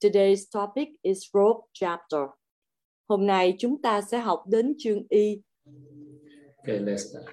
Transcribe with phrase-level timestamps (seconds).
[0.00, 2.26] Today's topic is rope chapter.
[3.08, 5.42] Hôm nay chúng ta sẽ học đến chương Y.
[6.62, 7.26] Okay, let's start.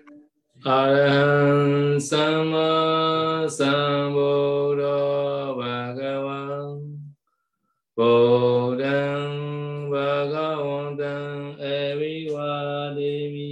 [0.66, 6.98] Arahant Sama Sambuddho Bhagavan
[7.96, 13.48] Bodhan Bhagavantan Evivadevi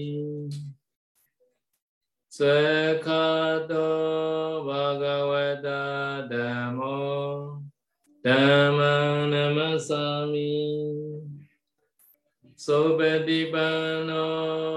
[2.29, 3.87] Svekhato
[4.65, 7.24] Bhagavata Dhammo
[8.25, 10.49] Dhamma Namasami
[12.57, 14.23] Supatipanno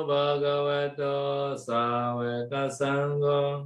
[0.04, 3.64] Bhagavato Saveka Sangha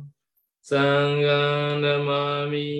[0.62, 2.70] Sangha Namami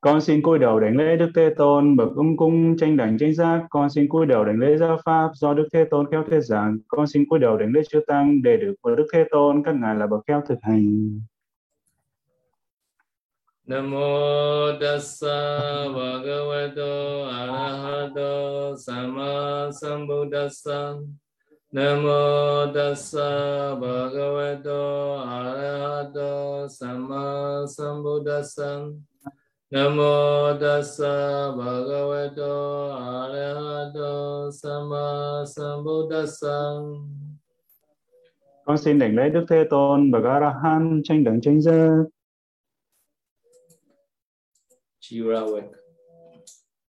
[0.00, 3.34] Con xin cúi đầu đảnh lễ Đức Thế Tôn, bậc ung cung tranh đảnh tranh
[3.34, 3.66] giác.
[3.70, 6.78] Con xin cúi đầu đảnh lễ giáo pháp do Đức Thế Tôn khéo thuyết giảng.
[6.88, 9.74] Con xin cúi đầu đảnh lễ chư tăng để được của Đức Thế Tôn các
[9.74, 11.10] ngài là bậc khéo thực hành.
[13.70, 20.98] Namo tassa bhagavato arahato sama sambuddhassa.
[21.72, 28.90] Namo tassa bhagavato arahato sama sambuddhassa.
[29.70, 32.54] Namo tassa bhagavato
[32.90, 36.58] arahato sama sambuddhassa.
[38.64, 42.04] Con xin đảnh lễ Đức Thế Tôn, bậc A-la-hán tranh đẳng tranh giác.
[45.10, 45.74] Chirawek.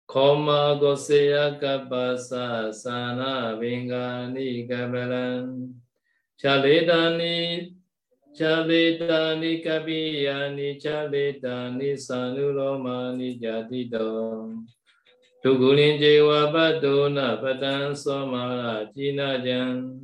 [0.05, 5.71] Koma goseya kapasa sana vingani kabalan.
[6.35, 7.71] Chaledani
[8.35, 14.67] Chaledani kabiyani, Chaledani Sanulomani jatito.
[15.39, 19.95] Tugulin jewa patuna patan somara Jinajan.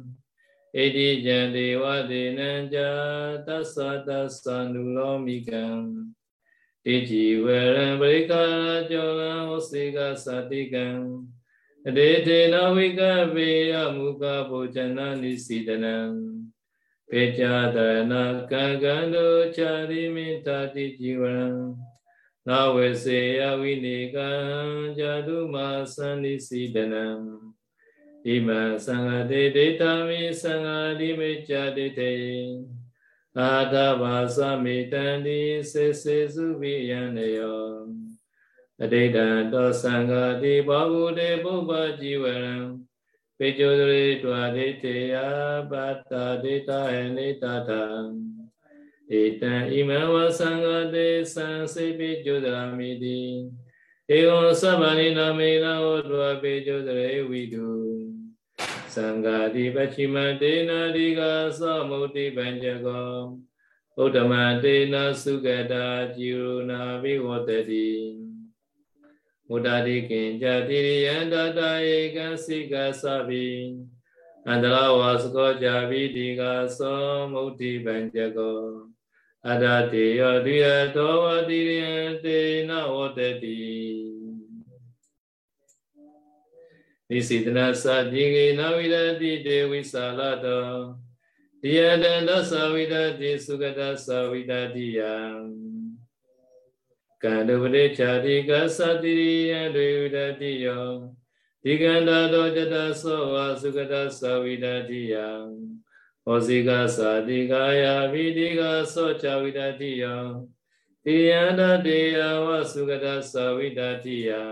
[0.74, 6.16] Edi jan dewa denan ja tassa tassa nulomikam.
[6.85, 8.45] တိကြည်ဝရံပရိကာ
[8.91, 10.87] ကျောလံဩစေကသတိကံ
[11.89, 13.01] အတေထေနဝိက
[13.35, 15.97] ပေယမူကဗုဇနာနိစီတနံ
[17.09, 17.43] ပေကြ
[17.77, 17.79] တ
[18.11, 21.49] နာကံကံတို့ချာရိမိတာတိကြည်ဝရံ
[22.49, 24.31] နာဝေစေယဝိနေကံ
[24.99, 25.57] ဇာတုမ
[25.95, 27.07] သန္နိစီတနံ
[28.27, 32.13] ဣမံသံဃတေဒေတာမိသံဃာတိမေကြတေတေ
[33.38, 37.86] a da va sa mi tan di se se su vi yan ne yo
[38.80, 40.80] a di ba
[41.18, 42.64] de bu ba ji wa
[44.56, 46.02] de te a ba
[46.44, 48.10] de ta he ne ta ta
[49.10, 49.38] e
[50.94, 53.52] de san se pe jo da mi di
[54.08, 54.56] e on
[55.14, 57.85] na me na o twa pe jo
[58.96, 63.36] Sangha di pachima dena diga samuti panjago
[64.00, 68.16] Uttama dena sugata jiruna vivatati
[69.52, 73.76] Mudadi kinja diriyanda daye gansika sabi
[74.48, 78.88] Andala vasako javi diga samuti panjago
[79.44, 83.95] Adatiya diya tova diriyante na vatati
[87.10, 90.70] နိစေတနာစာတိကေနဝိရတိတေဝိသလာတော
[91.62, 95.16] တိယတန္တသဝိရတိသုကတသဝိရတိယံ
[97.24, 100.88] ကန္တပရိချာတိကသတိရိယတွေဝိရတိယော
[101.64, 105.28] ဒီကန္တာတောတတသောဝါသုကတသဝိရတိယံ
[106.24, 108.62] ဟောစီကသာတိကာယဝိတိက
[108.94, 110.16] သောချဝိရတိယံ
[111.06, 114.44] တိယန္တတေယဝသုကတသဝိရတိယံ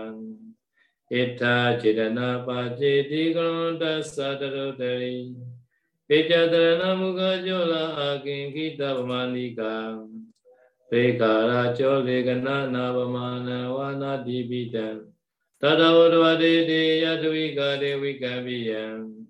[1.12, 5.36] Ita Chidana Pachi Dikaranta Sadarotari
[6.10, 10.00] Pichatarana Mukha Jola Akin Kita Pamanika
[10.90, 15.04] Pekara Cholegana Navamana Vana Dibita
[15.62, 19.26] Tadavadva Dede Yadvika Devika Viyam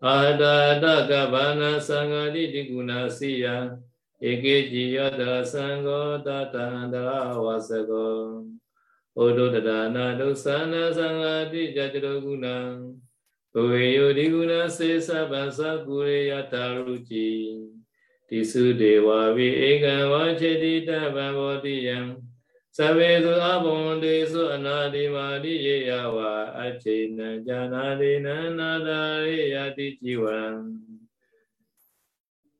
[0.00, 3.76] Ada Dagavana Sangadi Diguna Siya.
[4.22, 8.59] Eke Jiyada Sango Tatandara Vasago
[9.14, 12.36] ô đô đà đà na đô sa na sang a ti cha cha đô gu
[12.36, 12.78] na
[13.52, 16.96] ô hê yô đi gu na se sa ba sa gu re ya ta ru
[17.08, 17.56] chi.
[18.28, 22.16] Ti su de wa vi e ga wa che ti ta ba bo ti yang
[22.70, 26.52] sa ve su a bon de su a na di ma di ye ya wa
[26.64, 30.62] a che na ja na de na na da re ya ti chi wa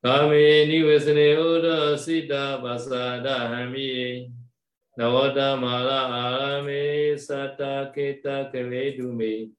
[0.02, 4.39] Kami ni vesne oda sita basada hamiye.
[5.00, 9.50] Navodamala Arame Sata Keta Kale Dume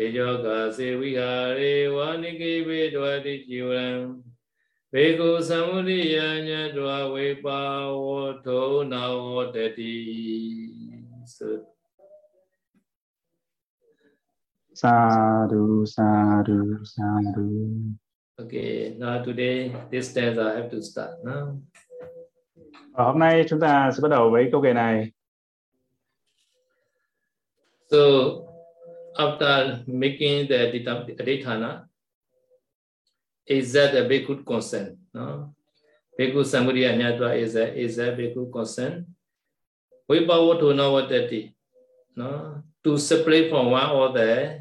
[0.00, 4.22] Ejoka Se Vihare Vanike Vedwati Jivaram
[4.90, 9.92] Veko Samudiyanya Dwa Vepa Voto Navodati
[11.26, 11.68] Sutta
[14.78, 17.92] Sadhu, sadhu, sadhu.
[18.38, 21.58] Okay, now today this stanza I have to start now.
[22.92, 25.10] Và hôm nay chúng ta sẽ bắt đầu với câu kệ này.
[27.90, 27.98] So
[29.16, 31.88] after making the adita- aditana,
[33.44, 34.98] is that a bhikkhu consent?
[35.12, 35.54] No?
[36.18, 39.06] Bhikkhu Samudaya Nyatva is a is a bhikkhu consent.
[40.08, 41.52] Vipavato Navatati.
[42.16, 42.62] No?
[42.84, 44.58] To separate from one or the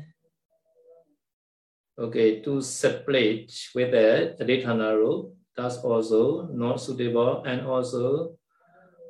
[1.98, 7.44] okay, to separate with the aditana rule, that's also not suitable.
[7.44, 8.38] And also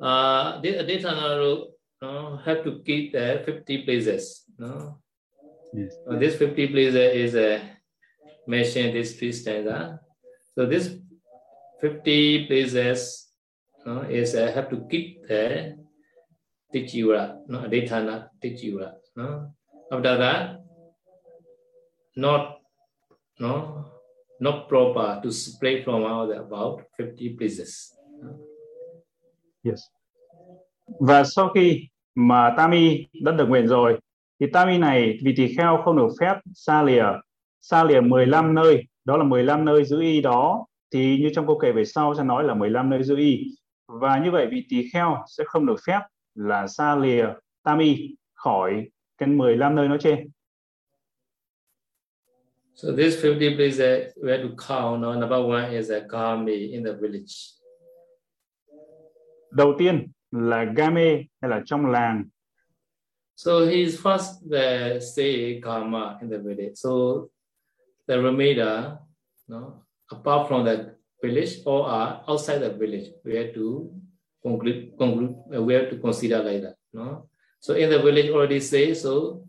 [0.02, 0.72] uh the
[1.38, 4.44] rule no, have to keep the 50 places.
[4.58, 5.00] No?
[5.74, 5.94] Yes.
[6.20, 7.62] This 50 places is
[8.48, 10.00] mentioned in this three stanza.
[10.56, 10.96] So this
[11.82, 13.28] 50 places
[13.86, 15.76] no, is uh, have to keep the
[16.74, 18.94] Tichura, no, Aditana Tichura.
[19.16, 19.54] No?
[19.92, 20.60] After that,
[22.16, 22.60] not
[23.40, 23.86] no,
[24.40, 27.94] not proper to spray from out about 50 places.
[29.64, 29.80] Yes.
[31.00, 34.00] Và sau khi mà Tami đã được nguyện rồi,
[34.40, 37.06] thì Tami này vì tỳ kheo không được phép xa lìa,
[37.62, 41.60] xa lìa 15 nơi, đó là 15 nơi giữ y đó, thì như trong câu
[41.60, 43.44] kể về sau sẽ nói là 15 nơi giữ y.
[43.88, 46.00] Và như vậy vị tỳ kheo sẽ không được phép
[46.36, 47.26] là xa lìa
[47.64, 50.30] Tami khỏi cái 15 nơi nói trên.
[52.78, 55.02] So this 50 places we have to count.
[55.02, 55.12] No?
[55.14, 57.54] Number one is a Kami in the village.
[59.52, 62.24] Đầu tiên là Game hay là trong làng.
[63.36, 66.76] So he's first the say karma in the village.
[66.76, 67.30] So
[68.08, 69.00] the remainder,
[69.48, 73.92] no, apart from the village or are outside the village, we have to
[74.44, 76.76] conclude, conclude uh, we have to consider like that.
[76.94, 79.44] No, so in the village already say so.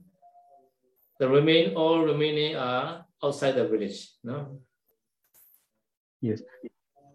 [1.19, 3.97] The remain all remaining are outside the village.
[4.23, 4.47] No,
[6.23, 6.41] Yes.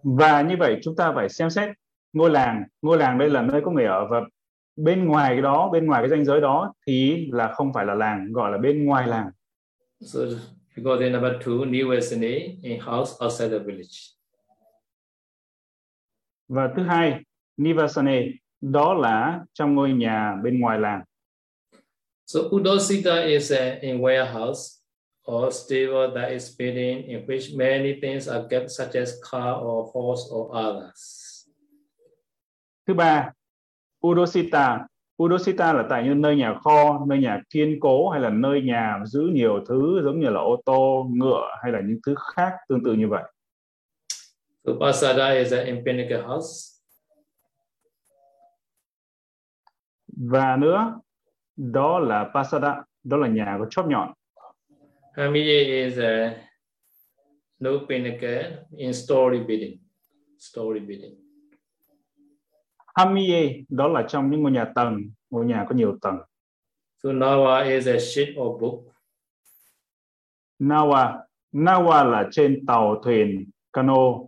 [0.03, 1.69] Và như vậy chúng ta phải xem xét
[2.13, 4.21] ngôi làng, ngôi làng đây là nơi có người ở và
[4.75, 7.93] bên ngoài cái đó, bên ngoài cái ranh giới đó thì là không phải là
[7.93, 9.29] làng, gọi là bên ngoài làng.
[10.01, 10.19] so
[10.75, 13.97] because then number two, Nivasane in house outside the village.
[16.47, 17.19] Và thứ hai,
[17.57, 18.25] Nivasane,
[18.61, 21.03] đó là trong ngôi nhà bên ngoài làng.
[22.25, 24.82] So Udosita is uh, in warehouse
[25.25, 29.91] or stable that is building in which many things are kept such as car or
[29.93, 31.29] horse or others.
[32.87, 33.31] Thứ ba,
[34.07, 34.87] Udosita.
[35.23, 38.99] Udosita là tại như nơi nhà kho, nơi nhà kiên cố hay là nơi nhà
[39.05, 42.83] giữ nhiều thứ giống như là ô tô, ngựa hay là những thứ khác tương
[42.83, 43.23] tự như vậy.
[44.65, 46.73] So Pasada is an empirical house.
[50.07, 50.99] Và nữa,
[51.55, 54.13] đó là Pasada, đó là nhà có chóp nhọn.
[55.17, 56.35] Hamiye is a
[57.59, 59.79] no pinnacle in story building.
[60.39, 61.15] Story building.
[62.95, 64.97] Hamiye, đó là trong những ngôi nhà tầng,
[65.29, 66.17] ngôi nhà có nhiều tầng.
[67.03, 68.79] So Nawa is a ship or book.
[70.59, 71.19] Nawa,
[71.51, 74.19] Nawa là trên tàu thuyền, cano.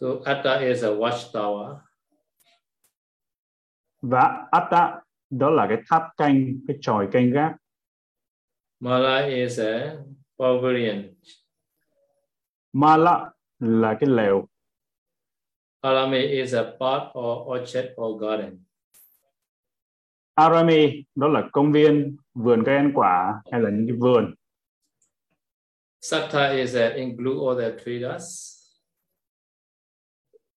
[0.00, 1.76] So Atta is a watchtower.
[4.02, 5.00] Và Atta,
[5.30, 7.61] đó là cái tháp canh, cái chòi canh gác.
[8.82, 9.96] Mala is a
[10.38, 11.14] pavilion.
[12.72, 14.48] Mala là cái lều.
[15.80, 18.64] Alame is a park or orchard or garden.
[20.34, 24.34] Arame, đó là công viên, vườn cây ăn quả hay là những cái vườn.
[26.00, 28.56] Satta is uh, include all the traders.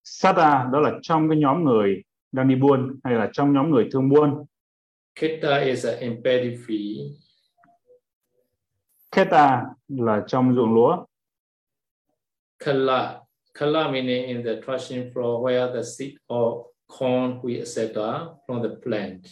[0.04, 3.90] Sata, đó là trong cái nhóm người đang đi buôn hay là trong nhóm người
[3.92, 4.46] thương buôn.
[5.16, 6.22] Kita is uh, in
[9.16, 11.06] Keta là trong ruộng lúa.
[12.60, 13.22] Kala,
[13.54, 17.94] kala meaning in the threshing floor where the seed or corn, wheat, etc.
[18.46, 19.28] from the plant.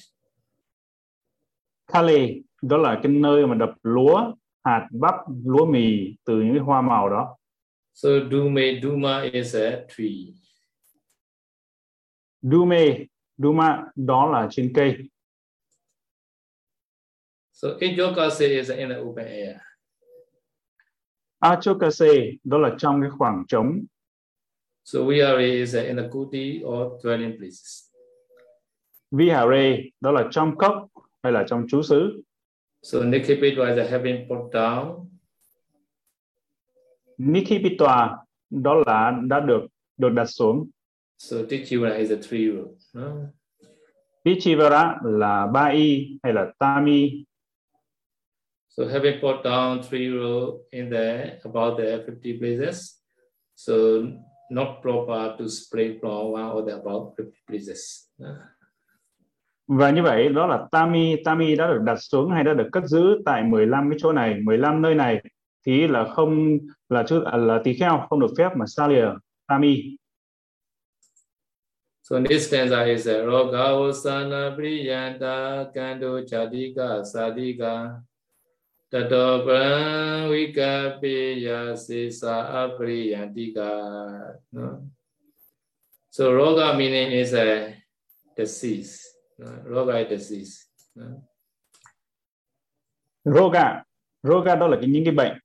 [1.87, 2.27] Kale,
[2.61, 6.81] đó là cái nơi mà đập lúa, hạt bắp, lúa mì từ những cái hoa
[6.81, 7.37] màu đó.
[7.93, 10.33] So dume, duma is a tree.
[12.41, 13.05] Dume,
[13.37, 14.97] Duma, đó là trên cây.
[17.51, 19.57] So Ijokase is in the open air.
[21.43, 23.85] Achokase, đó là trong cái khoảng trống.
[24.83, 27.89] So Vihari is uh, in the kuti or dwelling places.
[29.11, 30.87] Vihare, đó là trong cốc
[31.23, 32.21] hay là trong trú xứ.
[32.81, 35.05] So Nikipitwa is having put down.
[37.17, 38.17] Nikipitwa,
[38.49, 40.69] đó là đã được được đặt xuống.
[41.17, 42.77] So Tichiva is a tree root.
[42.93, 43.11] No?
[44.25, 47.25] Pichivara là ba y hay là tam y
[48.75, 52.97] So having put down three row in there about the 50 places,
[53.55, 54.07] so
[54.49, 58.09] not proper to spread from one or the about 50 places.
[59.67, 62.83] Và như vậy đó là tami tami đã được đặt xuống hay đã được cất
[62.85, 65.23] giữ tại 15 cái chỗ này 15 nơi này.
[65.65, 66.57] Thì là không
[66.89, 69.05] là chứ à, là tỳ kheo không được phép mà xa lìa
[69.47, 69.97] tami.
[72.03, 77.89] So this stanza is Roga Osana Priyanta Kando Chadika Sadika
[78.93, 84.37] Tato Pran Vikapiya Sisa Apriyantika.
[84.53, 84.85] No?
[86.13, 87.73] So Roga meaning is a
[88.37, 89.01] disease.
[89.39, 89.49] No?
[89.65, 90.69] Roga is disease.
[90.95, 91.25] No?
[93.25, 93.83] roga
[94.23, 95.37] roga đó là cái những cái bệnh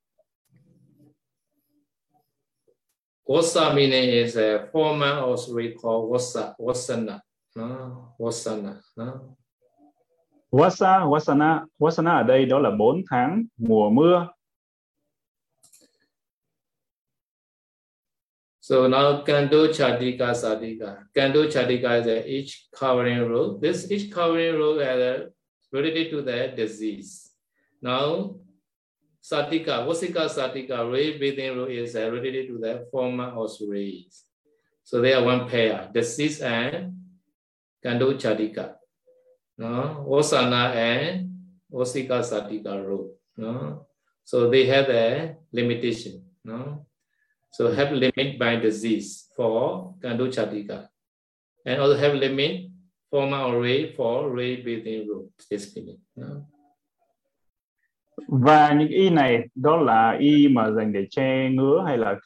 [3.28, 7.21] Vasa meaning is a former also we call Vasa, Vasana.
[7.57, 8.14] No?
[8.19, 8.83] Vasana.
[8.97, 9.38] No?
[10.50, 14.28] Wasa, Wasana, Wasana ở đây đó là 4 tháng mùa mưa.
[18.61, 20.97] So now Kando Chadika Sadika.
[21.14, 23.59] Kando Chadika is a each covering rule.
[23.62, 25.33] This each covering rule is
[25.73, 27.31] related to the disease.
[27.81, 28.37] Now
[29.23, 34.25] Satika, Vasika Satika, ray breathing rule is related to the former of rays.
[34.85, 36.95] So they are one pair, disease and
[37.85, 38.77] Kando Chadika.
[39.59, 41.29] No, Osana and
[41.73, 43.15] e, Osika Satika rule.
[43.37, 43.87] No,
[44.25, 46.23] so they have a limitation.
[46.45, 46.87] No,
[47.53, 50.88] so have limit by disease for Kando Chatika.
[51.69, 52.71] and also have limit
[53.11, 55.79] former array for ray breathing root This.
[56.17, 56.27] No.
[58.29, 62.17] Và những y này đó là y mà dành để che ngứa hay là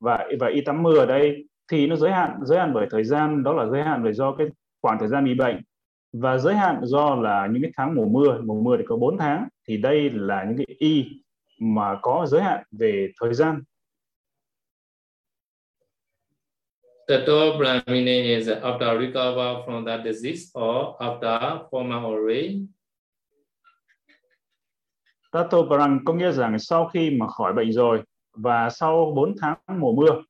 [0.00, 3.04] và và y tắm mưa ở đây thì nó giới hạn giới hạn bởi thời
[3.04, 4.46] gian đó là giới hạn bởi do cái
[4.82, 5.62] khoảng thời gian bị bệnh
[6.12, 9.18] và giới hạn do là những cái tháng mùa mưa mùa mưa thì có 4
[9.18, 11.06] tháng thì đây là những cái y
[11.58, 13.62] mà có giới hạn về thời gian
[17.08, 22.66] Tato Brahmini is after recover from that disease or after former or ray
[25.32, 28.02] Tato Parang có nghĩa rằng sau khi mà khỏi bệnh rồi
[28.32, 30.22] và sau 4 tháng mùa mưa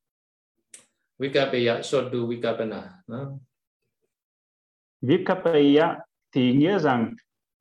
[1.18, 3.02] Vikapaya should do Vikapana.
[3.06, 3.38] No?
[5.00, 5.98] Vikapaya
[6.32, 7.14] thì nghĩa rằng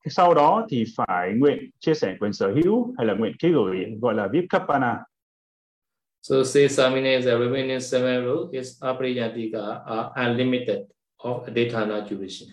[0.05, 3.85] sau đó thì phải nguyện chia sẻ quyền sở hữu hay là nguyện ký gửi
[4.01, 4.97] gọi là Vikapana.
[6.21, 10.77] So say Samine is a remaining seven rule is apriyantika are unlimited
[11.17, 12.49] of Aditana duration.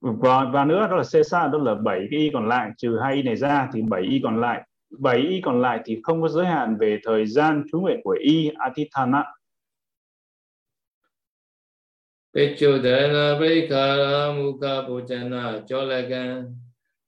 [0.00, 3.14] và và nữa đó là Cesa đó là bảy cái y còn lại trừ hai
[3.14, 4.66] y này ra thì bảy y còn lại
[4.98, 8.16] bảy y còn lại thì không có giới hạn về thời gian chú nguyện của
[8.20, 9.24] y Atithana
[12.34, 16.54] Pechudana Brikara Mukha Pujana Cholagan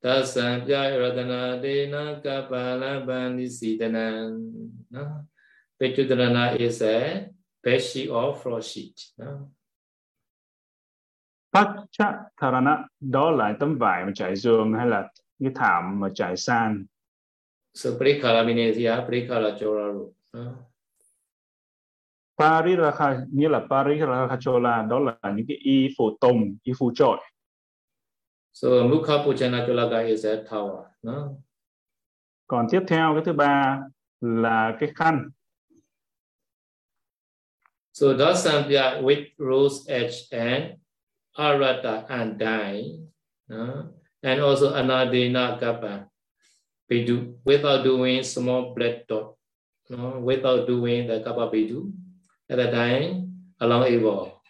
[0.02, 4.50] Tasan Pyai Radana Dena Kapala Bandisidanan
[5.80, 7.28] Pechudana is a
[7.64, 8.98] bedsheet or floor sheet.
[11.52, 15.08] Pacha Tharana đó là tấm vải mà trải giường hay là
[15.40, 16.86] cái thảm mà trải sàn
[17.74, 20.12] So Prikala Minesia, Prikala Choraru.
[22.36, 27.18] Pariraka nghĩa là Parirakachola đó là những cái y phụ tùng, y phụ trội.
[28.52, 30.84] So Mukha Puchana Cholaga is a tower.
[31.02, 31.28] No?
[32.46, 33.82] Còn tiếp theo cái thứ ba
[34.20, 35.30] là cái khăn.
[37.92, 40.78] So Dasampya with rose edge and
[41.36, 42.98] Arata and Dai,
[43.48, 43.92] no?
[44.22, 46.08] and also Anadina Kappa.
[46.90, 49.34] Bidu, without doing small black dot,
[49.88, 50.20] no?
[50.20, 51.92] without doing the Kappa Bidu,
[52.52, 54.42] at the time, along evil.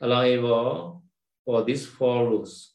[0.00, 1.02] Along evil
[1.44, 2.74] for these four rules.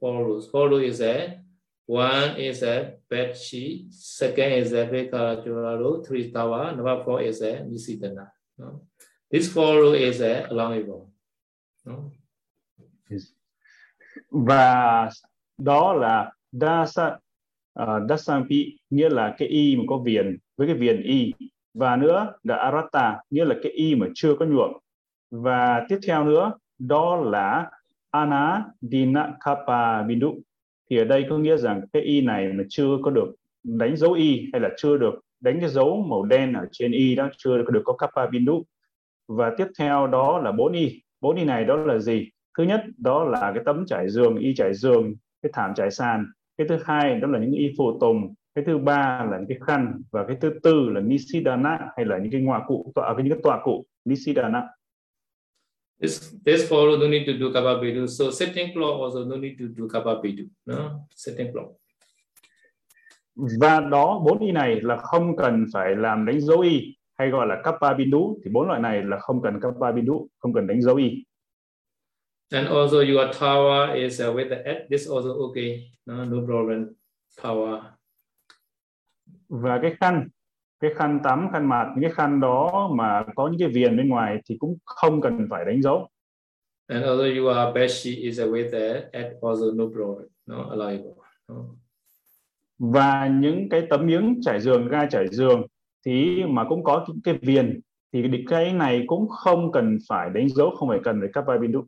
[0.00, 0.50] Four rules.
[0.50, 1.40] Four rules is a
[1.86, 7.40] one is a bed sheet, second is a Bekara rule, three tower, number four is
[7.40, 8.28] a Nisidana.
[8.58, 8.82] No?
[9.30, 11.10] This four rule is a along evil.
[11.86, 12.12] No?
[14.30, 15.08] và
[15.58, 17.20] đó là dasa uh,
[17.72, 21.32] ờ, dasampi nghĩa là cái y mà có viền với cái viền y
[21.78, 24.72] và nữa là arata, nghĩa là cái y mà chưa có nhuộm.
[25.30, 27.70] Và tiếp theo nữa, đó là
[28.10, 30.34] ana dinakapa bindu
[30.90, 34.12] thì ở đây có nghĩa rằng cái y này mà chưa có được đánh dấu
[34.12, 37.58] y hay là chưa được đánh cái dấu màu đen ở trên y đó, chưa
[37.58, 38.64] được có kappa bindu
[39.28, 41.02] và tiếp theo đó là bốn y.
[41.20, 42.30] Bốn y này đó là gì?
[42.58, 46.26] Thứ nhất, đó là cái tấm trải giường, y trải giường, cái thảm trải sàn.
[46.58, 49.58] Cái thứ hai đó là những y phụ tùng cái thứ ba là những cái
[49.66, 53.24] khăn và cái thứ tư là nisidana hay là những cái ngoại cụ tọa với
[53.24, 54.62] những cái tọa cụ nisidana
[56.00, 58.06] This this follow don't need to do kapapidu.
[58.06, 60.44] So sitting clock also don't need to do kapapidu.
[60.66, 61.68] No, sitting clock.
[63.60, 67.46] Và đó bốn y này là không cần phải làm đánh dấu y hay gọi
[67.46, 70.82] là kappa bindu thì bốn loại này là không cần kappa bindu, không cần đánh
[70.82, 71.24] dấu y.
[72.50, 75.90] And also your tower is uh, with the at this also okay.
[76.06, 76.94] No, no problem.
[77.42, 77.97] Tower.
[79.48, 80.28] Và cái khăn
[80.80, 84.08] cái khăn tắm khăn mặt những cái khăn đó mà có những cái viền bên
[84.08, 86.08] ngoài thì cũng không cần phải đánh dấu.
[86.86, 91.14] And although you are bed sheet is with the at also no problem no allowable
[91.48, 91.54] no.
[92.78, 95.66] và những cái tấm miếng trải giường ga trải giường
[96.06, 97.80] thì mà cũng có những cái viền
[98.12, 101.86] thì cái này cũng không cần phải đánh dấu không phải cần phải kappa bindu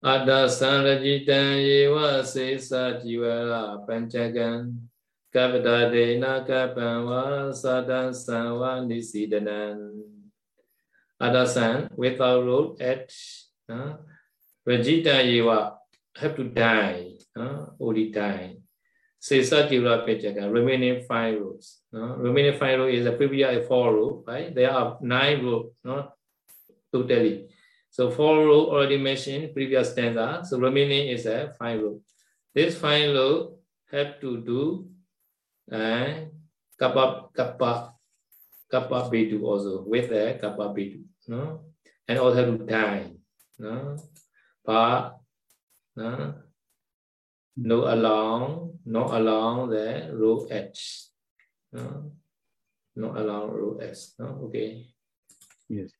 [0.00, 4.88] Ada sanrajitan yewa sesa jiwara panchagan.
[4.93, 4.93] က
[5.33, 7.23] ပ္ပတဒေနကပ္ပံဝါ
[7.61, 7.91] သတ္တ
[8.27, 9.61] သံဝနိစီဒနံ
[11.21, 13.11] Adasan without root at
[13.69, 13.93] uh,
[14.65, 15.75] Vegeta Yewa
[16.15, 18.55] have to die uh, only die
[19.21, 24.23] Sesa Jira Pechaka remaining five rules uh, remaining five rules is a previous four rule
[24.25, 26.07] right there are nine rules no
[26.93, 27.49] totally
[27.89, 31.99] so four rule already mentioned previous stanza so remaining is a five rule
[32.55, 33.59] this five rule
[33.91, 34.87] have to do
[35.66, 36.26] Đấy.
[36.78, 37.92] Kappa kappa
[38.70, 39.84] kappa B2 also.
[39.86, 41.64] With the kappa B2 no
[42.08, 43.10] and also have to die.
[43.58, 43.96] No
[44.64, 45.12] but
[45.96, 46.34] no
[47.56, 48.70] no along.
[48.84, 51.08] No along the row H.
[51.72, 52.10] No
[52.94, 54.20] no along row S.
[54.20, 54.86] No okay
[55.68, 55.90] yes.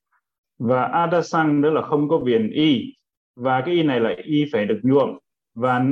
[0.59, 2.93] và adasang đó là không có viền y.
[3.35, 5.17] Và cái y này là y phải được nhuộm.
[5.53, 5.83] Và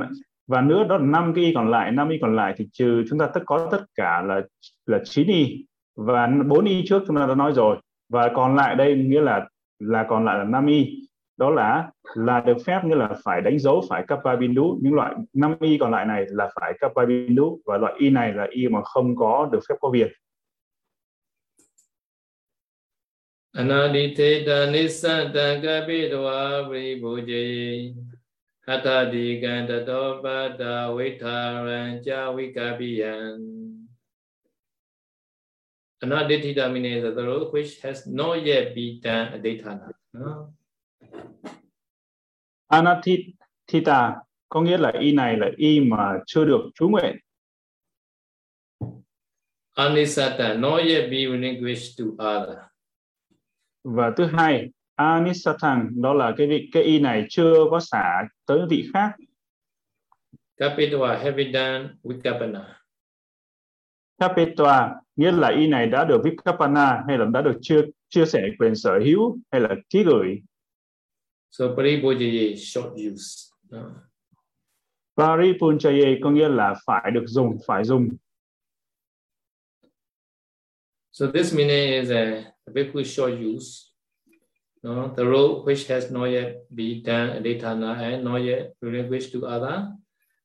[0.48, 3.04] và nữa đó là năm cái y còn lại, năm y còn lại thì trừ
[3.10, 4.42] chúng ta tất có tất cả là
[4.86, 7.78] là chín y và bốn y trước chúng ta đã nói rồi.
[8.10, 9.48] Và còn lại đây nghĩa là
[9.80, 11.00] là còn lại là năm y.
[11.38, 15.16] Đó là là được phép nghĩa là phải đánh dấu, phải kappa bindu những loại
[15.34, 18.68] năm y còn lại này là phải kappa bindu và loại y này là y
[18.68, 20.12] mà không có được phép có việc.
[28.70, 29.92] อัตตดิกันตโต
[30.24, 30.62] ปัตต
[30.98, 33.40] วิทารัญจวิกปิยัน
[36.04, 39.90] Anaditita means the road which has not yet been done aditana.
[40.14, 40.52] No?
[42.68, 44.16] Anatita
[44.50, 47.18] có nghĩa là y này là y mà chưa được chú nguyện.
[49.76, 52.58] Anisata not yet be relinquished to other.
[53.84, 58.60] Và thứ hai, Anisatang đó là cái vị cái y này chưa có xả tới
[58.70, 59.12] vị khác.
[60.58, 62.80] Kapitwa Havidan Vikapana.
[64.18, 68.48] Kapitwa nghĩa là y này đã được Vikapana hay là đã được chia chia sẻ
[68.60, 70.42] quyền sở hữu hay là ký gửi.
[71.52, 73.52] So Paripujaye short use.
[73.70, 73.80] No.
[75.18, 78.10] Paripunjaye có nghĩa là phải được dùng, phải dùng.
[81.12, 83.93] So this meaning is a, a very short use.
[84.84, 89.48] No, the role which has not yet been done aditana and not yet relinquished to
[89.48, 89.88] other.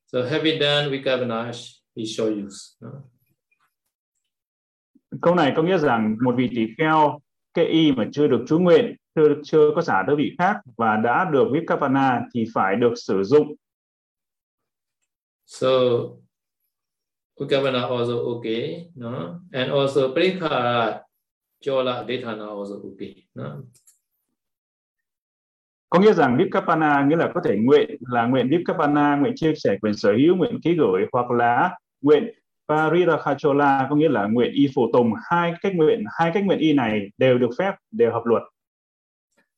[0.07, 2.77] So having done vikavanash is show use.
[2.81, 2.91] No?
[5.23, 7.19] Câu này có nghĩa rằng một vị tỷ kheo
[7.55, 10.97] cái y mà chưa được chú nguyện, chưa chưa có xả tới vị khác và
[10.97, 13.55] đã được vikavana thì phải được sử dụng.
[15.47, 15.69] So
[17.41, 21.01] vikavana also okay, no, and also prikara
[21.61, 23.63] chola aditana also okay, no
[25.91, 29.77] có nghĩa rằng Vipkapana nghĩa là có thể nguyện, là nguyện Vipkapana nguyện chia sẻ
[29.81, 32.33] quyền sở hữu, nguyện ký gửi hoặc là nguyện
[32.69, 36.73] Parirakachola có nghĩa là nguyện y phụ tùng hai cách nguyện, hai cách nguyện y
[36.73, 38.43] này đều được phép, đều hợp luật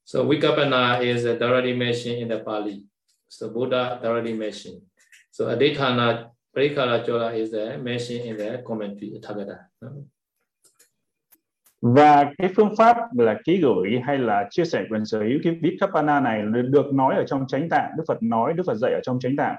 [0.04, 2.82] So Vikapana is a already mentioned in the Pali.
[3.28, 4.82] So, Buddha already mentioned.
[5.30, 9.58] So Aditana Parikarachola is mentioned in the commentary Tathagata
[11.80, 15.58] và cái phương pháp là ký gửi hay là chia sẻ quyền sở hữu cái
[15.62, 19.00] Vipassana này được nói ở trong chánh tạng, Đức Phật nói, Đức Phật dạy ở
[19.02, 19.56] trong chánh tạng.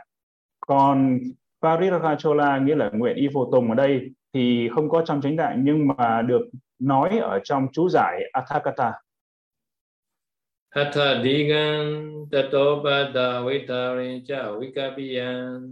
[0.60, 1.20] Còn
[1.62, 5.64] Parirakachola nghĩa là nguyện y phổ tùng ở đây thì không có trong chánh tạng
[5.64, 8.94] nhưng mà được nói ở trong chú giải Athakata.
[10.70, 15.70] Hatha digan tato bada vitari cha vikapiyan.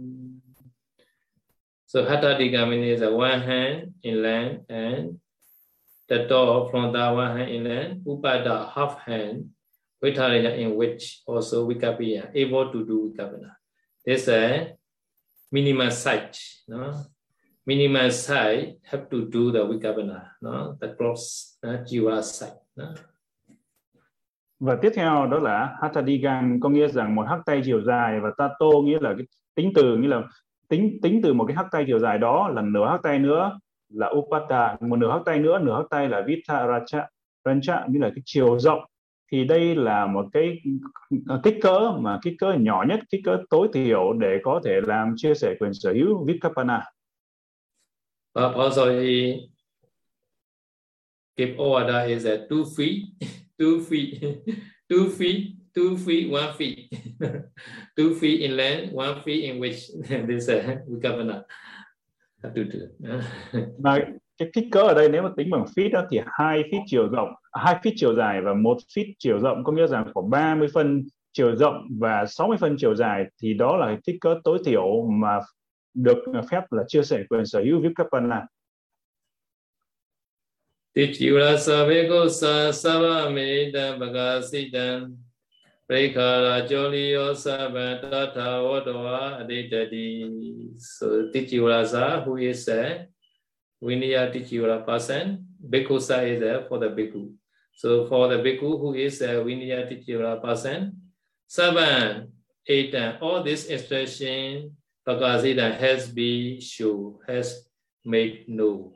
[1.86, 5.14] So hatha digan means one hand, in land, and
[6.10, 9.46] the door from the one hand in land, upada half hand,
[10.02, 13.54] vitarina in which also vikapaya, able to do vikapana.
[14.04, 14.72] This is a
[15.52, 17.06] minimum size, no?
[17.64, 20.76] Minimum size have to do the vikapana, no?
[20.80, 22.58] The cross, uh, jiva size.
[22.76, 22.94] no?
[24.60, 28.30] và tiếp theo đó là Hatadigan có nghĩa rằng một hắc tay chiều dài và
[28.38, 30.22] Tato nghĩa là cái tính từ nghĩa là
[30.68, 33.58] tính tính từ một cái hắc tay chiều dài đó là nửa hắc tay nữa
[33.90, 37.08] là upata một nửa hắc tay nữa nửa hắc tay là Vita Racha
[37.44, 38.80] Rancha như là cái chiều rộng
[39.32, 40.60] thì đây là một cái
[41.28, 44.80] ờ, kích cỡ mà kích cỡ nhỏ nhất kích cỡ tối thiểu để có thể
[44.86, 46.84] làm chia sẻ quyền sở hữu Vikapana.
[48.34, 49.40] But ờ, also ờ, thì
[51.36, 53.02] Keep order is a two feet,
[53.58, 54.20] two feet,
[54.88, 56.90] two feet, two feet, one feet,
[57.96, 59.88] two feet in length, one feet in which
[60.26, 61.44] this is Vikapana.
[63.78, 63.98] Và
[64.38, 67.08] cái kích cỡ ở đây nếu mà tính bằng feet đó, thì hai feet chiều
[67.08, 70.68] rộng, hai feet chiều dài và một feet chiều rộng có nghĩa rằng khoảng 30
[70.74, 75.06] phân chiều rộng và 60 phân chiều dài thì đó là kích cỡ tối thiểu
[75.10, 75.40] mà
[75.94, 76.18] được
[76.50, 77.80] phép là chia sẻ quyền sở hữu
[85.90, 86.68] Vikapana.
[86.68, 93.08] Tichira Savikosa Savameda Bhagasitan Prekara So Tichirasa, who is a
[93.82, 97.32] Vinaya Tichiwara person, Bhikkusa is there for the Bhikkhu.
[97.74, 100.96] So for the Bhikkhu who is a Vinaya Tichiwara person,
[101.48, 102.32] seven,
[102.66, 104.76] eight, all this expression
[105.08, 107.66] Bhagavasita has been shown, has
[108.04, 108.92] made known.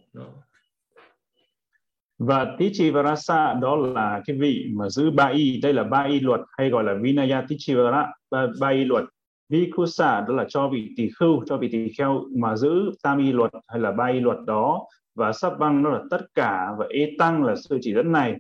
[2.18, 6.40] Và Tichivarasa đó là cái vị mà giữ ba y, đây là ba y luật
[6.59, 9.05] hay gọi là Vinaya Tichivara, ba, ba y luật.
[9.48, 13.33] Vikusa đó là cho vị tỳ khưu, cho vị tỳ kheo mà giữ tam y
[13.33, 14.87] luật hay là ba y luật đó.
[15.14, 18.35] Và sắp băng đó là tất cả và e tăng là sự chỉ dẫn này.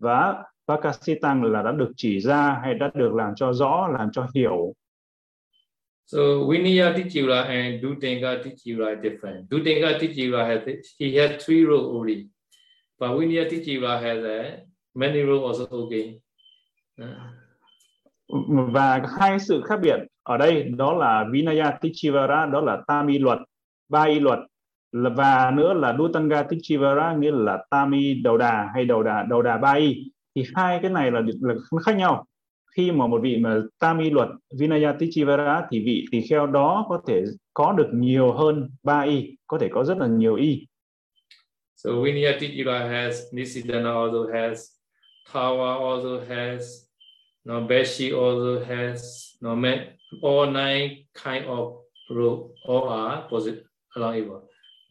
[0.00, 4.26] Và Vakasitang là đã được chỉ ra hay đã được làm cho rõ, làm cho
[4.34, 4.72] hiểu.
[6.06, 9.48] So Vinaya Tichivara and Dutenga Tichivara are different.
[9.50, 10.60] Dutenga Tichivara has
[11.00, 12.26] he has three roles only
[13.00, 14.56] và Vinaya Tichivara has a
[14.94, 16.20] many rule also okay.
[18.72, 23.38] Và hai sự khác biệt ở đây đó là Vinaya Tichivara đó là Tami luật,
[23.88, 24.38] ba y luật
[24.92, 29.58] và nữa là Dutanga Tichivara nghĩa là Tami đầu đà hay đầu đà đầu đà
[29.58, 31.54] ba y thì hai cái này là, là
[31.86, 32.26] khác nhau.
[32.76, 37.02] Khi mà một vị mà Tami luật Vinaya Tichivara thì vị tỳ kheo đó có
[37.06, 40.66] thể có được nhiều hơn ba y có thể có rất là nhiều y.
[41.80, 44.68] So Vinaya has Nisidana also has
[45.32, 46.86] Tawa also has
[47.46, 49.56] no Beshi also has no
[50.20, 53.64] all nine kind of rope all are positive
[53.96, 54.42] allowable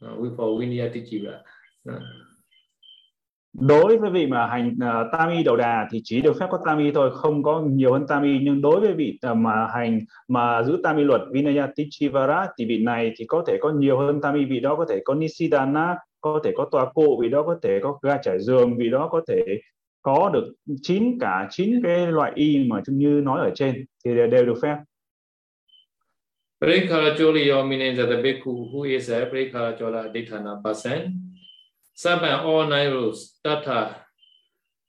[0.02, 1.42] uh, we for Vinaya Tichivara.
[1.88, 2.00] Uh.
[3.52, 6.90] đối với vị mà hành uh, tami đầu đà thì chỉ được phép có tami
[6.92, 8.38] thôi không có nhiều hơn tami.
[8.42, 12.82] nhưng đối với vị uh, mà hành mà giữ tami luật vinaya tichivara thì vị
[12.84, 14.44] này thì có thể có nhiều hơn tami.
[14.44, 17.80] vị đó có thể có nisidana có thể có tòa cụ vị đó có thể
[17.82, 19.44] có ga trải giường vị đó có thể
[20.02, 20.52] có được
[20.82, 24.76] chín cả chín cái loại y mà như nói ở trên thì đều, được phép
[26.60, 31.30] Prekara Jolio meaning that the bhikkhu who is a Prekara Jola Adhitana person
[32.00, 33.94] Seven all nine rules, tata,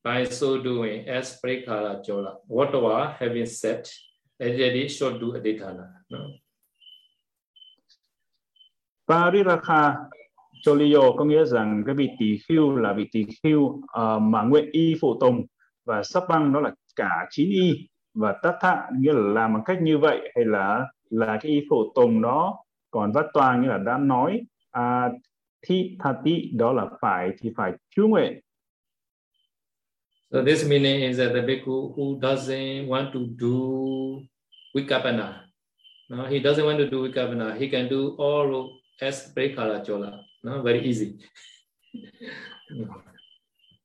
[0.01, 3.85] by so doing, as Prekara Chola, whatever having said,
[4.41, 5.91] already should do aditana.
[6.09, 6.27] No?
[9.09, 10.07] Pariraka
[10.61, 14.69] Cholio có nghĩa rằng cái vị tỳ khưu là vị tỳ khưu uh, mà nguyện
[14.71, 15.45] y phụ tùng.
[15.85, 17.87] Và sắp băng đó là cả chín y.
[18.13, 21.61] Và tất thạ nghĩa là làm bằng cách như vậy hay là là cái y
[21.69, 25.09] phụ tùng đó còn vắt toa nghĩa là đã nói à,
[25.61, 28.39] thi thati đó là phải thì phải chú nguyện.
[30.31, 33.57] So this meaning is that the bhikkhu who doesn't want to do
[34.73, 35.33] vikapana,
[36.09, 38.67] no, he doesn't want to do vikapana, he can do all
[39.01, 40.11] as prekala chola,
[40.43, 41.07] no, very easy.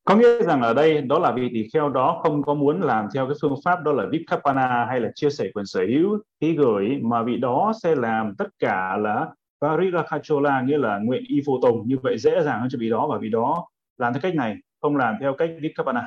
[0.04, 3.08] Có nghĩa rằng ở đây đó là vị tỳ kheo đó không có muốn làm
[3.14, 6.56] theo cái phương pháp đó là Vikapana hay là chia sẻ quyền sở hữu khi
[6.56, 9.26] gửi mà vị đó sẽ làm tất cả là
[9.60, 13.06] Parirachachola nghĩa là nguyện y phụ tùng như vậy dễ dàng hơn cho vị đó
[13.10, 16.06] và vị đó làm theo cách này không làm theo cách Vikapana.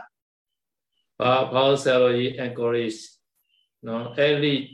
[1.51, 2.95] Paul Salary encourage
[3.81, 4.69] no, every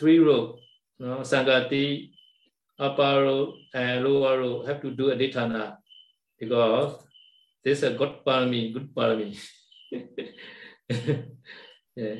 [0.00, 0.56] three row,
[0.98, 2.11] no, Sangati,
[2.78, 5.76] upper row and lower row have to do aditana
[6.38, 6.94] because
[7.64, 9.34] this is a good parami, good parami.
[11.96, 12.18] yeah.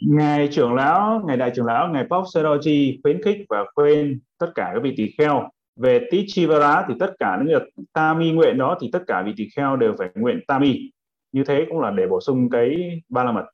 [0.00, 4.52] Ngài trưởng lão ngài đại trưởng lão ngài Pop Seroji khuyến khích và khuyên tất
[4.54, 8.78] cả các vị tỳ kheo về Tichivara thì tất cả những việc Tami nguyện đó
[8.80, 10.90] thì tất cả vị tỳ kheo đều phải nguyện Tami
[11.32, 13.44] như thế cũng là để bổ sung cái ba la mật.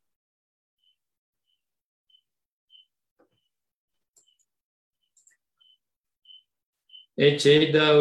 [7.21, 7.93] Echeda.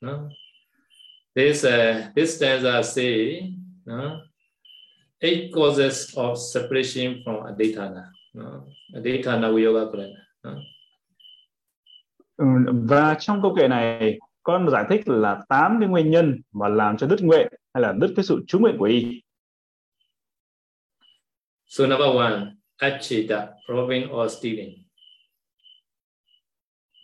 [0.00, 0.28] No?
[1.34, 3.52] This, uh, this stanza say,
[3.84, 4.20] no?
[5.20, 8.12] eight causes of separation from aditana.
[8.34, 8.68] No?
[8.94, 10.06] Aditana viyoga kana.
[10.44, 10.60] No?
[12.36, 12.44] Ừ,
[12.88, 16.96] và trong câu kệ này con giải thích là tám cái nguyên nhân mà làm
[16.96, 19.22] cho đứt nguyện hay là đứt cái sự trú nguyện của y.
[21.66, 24.84] So number one, acheta, robbing or stealing.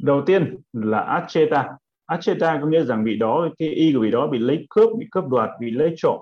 [0.02, 1.68] Đầu tiên là acheta.
[2.06, 5.06] Acheta có nghĩa rằng vị đó cái y của vị đó bị lấy cướp, bị
[5.10, 6.20] cướp đoạt, bị lấy trộm.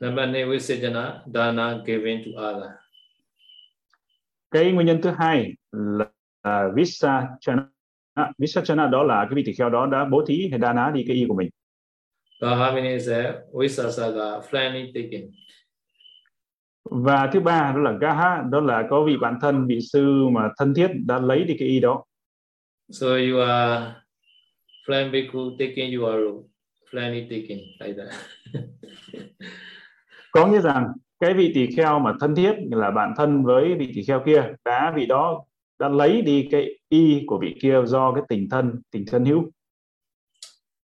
[0.00, 2.70] Number two, visajana, dana given to other.
[4.50, 6.04] Cái nguyên nhân thứ hai là,
[6.44, 6.68] là
[8.18, 8.32] visachana.
[8.38, 11.04] Visachana đó là cái vị tỳ kheo đó đã bố thí hay đa ná đi
[11.08, 11.48] cái y của mình.
[12.40, 15.30] Gahamini is a visasaga, flanny taken.
[16.90, 20.48] Và thứ ba đó là gaha, đó là có vị bạn thân, vị sư mà
[20.58, 22.04] thân thiết đã lấy đi cái y đó.
[22.90, 23.92] So you are
[24.86, 26.44] flan bhikkhu taking your
[26.90, 28.14] flanny taken like that.
[30.32, 33.92] Có nghĩa rằng cái vị tỳ kheo mà thân thiết là bạn thân với vị
[33.94, 35.44] tỳ kheo kia, đã vị đó
[35.78, 39.50] đã lấy đi cái y của vị kia do cái tình thân, tình thân hữu.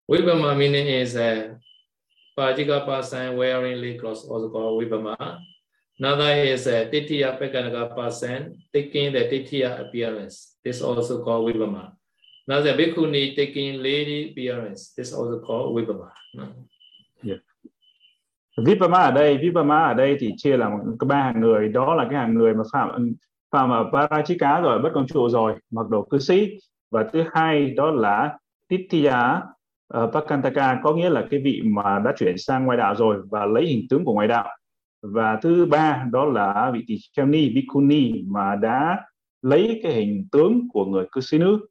[0.09, 1.49] Vibhama meaning is a
[2.37, 5.39] Pajika person wearing lay clothes also called Vibhama.
[6.01, 10.57] Another is a Titiya Pekanaka person taking the Titiya appearance.
[10.65, 11.93] This also called Vibhama.
[12.47, 14.95] Another Bhikkhuni taking lady appearance.
[14.97, 16.11] This also called Vibhama.
[17.23, 17.39] Yeah.
[18.57, 22.07] Vipama ở đây, Vipama ở đây thì chia làm có ba hàng người, đó là
[22.11, 23.15] cái hàng người mà phạm
[23.55, 26.49] phạm ở Parachika rồi, bất công trụ rồi, mặc đồ cư sĩ.
[26.91, 28.39] Và thứ hai đó là
[28.69, 29.43] Titiya
[29.99, 33.47] uh, Pakantaka, có nghĩa là cái vị mà đã chuyển sang ngoại đạo rồi và
[33.47, 34.49] lấy hình tướng của ngoại đạo.
[35.03, 39.05] Và thứ ba đó là vị tỳ kheo ni, Bhikkhuni mà đã
[39.43, 41.67] lấy cái hình tướng của người cư sĩ nữ.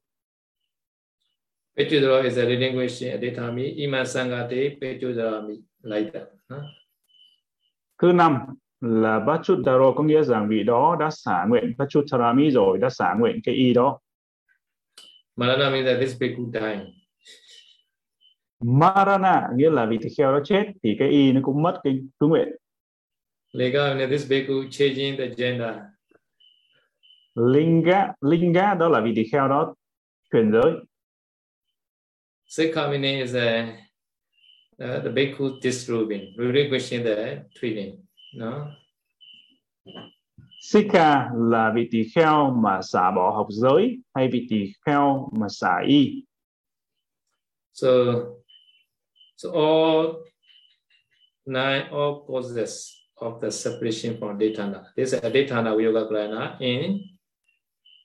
[1.77, 4.69] Petudra is a reading question aditami ima sangate
[6.13, 6.27] that.
[6.49, 6.61] Huh?
[8.01, 8.39] Thứ năm
[8.83, 13.39] là Bachutaro có nghĩa rằng vị đó đã xả nguyện Bachutarami rồi, đã xả nguyện
[13.43, 13.99] cái y đó.
[15.35, 16.87] Marana means that this bhikkhu died.
[18.59, 21.99] Marana nghĩa là vị tỳ kheo đó chết thì cái y nó cũng mất cái
[22.19, 22.47] cứ nguyện.
[23.51, 25.75] Lega means this bhikkhu changing the gender.
[27.35, 29.75] Linga, Linga đó là vị tỳ kheo đó
[30.31, 30.71] chuyển giới.
[32.47, 33.77] Sikha meaning is a
[34.83, 38.02] uh, the bhikkhu disrobing, relinquishing the training.
[38.35, 38.67] No?
[40.61, 45.47] Sikha là vị tỳ kheo mà xả bỏ học giới hay vị tỳ kheo mà
[45.49, 46.23] xả y.
[47.73, 47.87] So,
[49.37, 50.05] so all
[51.45, 54.83] nine all causes of the separation from Aditana.
[54.95, 57.01] This is Aditana Yoga Grana in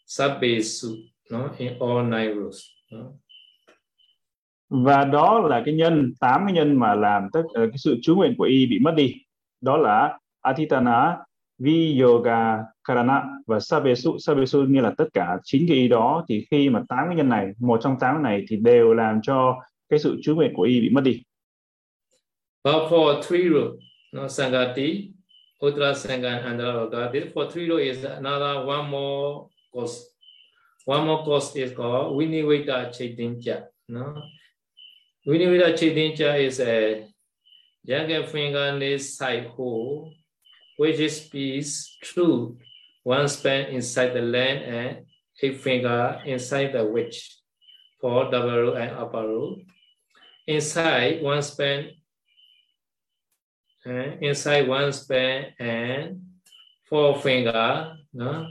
[0.07, 0.97] Sabbesu,
[1.31, 1.51] no?
[1.59, 2.63] in all nine rules.
[2.91, 3.13] No?
[4.69, 8.17] Và đó là cái nhân, tám cái nhân mà làm tất uh, cái sự chú
[8.17, 9.15] nguyện của y bị mất đi.
[9.61, 11.17] Đó là Atitana,
[11.59, 14.19] Viyoga, Karana và Sabesu.
[14.19, 17.29] Sabesu nghĩa là tất cả chín cái ý đó thì khi mà tám cái nhân
[17.29, 20.81] này, một trong tám này thì đều làm cho cái sự chú nguyện của y
[20.81, 21.23] bị mất đi.
[22.65, 23.79] But for three root,
[24.13, 25.11] no, Sangati,
[25.61, 30.05] Uttara sangan and Andhara for three root is another one more cause.
[30.87, 33.63] One more cause is called Vinivita Chaitanya.
[33.89, 34.23] No?
[35.27, 37.05] Vinivita Chaitanya is a
[37.89, 40.13] younger finger side hole
[40.77, 42.59] which is through
[43.03, 45.07] one span inside the land and
[45.43, 47.39] eight finger inside the wedge
[47.99, 49.57] for double row and upper row.
[50.47, 51.91] Inside one span
[53.87, 56.21] and eh, inside one span and
[56.89, 58.49] four finger no?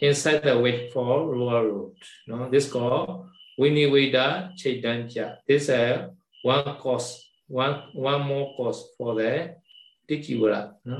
[0.00, 1.94] inside the wedge for lower root.
[2.26, 2.50] No?
[2.50, 5.38] This called Viniveda Chaitanya.
[5.46, 6.10] This is
[6.42, 9.48] one cause, one, one more course for the
[10.08, 10.68] Tikivara.
[10.84, 10.96] No?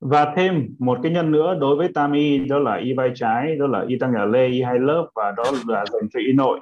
[0.00, 3.56] Và thêm một cái nhân nữa đối với tam y đó là y vai trái,
[3.56, 6.32] đó là y tăng nhà lê, y hai lớp và đó là dành cho y
[6.32, 6.60] nội.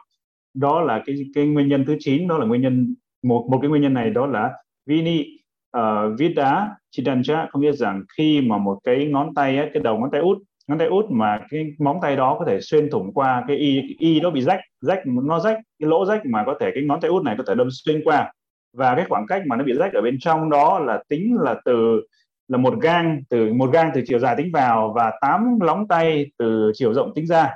[0.54, 3.68] Đó là cái cái nguyên nhân thứ 9, đó là nguyên nhân một một cái
[3.68, 4.52] nguyên nhân này đó là
[4.86, 5.24] vini
[5.70, 9.82] ờ, uh, viết đá chidanja có nghĩa rằng khi mà một cái ngón tay cái
[9.82, 12.90] đầu ngón tay út ngón tay út mà cái móng tay đó có thể xuyên
[12.90, 16.44] thủng qua cái y y nó bị rách rách nó rách cái lỗ rách mà
[16.46, 18.32] có thể cái ngón tay út này có thể đâm xuyên qua.
[18.72, 21.60] Và cái khoảng cách mà nó bị rách ở bên trong đó là tính là
[21.64, 22.02] từ
[22.48, 26.26] là một gang từ một gang từ chiều dài tính vào và tám lóng tay
[26.38, 27.54] từ chiều rộng tính ra.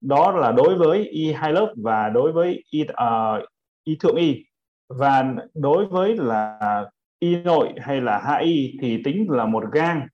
[0.00, 3.44] Đó là đối với y hai lớp và đối với y uh,
[3.84, 4.44] y thượng y.
[4.88, 6.84] Và đối với là
[7.18, 10.06] y nội hay là hạ y thì tính là một gang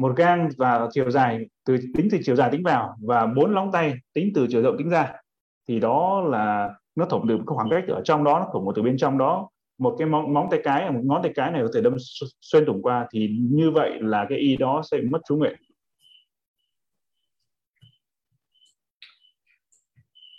[0.00, 3.72] một gang và chiều dài từ tính từ chiều dài tính vào và bốn lóng
[3.72, 5.12] tay tính từ chiều rộng tính ra.
[5.68, 8.82] Thì đó là nó thủng được khoảng cách ở trong đó nó thủng một từ
[8.82, 9.48] bên trong đó.
[9.78, 11.96] Một cái móng, móng tay cái một ngón tay cái này có thể đâm
[12.40, 15.56] xuyên thủng qua thì như vậy là cái y đó sẽ mất chú nguyện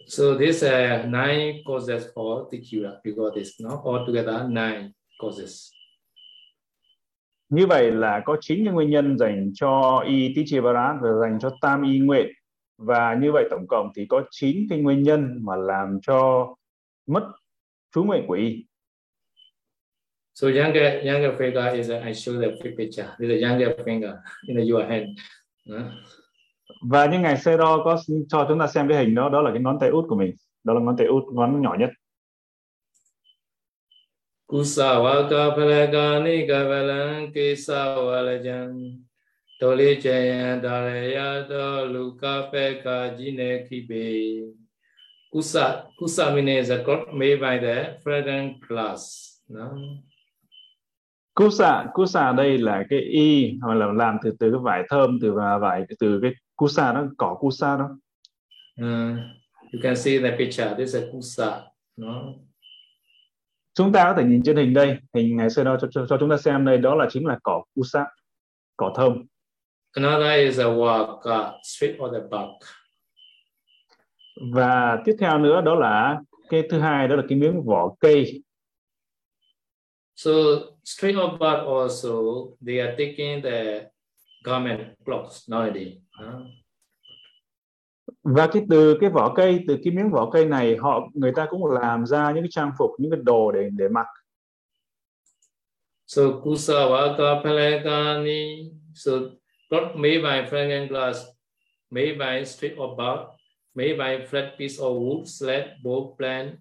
[0.08, 5.72] So this uh, nine causes for tikura because it's not altogether nine causes.
[7.52, 11.52] Như vậy là có chín cái nguyên nhân dành cho y Tichivara và dành cho
[11.62, 12.28] tam y nguyện
[12.78, 16.48] và như vậy tổng cộng thì có chín cái nguyên nhân mà làm cho
[17.08, 17.32] mất
[17.96, 18.66] chú nguyện của y.
[20.34, 23.08] So younger younger finger is a, I show the picture.
[23.20, 24.16] This is a younger finger
[24.48, 25.08] in your hand.
[25.70, 25.82] Uh.
[26.90, 29.62] Và như ngài Sero có cho chúng ta xem cái hình đó, đó là cái
[29.62, 30.36] ngón tay út của mình.
[30.64, 31.90] Đó là ngón tay út ngón nhỏ nhất.
[34.52, 39.00] Kusawaka palagani kavalan kisawalajan
[39.62, 44.52] Toli chayan daraya do luka peka jine kibe
[45.34, 49.40] Kusa, kusa means a god made by the fragrant glass.
[49.48, 49.72] No?
[51.34, 55.34] Kusa, kusa đây là cái y hoặc là làm từ từ cái vải thơm từ
[55.62, 57.90] vải từ cái kusa đó cỏ kusa đó.
[58.82, 59.18] Uh,
[59.72, 60.76] you can see the picture.
[60.78, 61.62] This is a kusa.
[61.98, 62.34] No?
[63.74, 66.18] Chúng ta có thể nhìn trên hình đây, hình ngày xưa đó cho, cho, cho
[66.20, 68.06] chúng ta xem đây, đó là chính là cỏ kusa,
[68.78, 69.26] cỏ thơm.
[69.94, 72.50] Another is a waka, straight or the bark.
[74.54, 78.44] Và tiếp theo nữa đó là cái thứ hai đó là cái miếng vỏ cây.
[80.16, 80.32] So
[80.84, 82.12] straight or bark also
[82.68, 83.90] they are taking the
[84.44, 85.94] garment cloths nowadays.
[86.12, 86.42] Huh?
[88.24, 91.48] Và cái từ, cái vỏ cây, từ cái miếng vỏ cây này, họ, người ta
[91.50, 94.06] cũng làm ra những cái trang phục, những cái đồ để để mặc.
[96.08, 99.12] So kusawaka palakani so
[99.70, 101.20] cloth made by fragrant glass,
[101.90, 103.20] made by strip of bark,
[103.76, 106.56] made by flat piece of wood sled bow plant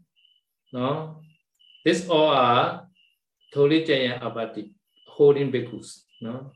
[0.72, 1.20] no?
[1.84, 2.86] This all are
[3.54, 4.72] Tolichaya Abati,
[5.08, 6.52] holding bhikkhus, no?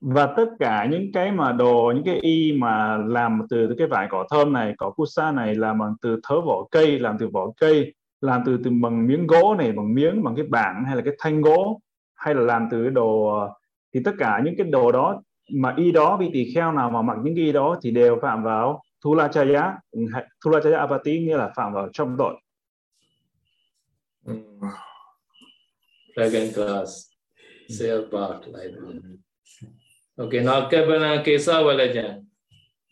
[0.00, 4.06] Và tất cả những cái mà đồ những cái y mà làm từ cái vải
[4.10, 7.50] cỏ thơm này cỏ kusa này làm bằng từ thớ vỏ cây làm từ vỏ
[7.56, 11.02] cây làm từ từ bằng miếng gỗ này bằng miếng bằng cái bảng hay là
[11.02, 11.80] cái thanh gỗ
[12.14, 13.52] hay là làm từ cái đồ ờ,
[13.94, 17.02] thì tất cả những cái đồ đó mà y đó vị tỳ kheo nào mà
[17.02, 20.00] mặc những cái y đó thì đều phạm vào thulachaya ừ,
[20.44, 22.34] thulachaya apati nghĩa là phạm vào trong tội
[24.26, 24.34] ừ.
[26.16, 27.10] Second class,
[27.68, 28.74] say about like.
[30.18, 32.26] Okay, now Kabbalah Kesa Valajan.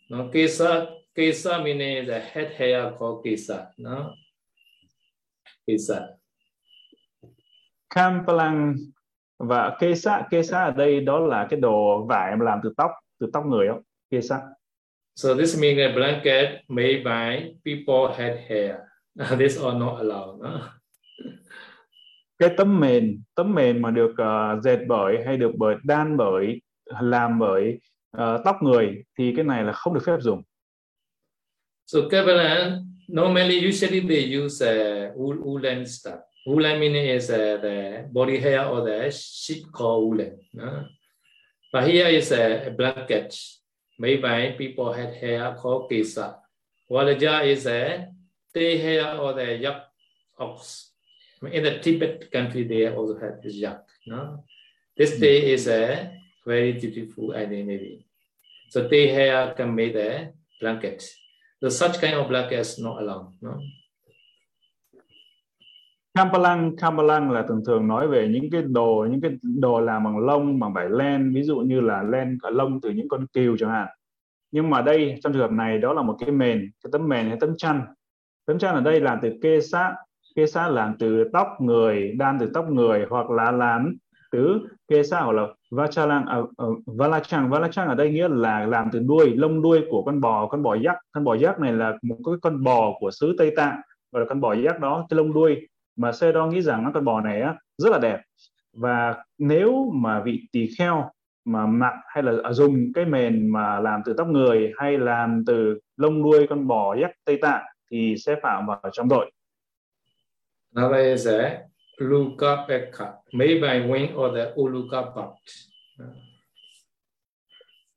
[0.09, 3.67] Now Kesa, Kesa meaning the head hair called Kesa.
[3.77, 4.15] No?
[5.67, 6.15] Kesa.
[7.89, 8.75] Kampalang
[9.39, 13.45] và Kesa, Kesa ở đây đó là cái đồ vải làm từ tóc, từ tóc
[13.45, 13.79] người đó.
[14.09, 14.41] Kesa.
[15.15, 18.75] So this means a blanket made by people head hair.
[19.37, 20.39] this are not allowed.
[20.39, 20.77] No?
[22.39, 26.61] cái tấm mền tấm mền mà được uh, dệt bởi hay được bởi đan bởi
[27.01, 27.79] làm bởi
[28.17, 30.43] uh, tóc người thì cái này là không được phép dùng.
[31.85, 32.71] So Kabbalah
[33.07, 36.19] normally usually they use uh, wool, woolen stuff.
[36.45, 40.37] Woolen meaning is uh, the body hair or the sheep called woolen.
[40.57, 40.83] Uh?
[41.73, 43.35] But here is a, a blanket
[43.99, 46.35] made by people had hair called kesa.
[46.89, 48.07] Walaja is a
[48.53, 49.83] they hair or the yak
[50.39, 50.91] ox.
[51.41, 53.83] In the Tibet country, they also have this yak.
[54.07, 54.43] No?
[54.97, 56.16] This day is a
[56.47, 58.05] very beautiful identity.
[58.69, 60.31] So they have can make the
[60.61, 61.03] blanket.
[61.61, 63.33] So such kind of blanket is not allowed.
[63.41, 63.59] No?
[66.15, 70.17] Kampalang, Kampalang là thường thường nói về những cái đồ những cái đồ làm bằng
[70.17, 73.57] lông bằng vải len ví dụ như là len cả lông từ những con cừu
[73.57, 73.87] chẳng hạn
[74.51, 77.27] nhưng mà đây trong trường hợp này đó là một cái mền cái tấm mền
[77.27, 77.81] hay tấm chăn
[78.45, 79.95] tấm chăn ở đây làm từ kê sát
[80.35, 83.97] kê sát làm từ tóc người đan từ tóc người hoặc là làm
[84.31, 88.65] từ kê sát hoặc là vachalang à, ờ, uh, valachang valachang ở đây nghĩa là
[88.65, 90.95] làm từ đuôi lông đuôi của con bò con bò giác.
[91.11, 93.81] Con bò giác này là một cái con bò của xứ tây tạng
[94.11, 95.67] và con bò giác đó cái lông đuôi.
[95.95, 98.21] Mà xe đo nghĩ rằng con bò này á, rất là đẹp.
[98.73, 101.09] Và nếu mà vị tỳ kheo
[101.45, 105.43] mà mặc hay là à, dùng cái mền mà làm từ tóc người hay làm
[105.45, 109.31] từ lông đuôi con bò giác tây tạng thì sẽ phạm vào trong tội.
[110.75, 111.27] Now there is
[111.97, 115.33] Luka Pekka, made by wing or the Uluka part.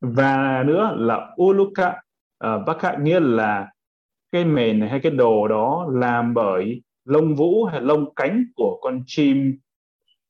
[0.01, 1.89] Và nữa là Uluka
[2.45, 3.69] uh, Baka nghĩa là
[4.33, 9.03] cái mền hay cái đồ đó làm bởi lông vũ hay lông cánh của con
[9.07, 9.59] chim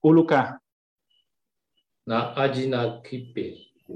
[0.09, 0.53] Uluka.
[2.07, 3.43] Na Ajina Kipe.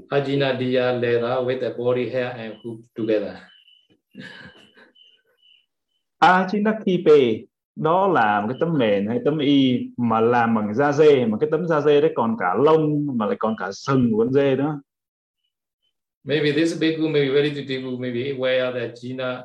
[0.09, 3.37] Ajina Diya leather with the body hair and hoop together.
[6.19, 7.45] Ajinakipe
[7.75, 11.37] đó là một cái tấm mền hay tấm y mà làm bằng da dê mà
[11.41, 14.33] cái tấm da dê đấy còn cả lông mà lại còn cả sừng của con
[14.33, 14.81] dê nữa.
[16.23, 19.43] Maybe this bhikkhu may be very beautiful, maybe wear the Jina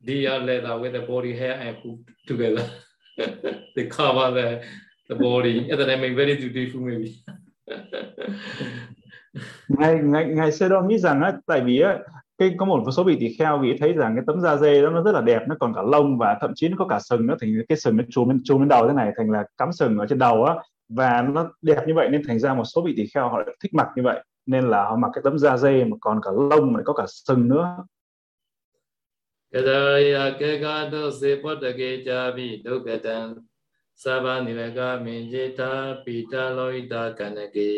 [0.00, 2.66] Diya leather with the body hair and hoop together.
[3.76, 4.62] they cover the
[5.08, 5.70] the body.
[5.70, 7.10] At the time, maybe very beautiful, maybe.
[9.68, 11.98] ngài ngài ngài sơ đo nghĩ rằng á tại vì á
[12.38, 14.90] cái, có một số vị tỳ kheo vị thấy rằng cái tấm da dê đó
[14.90, 17.26] nó rất là đẹp, nó còn cả lông và thậm chí nó có cả sừng
[17.26, 19.72] nó thành cái sừng nó chùm lên chùm lên đầu thế này thành là cắm
[19.72, 20.54] sừng ở trên đầu á.
[20.88, 23.74] Và nó đẹp như vậy nên thành ra một số vị tỳ kheo họ thích
[23.74, 26.74] mặc như vậy, nên là họ mặc cái tấm da dê mà còn cả lông
[26.74, 27.76] lại có cả sừng nữa.
[29.52, 31.10] Kadaya kekado
[32.64, 33.34] dukatan
[35.04, 37.68] minjita pita loita kanake.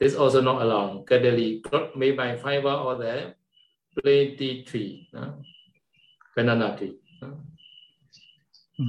[0.00, 1.04] This also not alone.
[1.06, 1.62] Kadali
[1.94, 3.34] made by fiber or the
[3.94, 5.06] plain tea tree,
[6.36, 6.92] banana tree.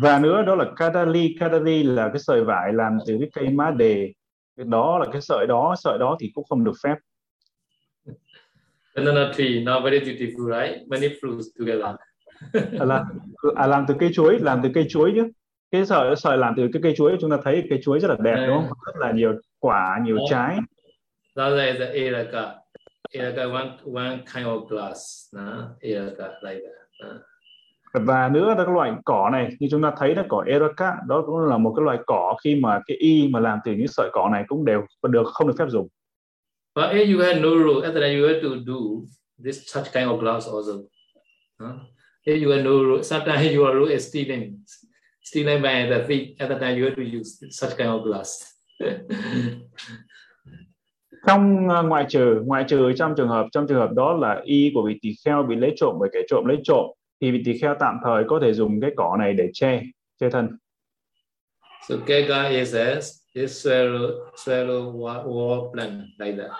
[0.01, 3.72] Và nữa đó là kadali, kadali là cái sợi vải làm từ cái cây má
[3.72, 4.14] đề.
[4.58, 6.95] Cái đó là cái sợi đó, sợi đó thì cũng không được phép.
[8.95, 10.88] Banana tree, now very beautiful, right?
[10.88, 11.95] Many fruits together.
[12.72, 13.06] là
[13.56, 15.32] à, làm từ cây chuối, làm từ cây chuối chứ.
[15.72, 18.16] Cái sợi sợi làm từ cái cây chuối chúng ta thấy cây chuối rất là
[18.20, 18.78] đẹp đúng không?
[18.86, 20.58] Rất là nhiều quả, nhiều trái.
[21.36, 22.56] Lala is the Eraka.
[23.14, 25.28] Eraka one one kind of glass.
[25.34, 25.70] Nah?
[25.84, 27.22] Eraka like that.
[27.94, 31.24] Và nữa là cái loại cỏ này như chúng ta thấy là cỏ Eraka đó
[31.26, 34.10] cũng là một cái loại cỏ khi mà cái y mà làm từ những sợi
[34.14, 35.88] cỏ này cũng đều được không được phép dùng.
[36.76, 39.08] But if you had no rule, after that you have to do
[39.44, 40.74] this such kind of glass also.
[41.60, 41.76] Huh?
[42.26, 44.66] If you had no rule, sometimes your rule is stealing,
[45.24, 46.36] stealing by the thief.
[46.40, 48.54] At the time you have to use such kind of glass.
[51.28, 54.72] trong uh, ngoại trừ ngoại trừ trong trường hợp trong trường hợp đó là y
[54.74, 56.86] của vị tỳ kheo bị lấy trộm bởi kẻ trộm lấy trộm
[57.22, 59.82] thì vị tỳ kheo tạm thời có thể dùng cái cỏ này để che
[60.22, 60.58] che thân.
[61.88, 62.96] So kega is a
[63.34, 66.52] is swallow swallow wall plant like that.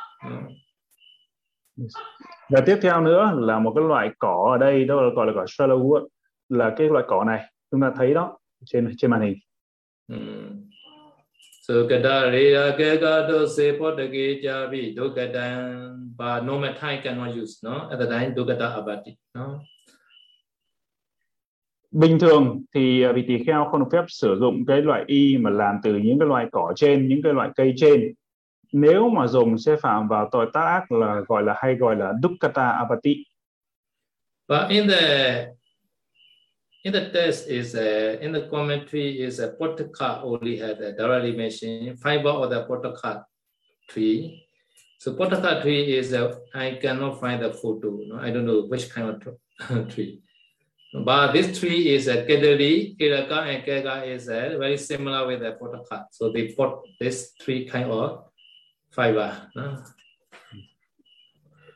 [2.50, 5.34] Và tiếp theo nữa là một cái loại cỏ ở đây đó là gọi là
[5.36, 6.08] cỏ swallowwood
[6.50, 9.38] là cái loại cỏ này chúng ta thấy đó trên trên màn hình.
[10.08, 10.45] Mm.
[11.66, 17.90] So kata reya keka do se potake chabi dukatan but normal time cannot use no
[17.92, 19.66] at the time dukata abati no
[21.92, 25.50] bình thường thì vị tỳ kheo không được phép sử dụng cái loại y mà
[25.50, 27.08] làm từ những cái loại cỏ trên.
[27.08, 28.14] Những cái loại cây trên
[28.72, 32.14] nếu mà dùng sẽ phạm vào tội tác ác là gọi là hay gọi là
[32.24, 33.26] dukkata abati
[34.48, 35.48] but in the
[36.86, 41.36] in the text is a, in the commentary is a potaka only had a directly
[41.36, 43.24] mentioned fiber of the potaka
[43.90, 44.46] tree.
[45.00, 47.98] So potaka tree is I cannot find the photo.
[48.06, 48.18] No?
[48.22, 50.22] I don't know which kind of tree.
[50.94, 56.06] But this tree is a kedari, kiraka and kega is very similar with the potaka.
[56.12, 56.70] So they put
[57.00, 58.26] this three kind of
[58.92, 59.50] fiber.
[59.56, 59.78] No?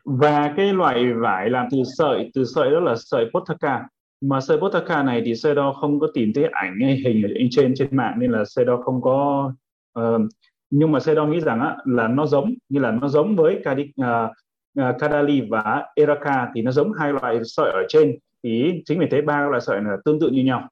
[0.06, 3.88] Và cái loại vải làm từ sợi, từ sợi đó là sợi potaka
[4.22, 7.74] mà sơ Potaka này thì Sedo không có tìm thấy ảnh hay hình ở trên
[7.76, 9.52] trên mạng nên là Sedo không có
[10.00, 10.22] uh,
[10.70, 13.84] nhưng mà Sedo nghĩ rằng á, là nó giống như là nó giống với Kadi,
[13.84, 14.32] uh,
[14.80, 19.08] uh, Kadali và Eraka thì nó giống hai loại sợi ở trên thì chính vì
[19.12, 20.70] thế ba loại sợi là tương tự như nhau.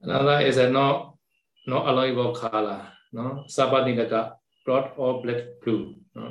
[0.00, 1.12] Another is a no
[1.66, 2.80] no alloyable color,
[3.12, 4.30] no Sabaninaka,
[4.64, 5.84] broad or black blue.
[6.14, 6.22] No?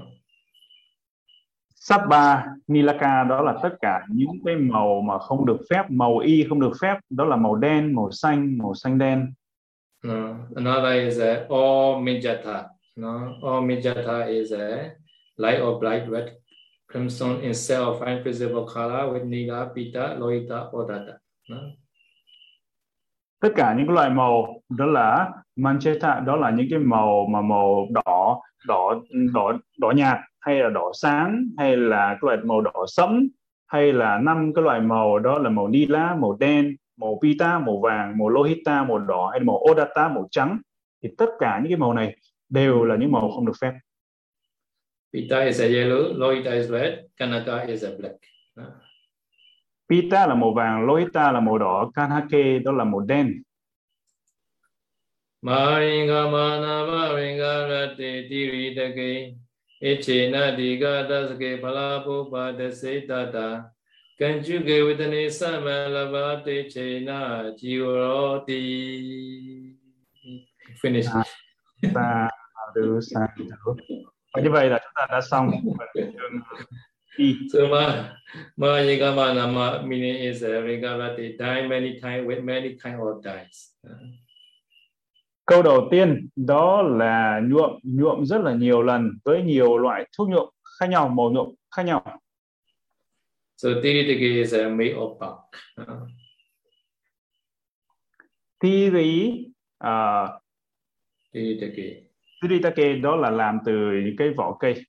[1.89, 6.45] Sabba Nilaka đó là tất cả những cái màu mà không được phép, màu y
[6.49, 9.33] không được phép, đó là màu đen, màu xanh, màu xanh đen.
[10.03, 10.35] No.
[10.55, 12.63] Another is a all Mijata.
[12.95, 13.19] No?
[13.43, 14.89] All Mijata is a
[15.37, 16.29] light or bright red
[16.93, 21.13] crimson instead of invisible color with Nila, Pita, Loita, Odata.
[21.49, 21.57] No?
[23.41, 27.87] Tất cả những loại màu đó là Mancheta, đó là những cái màu mà màu
[27.91, 29.01] đỏ, đỏ,
[29.33, 30.17] đỏ, đỏ nhạt
[30.47, 33.27] hay là đỏ sáng hay là cái loại màu đỏ sẫm
[33.67, 37.79] hay là năm cái loại màu đó là màu nila màu đen màu pita màu
[37.79, 40.59] vàng màu lohita màu đỏ hay màu odata màu trắng
[41.03, 42.15] thì tất cả những cái màu này
[42.49, 43.73] đều là những màu không được phép
[45.13, 48.15] Pita is a yellow, Lohita is red, Kanaka is a black.
[49.89, 53.41] Pita là màu vàng, Lohita là màu đỏ, Kanhake đó là màu đen.
[55.41, 58.29] Maringa mana maringa rati
[59.83, 63.47] อิเชนะดิกาตัสเกพลาภูปาเตสิตตา
[64.19, 66.75] กัญจุเกวิตเนสัมมลวาติเช
[67.07, 67.19] นะ
[67.59, 68.01] จิโร
[68.47, 68.63] ติ
[70.81, 71.25] finish ah,
[71.93, 72.29] ta
[72.75, 73.27] du sa
[74.33, 75.51] và như vậy là chúng ta đã xong
[75.93, 76.07] chương
[77.17, 77.35] Y.
[77.53, 78.13] So ma
[78.57, 83.23] ma yiga ma nama meaning is uh, regarded die many time with many kind of
[83.23, 83.73] dies.
[83.81, 84.26] Uh.
[85.47, 90.29] Câu đầu tiên đó là nhuộm nhuộm rất là nhiều lần với nhiều loại thuốc
[90.29, 92.21] nhuộm khác nhau, màu nhuộm khác nhau.
[93.57, 95.37] So Tiritaki is uh, made of bark.
[95.81, 96.09] Uh.
[98.59, 99.45] Tiri
[99.83, 100.29] uh,
[101.33, 102.03] Tiritaki.
[102.41, 103.73] Tiritake đó là làm từ
[104.05, 104.83] những cái vỏ cây.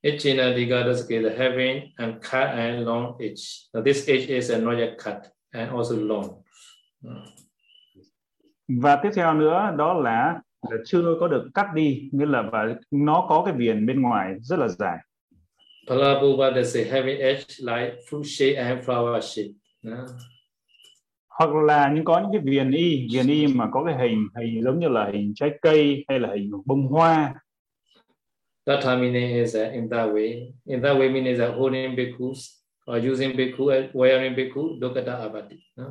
[0.00, 3.68] Echina Digadasake, the having and cut and long edge.
[3.74, 5.16] Now this edge is a not yet cut
[5.50, 6.42] and also long.
[8.68, 10.40] Và tiếp theo nữa đó là,
[10.70, 14.34] là chưa có được cắt đi, nghĩa là và nó có cái viền bên ngoài
[14.40, 14.98] rất là dài.
[15.88, 19.48] They say having edge like fruit shape and flower shape.
[21.28, 24.64] Hoặc là những có những cái viền y, viền y mà có cái hình hình
[24.64, 27.34] giống như là hình trái cây hay là hình bông hoa
[28.68, 30.52] That meaning is uh, in that way.
[30.66, 35.56] In that way meaning is that holding bhikkhus or using bhikkhu wearing bhikkhu dokata abati.
[35.76, 35.84] No?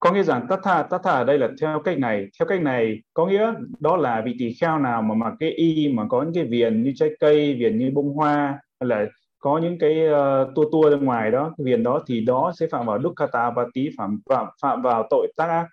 [0.00, 2.62] Có nghĩa rằng tất tha tất tha ở đây là theo cách này, theo cách
[2.62, 6.22] này có nghĩa đó là vị tỳ kheo nào mà mặc cái y mà có
[6.22, 9.06] những cái viền như trái cây, viền như bông hoa hay là
[9.38, 12.66] có những cái uh, tua tua ra ngoài đó, cái viền đó thì đó sẽ
[12.66, 15.66] phạm vào dukkata abati phạm phạm phạm vào tội tác ác.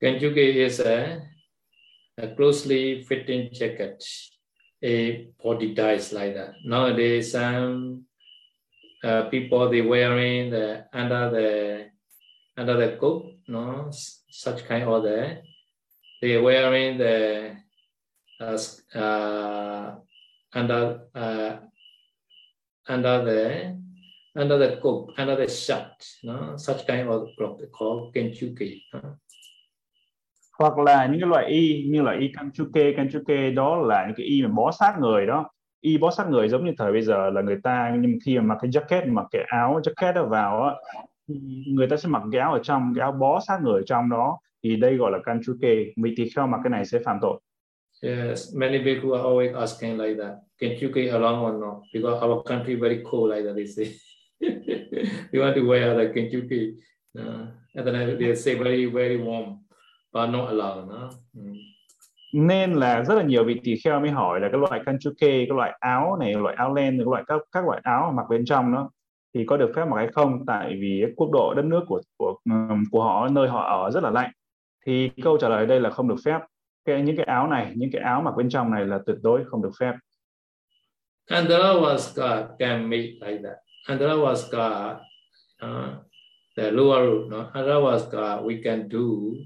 [0.00, 1.16] Kenjuke is a,
[2.16, 3.96] a closely fitting jacket
[4.82, 6.54] a body dies like that.
[6.64, 8.04] Nowadays, some um,
[9.04, 11.89] uh, people they wearing the under the
[12.60, 13.90] under the coat, no,
[14.30, 15.42] such kind of the
[16.20, 17.56] they wearing the
[18.40, 18.58] uh,
[18.94, 19.94] uh,
[20.54, 21.56] under uh,
[22.86, 23.76] under the
[24.36, 28.82] under the coat, under the shirt, no, such kind of cloth called kenchuke.
[28.92, 29.16] No?
[30.60, 34.26] hoặc là những cái loại y như là y kanchuke kanchuke đó là những cái
[34.26, 35.50] y mà bó sát người đó
[35.80, 38.42] y bó sát người giống như thời bây giờ là người ta nhưng khi mà
[38.42, 40.74] mặc cái jacket mặc cái áo jacket đó vào á
[41.66, 44.10] người ta sẽ mặc cái áo ở trong cái áo bó sát người ở trong
[44.10, 47.40] đó thì đây gọi là kanchuke vị tỳ kheo mặc cái này sẽ phạm tội
[48.02, 50.34] Yes, many people are always asking like that.
[50.58, 51.82] Can you get along or not?
[51.92, 53.86] Because our country very cold like that, they say.
[55.32, 56.76] they want to wear the Kentucky.
[57.18, 59.58] Uh, and then they say very, very warm
[60.12, 61.10] và not allowed nữa.
[61.34, 61.42] Ừ.
[62.32, 65.56] nên là rất là nhiều vị tỳ kheo mới hỏi là cái loại kanchuke cái
[65.56, 68.72] loại áo này loại áo len cái loại các các loại áo mặc bên trong
[68.72, 68.90] nó
[69.34, 72.38] thì có được phép mặc hay không tại vì quốc độ đất nước của của
[72.90, 74.30] của họ nơi họ ở rất là lạnh
[74.86, 76.38] thì câu trả lời đây là không được phép
[76.84, 79.44] cái những cái áo này những cái áo mặc bên trong này là tuyệt đối
[79.44, 79.92] không được phép
[81.30, 83.58] Andravasca can make like that.
[83.86, 84.98] Andravasca,
[85.62, 85.94] uh,
[86.56, 87.50] the lower root, no?
[88.10, 89.36] God we can do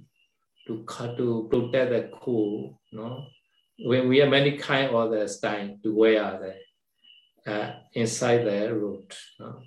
[0.67, 0.85] to
[1.19, 3.27] to protect the cool, no?
[3.87, 9.15] When we have many kind of the style to wear the uh, inside the root.
[9.39, 9.61] No?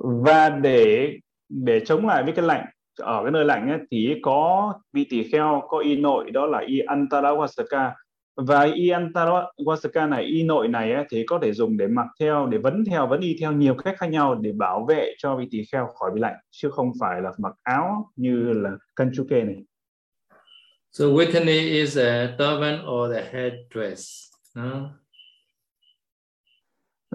[0.00, 1.16] Và để
[1.48, 2.66] để chống lại với cái lạnh
[2.98, 6.58] ở cái nơi lạnh ấy, thì có vị tỳ kheo có y nội đó là
[6.58, 7.90] y antarawasaka
[8.36, 12.46] và y antarawasaka này y nội này ấy, thì có thể dùng để mặc theo
[12.46, 15.48] để vấn theo vấn y theo nhiều cách khác nhau để bảo vệ cho vị
[15.50, 19.56] tỳ kheo khỏi bị lạnh chứ không phải là mặc áo như là kanchuke này
[20.92, 24.30] So witney is a turban or the head dress.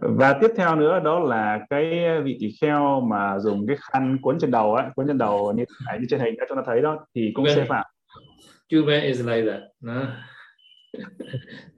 [0.02, 0.08] No?
[0.18, 4.40] Và tiếp theo nữa đó là cái vị tỳ kheo mà dùng cái khăn cuốn
[4.40, 6.82] trên đầu á, cuốn trên đầu như này như trên hình các chúng ta thấy
[6.82, 7.86] đó thì cũng sẽ phạm.
[8.72, 9.62] Turban is like that.
[9.82, 10.02] No?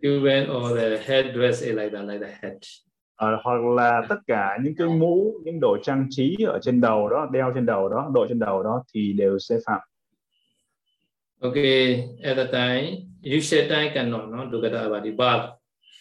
[0.04, 2.58] Turban or the headdress is like that, like the head.
[3.16, 7.10] À, hoặc là tất cả những cái mũ, những đồ trang trí ở trên đầu
[7.10, 9.80] đó, đeo trên đầu đó, đội trên đầu đó thì đều sẽ phạm.
[11.42, 15.40] Okay, at the time, you said I cannot not do that about it, but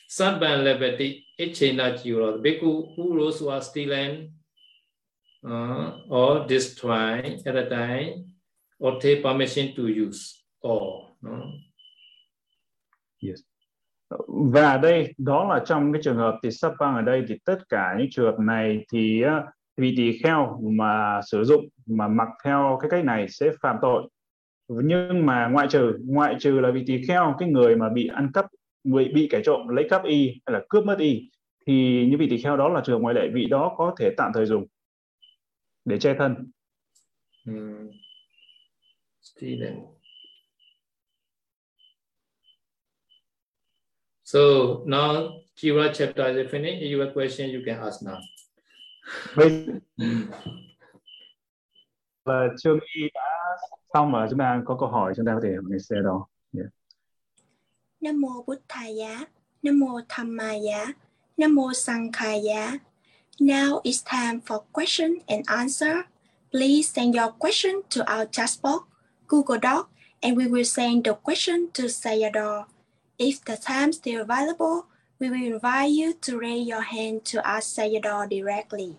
[0.09, 4.33] Sadban Leveti, Echena Jiro, the Bhikkhu who rose was stealing
[5.49, 8.25] uh, or destroy at a time,
[8.79, 11.43] or take permission to use, or no?
[13.23, 13.41] Yes.
[14.53, 17.95] Và đây đó là trong cái trường hợp thì Sapang ở đây thì tất cả
[17.99, 19.23] những trường hợp này thì
[19.77, 24.09] vì tỳ kheo mà sử dụng mà mặc theo cái cách này sẽ phạm tội
[24.69, 28.31] nhưng mà ngoại trừ ngoại trừ là vì tỳ kheo cái người mà bị ăn
[28.35, 28.47] cắp
[28.85, 31.31] người bị kẻ trộm lấy cắp y hay là cướp mất y
[31.67, 34.33] thì những vị tỳ kheo đó là trường ngoại lệ vị đó có thể tạm
[34.35, 34.67] thời dùng
[35.85, 36.51] để che thân.
[37.47, 37.91] Hmm.
[44.25, 44.39] So
[44.87, 46.93] now Jiva chapter is finished.
[46.93, 48.21] You have a question, you can ask now.
[49.37, 49.67] Bây
[52.25, 53.57] là chương y đã
[53.95, 56.27] xong mà chúng ta có câu hỏi chúng ta có thể hỏi xe đó.
[56.57, 56.80] Yeah.
[58.01, 59.27] Nam mô Bụt Thaya,
[59.63, 60.95] Nam mô Dhammaya,
[61.37, 62.79] Nam mô Sankhaya.
[63.39, 66.05] Now it's time for question and answer.
[66.51, 68.85] Please send your question to our chat box,
[69.29, 69.91] Google Doc,
[70.23, 72.65] and we will send the question to Sayadaw.
[73.19, 74.87] If the time still available,
[75.19, 78.97] we will invite you to raise your hand to ask Sayadaw directly.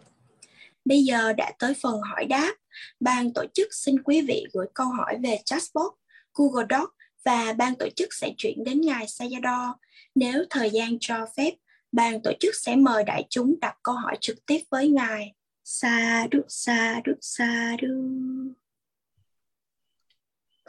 [0.86, 2.54] Bây giờ đã tới phần hỏi đáp.
[3.00, 5.94] Ban tổ chức xin quý vị gửi câu hỏi về chatbot,
[6.34, 6.94] Google Doc
[7.26, 9.74] và ban tổ chức sẽ chuyển đến ngài Sayadaw.
[10.16, 11.54] Nếu thời gian cho phép,
[11.92, 15.34] ban tổ chức sẽ mời đại chúng đặt câu hỏi trực tiếp với ngài.
[15.64, 17.88] Sa đu sa đu sa đu.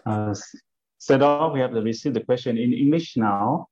[0.04, 0.36] Uh,
[0.98, 3.66] Sayadaw, we have received the question in English now.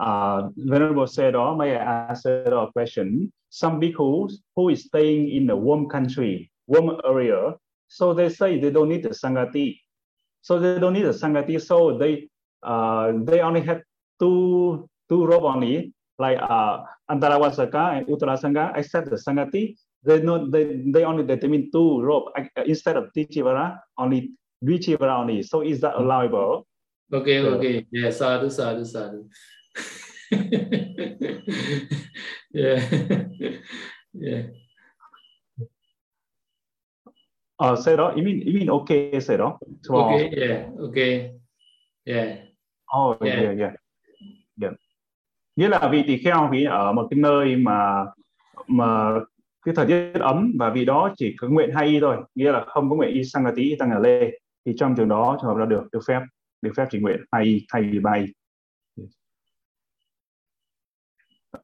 [0.00, 3.32] Uh, Venerable Sayadaw, may I ask Sayadaw a question?
[3.50, 7.54] Some bhikkhus who is staying in a warm country, warm area,
[7.88, 9.80] so they say they don't need the Sangati.
[10.42, 12.28] So they don't need the Sangati, so they
[12.62, 13.82] uh, they only have
[14.20, 19.76] two two rope only, like uh, Antarawasaka and Uttarasanga, except the Sangati.
[20.04, 22.32] They know they, they only determine two rope
[22.64, 24.30] instead of Tichivara, only
[24.64, 25.42] Dvichivara only.
[25.42, 26.66] So is that allowable?
[27.12, 27.48] Okay, Yeah.
[27.48, 27.86] okay.
[27.90, 29.28] Yeah, sadhu, sadhu, sadhu.
[32.52, 32.78] yeah.
[34.12, 34.42] yeah.
[37.60, 39.58] Uh, Sayadaw, you mean you mean okay, Sayadaw?
[39.82, 41.30] So, Okay, yeah, okay.
[42.06, 42.36] Yeah.
[42.94, 43.42] Oh, Yeah.
[43.42, 43.72] yeah, yeah,
[44.62, 44.72] yeah.
[45.56, 48.04] Nghĩa là vị tỳ kheo vì ở một cái nơi mà
[48.66, 49.10] mà
[49.64, 52.64] cái thời tiết ấm và vì đó chỉ có nguyện hay y thôi, nghĩa là
[52.66, 54.30] không có nguyện y sang tí tăng ở lê
[54.66, 56.20] thì trong trường đó trường hợp là được được phép
[56.62, 58.26] được phép chỉ nguyện hay y thay vì bay.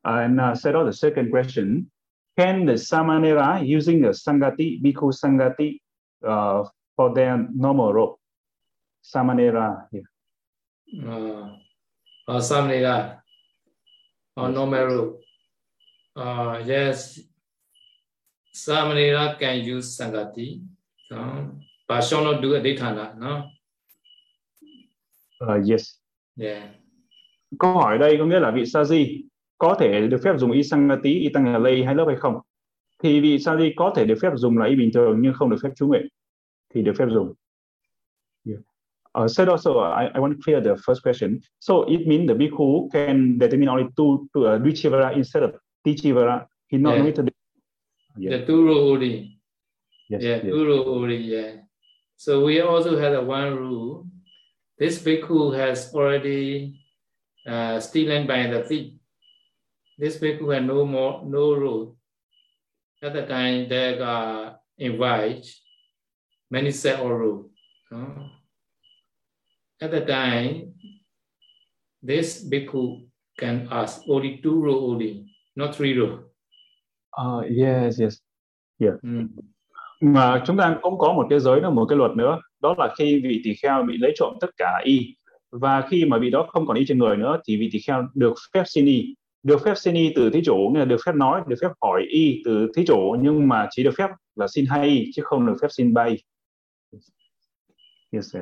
[0.03, 1.85] And uh, out the second question:
[2.37, 5.79] Can the samanera using the sangati, bhikkhu sangati,
[6.27, 6.65] uh,
[6.97, 8.17] for their normal robe?
[9.03, 10.03] Samanera, yeah.
[11.07, 11.57] Uh,
[12.29, 13.19] or Samnida
[14.37, 15.17] or Nomeru.
[16.17, 17.21] Uh, yes,
[18.55, 20.63] Samanera can use Sangati.
[21.11, 21.51] No?
[21.87, 23.51] But shall not do Adhitana, no?
[25.41, 26.01] Uh, yes.
[26.37, 26.69] Yeah.
[27.59, 29.23] Câu hỏi đây có nghĩa là vị sa di
[29.59, 32.41] có thể được phép dùng y sangati, y tăng lây hay lớp hay không?
[33.05, 35.51] Thì vị sa di có thể được phép dùng là y bình thường nhưng không
[35.51, 36.09] được phép chú nguyện
[36.75, 37.35] thì được phép dùng.
[38.47, 38.61] Yeah.
[39.25, 41.39] Uh, said also, I, I want to clear the first question.
[41.61, 45.51] So it means the bhikkhu can determine only two, two uh, Dvichivara instead of
[45.87, 46.47] Tichivara.
[46.73, 47.05] He not Yeah.
[47.05, 47.31] need to do.
[48.19, 48.39] Yeah.
[48.39, 49.39] The two rule only.
[50.09, 50.53] Yes, Yeah, yes.
[50.53, 51.53] two rule only, yeah.
[52.17, 54.07] So we also had a one rule.
[54.79, 56.81] This bhikkhu has already
[57.47, 58.93] uh, stolen by the thief.
[59.99, 61.94] This bhikkhu had no more no rule.
[63.05, 65.45] At the time they got invite
[66.51, 67.51] many set or rule.
[67.91, 68.31] no?
[69.81, 70.73] At the time,
[72.03, 73.05] this bhikkhu
[73.39, 75.27] can ask only two rule only,
[75.57, 76.19] not three rule.
[77.13, 78.21] Uh, yes, yes.
[79.03, 79.29] Mm.
[80.01, 82.95] mà chúng ta cũng có một cái giới nữa một cái luật nữa đó là
[82.99, 85.17] khi vị tỳ kheo bị lấy trộm tất cả y
[85.51, 88.09] và khi mà vị đó không còn y trên người nữa thì vị tỳ kheo
[88.15, 89.15] được phép xin y
[89.45, 92.03] được phép xin y từ thí chủ nghĩa là được phép nói được phép hỏi
[92.09, 95.47] y từ thí chủ nhưng mà chỉ được phép là xin hay y chứ không
[95.47, 96.17] được phép xin bay.
[98.11, 98.37] Yes,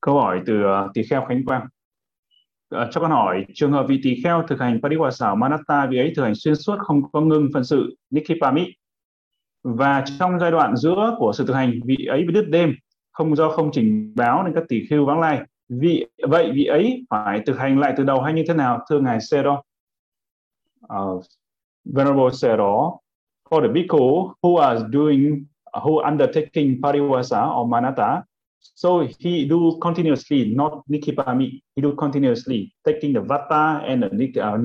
[0.00, 1.66] câu hỏi từ uh, tỳ kheo Khánh Quang.
[2.70, 6.12] À, cho con hỏi trường hợp vị tỳ kheo thực hành Pariwasa Manatta vị ấy
[6.16, 8.66] thực hành xuyên suốt không có ngưng phân sự Nikipami
[9.62, 12.74] và trong giai đoạn giữa của sự thực hành vị ấy bị đứt đêm
[13.12, 17.06] không do không trình báo nên các tỷ khưu vắng lai vị vậy vị ấy
[17.10, 19.62] phải thực hành lại từ đầu hay như thế nào thưa ngài Sero
[20.94, 21.24] uh,
[21.84, 22.98] Venerable Sero
[23.50, 28.22] for the bhikkhu who are doing who undertaking Pariwasa or Manatta
[28.60, 31.62] So he do continuously, not nikipami.
[31.76, 34.58] He do continuously, taking the vata and the nik, uh,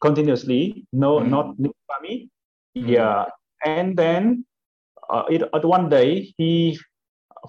[0.00, 1.30] continuously, no, Mm.
[1.30, 2.28] not nikipami.
[2.76, 2.88] Mm.
[2.88, 3.26] Yeah,
[3.64, 4.44] and then
[5.08, 6.78] uh, it, at one day he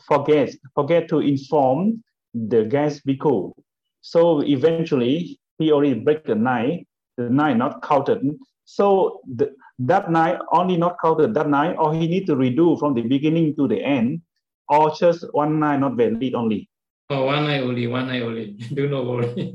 [0.08, 2.04] forgets forget to inform
[2.34, 3.54] the guest bhikkhu.
[4.02, 6.88] So eventually he already break the night.
[7.18, 8.22] The night not counted.
[8.66, 12.94] So the, that night only not counted that night, or he need to redo from
[12.96, 14.22] the beginning to the end
[14.68, 16.68] or just one night not valid only.
[17.10, 18.58] Oh, one night only, one night only.
[18.74, 19.54] Do not worry.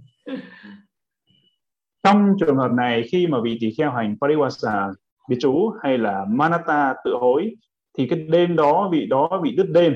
[2.02, 4.92] Trong trường hợp này khi mà vị tỳ kheo hành Pariwasa
[5.28, 7.54] bị chú hay là Manatta tự hối
[7.98, 9.94] thì cái đêm đó vị đó bị đứt đêm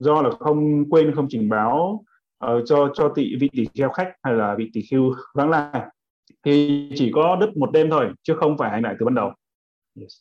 [0.00, 2.04] do là không quên không trình báo
[2.44, 5.82] uh, cho cho tị vị tỳ kheo khách hay là vị tỳ khưu vắng lai
[6.44, 9.32] thì chỉ có đứt một đêm thôi chứ không phải hành lại từ ban đầu.
[10.00, 10.12] Yes.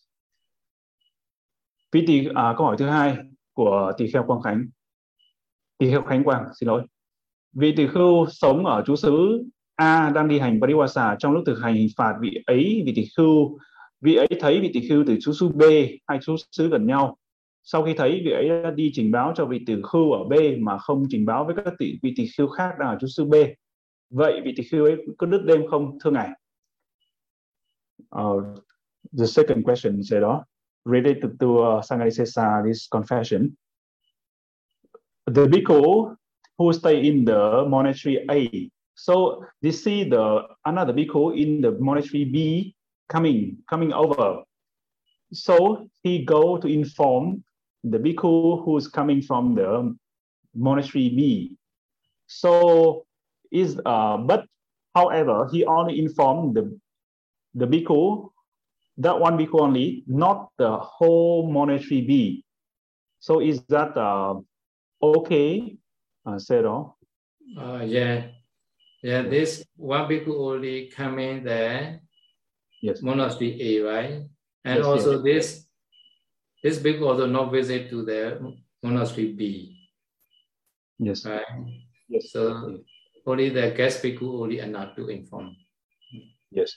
[1.91, 3.17] Vị tỳ à, câu hỏi thứ hai
[3.53, 4.65] của tỳ kheo Quang Khánh.
[5.77, 6.83] Tỳ kheo Khánh Quang, xin lỗi.
[7.53, 9.43] Vị tỳ khưu sống ở chú xứ
[9.75, 13.05] A đang đi hành Pariwasa trong lúc thực hành hình phạt vị ấy vị tỳ
[13.17, 13.59] khưu
[14.01, 15.61] vị ấy thấy vị tỳ khưu từ chú xứ B
[16.07, 17.17] hai chú xứ gần nhau
[17.63, 20.33] sau khi thấy vị ấy đã đi trình báo cho vị tỷ khưu ở B
[20.59, 23.25] mà không trình báo với các tỷ vị tỷ khưu khác đang ở chú xứ
[23.25, 23.33] B
[24.09, 26.29] vậy vị tỷ khưu ấy có đứt đêm không thưa ngài?
[28.15, 28.43] Uh,
[29.17, 30.45] the second question sẽ đó
[30.83, 33.49] ờ, related to uh, Sangarisesa this confession.
[35.35, 36.15] The bhikkhu
[36.57, 38.35] who stay in the monastery A.
[38.95, 39.13] So
[39.61, 42.37] they see the another bhikkhu in the monastery B
[43.07, 44.43] coming, coming over.
[45.31, 47.43] So he go to inform
[47.83, 49.95] the bhikkhu who's coming from the
[50.55, 51.55] monastery B.
[52.27, 53.05] So
[53.51, 54.45] is uh, but
[54.95, 56.79] however he only informed the
[57.55, 58.29] the bhikkhu
[58.97, 62.43] that one bhikkhu only, not the whole monastery B.
[63.19, 64.35] So is that uh,
[65.01, 65.77] okay,
[66.25, 66.95] uh, Sero?
[67.57, 68.27] Uh, yeah,
[69.01, 72.01] Yeah, this one bhikkhu only come in there.
[72.81, 73.01] Yes.
[73.01, 74.13] Monastery A, right?
[74.65, 75.23] And Yes, also yes.
[75.23, 75.68] this
[76.63, 78.37] this bhikkhu also not visit to the
[78.81, 79.41] monastery B,
[81.07, 81.25] Yes.
[81.25, 81.45] right?
[82.07, 82.23] Yes.
[82.33, 82.41] So
[83.25, 85.53] only the guest bhikkhu only are not to inform.
[86.57, 86.69] Yes.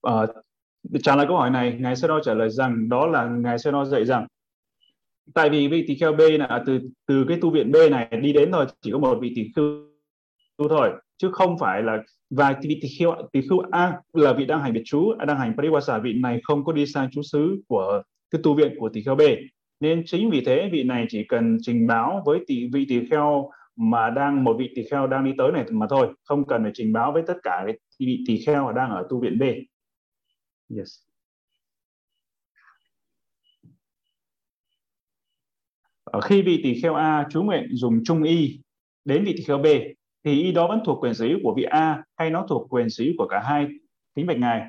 [0.00, 0.26] Ờ,
[1.02, 3.70] trả lời câu hỏi này, Ngài Sơ Đo trả lời rằng đó là Ngài Sơ
[3.70, 4.26] Đo dạy rằng
[5.34, 8.32] tại vì vị tỳ kheo B là từ từ cái tu viện B này đi
[8.32, 9.88] đến rồi chỉ có một vị tỳ khưu
[10.68, 14.60] thôi chứ không phải là và vị tỳ kheo tỳ khưu A là vị đang
[14.60, 18.02] hành biệt trú đang hành pariwasa vị này không có đi sang trú xứ của
[18.32, 19.20] cái tu viện của tỳ kheo B.
[19.80, 23.50] Nên chính vì thế vị này chỉ cần trình báo với tỷ vị tỳ kheo
[23.76, 26.72] mà đang một vị tỳ kheo đang đi tới này mà thôi không cần phải
[26.74, 29.42] trình báo với tất cả cái vị tỳ kheo đang ở tu viện B.
[30.76, 30.88] Yes.
[36.04, 38.60] Ở khi vị tỳ kheo A chú nguyện dùng chung y
[39.04, 39.66] đến vị tỳ kheo B
[40.24, 42.90] thì y đó vẫn thuộc quyền sở hữu của vị A hay nó thuộc quyền
[42.90, 43.66] sở hữu của cả hai?
[44.14, 44.66] Kính bạch ngài.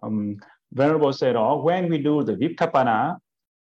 [0.00, 0.34] Um,
[0.70, 3.16] Venerable said đó when we do the Vikapana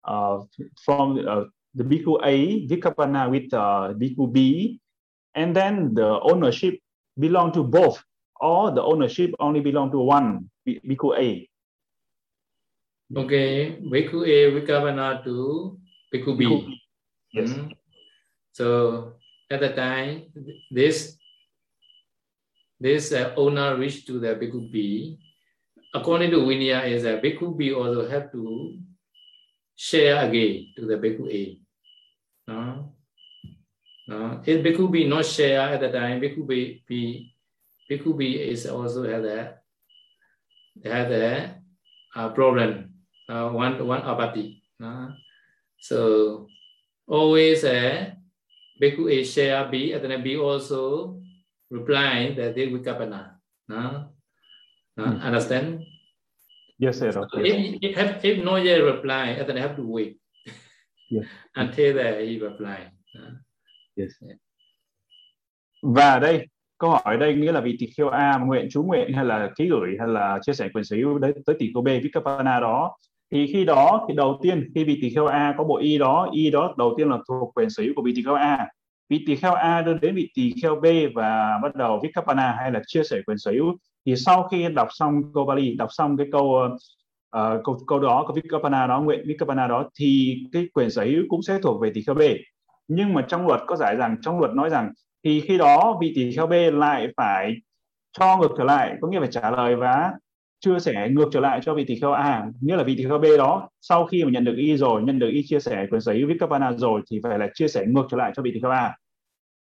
[0.07, 0.37] uh,
[0.85, 1.43] from uh,
[1.75, 4.79] the Bhikkhu A Vikapana with uh, Bhikkhu B
[5.35, 6.79] and then the ownership
[7.19, 8.01] belong to both
[8.39, 11.49] or the ownership only belong to one Bhi- Bhikkhu A
[13.15, 15.77] Okay, bhikkhu A vikavana to
[16.13, 16.45] bhikkhu B.
[16.45, 16.81] Bhikkhu B.
[17.33, 17.69] yes Mm.
[18.53, 19.13] So
[19.49, 20.29] at the time,
[20.71, 21.17] this
[22.79, 25.17] this uh, owner reached to the bhikkhu B.
[25.93, 28.77] According to Vinaya, is that bhikkhu B also have to
[29.75, 31.59] share again to the bhikkhu A.
[32.47, 32.93] No?
[34.07, 34.41] No?
[34.45, 37.33] If bhikkhu B not share at the time, bhikkhu B, B
[37.89, 39.55] bhikkhu B is also have a
[40.83, 41.61] have a
[42.15, 42.89] uh, problem.
[43.29, 44.63] Uh, one one apathy.
[45.83, 46.47] So
[47.07, 48.15] always uh,
[48.81, 51.19] Bhikkhu A share B, and then B also
[51.69, 53.35] reply that they vikapana.
[53.67, 53.75] No?
[53.75, 54.12] No?
[54.97, 55.19] Hmm.
[55.19, 55.79] Understand?
[56.79, 57.55] yes sir So yes.
[57.55, 60.13] if, if, have- if no yet reply, then have to wait
[61.09, 61.23] Yeah.
[61.55, 62.77] until the, he reply.
[63.15, 63.21] No?
[63.95, 64.11] Yes.
[65.81, 69.25] Và đây câu hỏi đây nghĩa là vị tỳ kheo A nguyện chú nguyện hay
[69.25, 71.87] là ký gửi hay là chia sẻ quyền sở hữu đấy tới tỷ kheo B
[72.03, 72.97] Vikapana đó
[73.31, 76.29] thì khi đó thì đầu tiên khi vị tỳ kheo A có bộ y đó
[76.33, 78.67] y đó đầu tiên là thuộc quyền sở hữu của vị tỳ kheo A
[79.09, 80.85] vị tỳ kheo A đưa đến vị tỳ kheo B
[81.15, 84.87] và bắt đầu Vikapana hay là chia sẻ quyền sở hữu thì sau khi đọc
[84.91, 86.45] xong câu Bali đọc xong cái câu
[87.37, 91.23] uh, câu câu đó câu Vikapana đó nguyện Vikapana đó thì cái quyền sở hữu
[91.29, 92.21] cũng sẽ thuộc về tỳ kheo B.
[92.87, 94.91] Nhưng mà trong luật có giải rằng trong luật nói rằng
[95.23, 97.53] thì khi đó vị tỳ kheo B lại phải
[98.19, 100.11] cho ngược trở lại có nghĩa là trả lời và
[100.59, 102.45] chia sẻ ngược trở lại cho vị tỳ kheo A.
[102.61, 105.19] Nghĩa là vị tỳ kheo B đó sau khi mà nhận được y rồi nhận
[105.19, 108.05] được y chia sẻ quyền sở hữu Vikapana rồi thì phải là chia sẻ ngược
[108.11, 108.97] trở lại cho vị tỳ kheo A.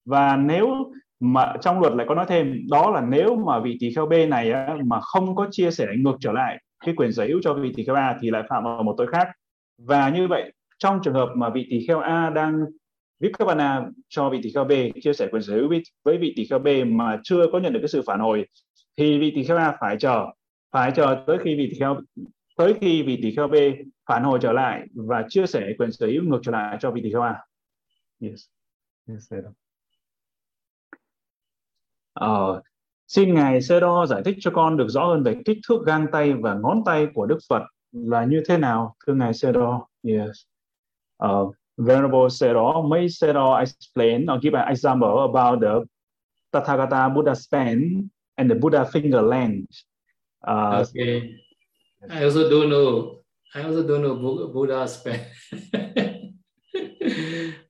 [0.04, 3.94] Và nếu mà trong luật lại có nói thêm đó là nếu mà vị tỳ
[3.94, 7.26] kheo B này á, mà không có chia sẻ ngược trở lại cái quyền sở
[7.26, 9.28] hữu cho vị tỳ kheo A thì lại phạm vào một tội khác
[9.78, 12.64] và như vậy trong trường hợp mà vị tỳ kheo A đang
[13.20, 15.68] Vikavana cho vị tỳ kheo B chia sẻ quyền sở hữu
[16.04, 18.46] với, vị tỳ kheo B mà chưa có nhận được cái sự phản hồi
[18.96, 20.26] thì vị tỳ kheo A phải chờ
[20.72, 22.00] phải chờ tới khi vị tỳ kheo
[22.56, 23.54] tới khi vị tỳ kheo B
[24.08, 27.00] phản hồi trở lại và chia sẻ quyền sở hữu ngược trở lại cho vị
[27.04, 27.36] tỳ kheo A.
[28.20, 28.40] Yes.
[29.08, 29.40] Yes, sir.
[32.20, 32.62] Ờ,
[33.08, 36.06] xin ngài Sê Đo giải thích cho con được rõ hơn về kích thước gang
[36.12, 37.62] tay và ngón tay của Đức Phật
[37.92, 39.86] là như thế nào, thưa ngài Sê Đo.
[40.02, 40.30] Yes.
[41.24, 45.74] Uh, Venerable Sero, may Sero explain or give an example about the
[46.52, 49.70] Tathagata Buddha span and the Buddha finger length.
[50.48, 51.22] Uh, Okay.
[52.10, 53.20] I also don't know.
[53.54, 55.20] I also don't know Bu- Buddha's span.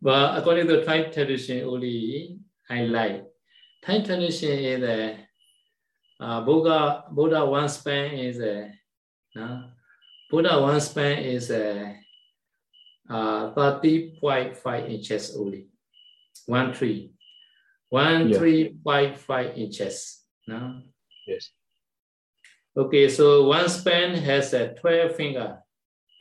[0.02, 2.38] but according to Thai tradition only,
[2.68, 3.24] I like.
[3.82, 5.26] Thai tradition is a
[6.20, 8.70] uh, Buddha, Buddha one span is a
[9.34, 9.70] no?
[10.30, 11.96] Buddha one span is a
[13.08, 15.68] uh, 30.5 inches only.
[16.46, 17.12] One tree.
[17.88, 18.38] One Yeah.
[18.38, 20.22] three five five inches.
[20.46, 20.82] No?
[21.26, 21.50] Yes.
[22.76, 25.58] Okay, so one span has a 12 finger.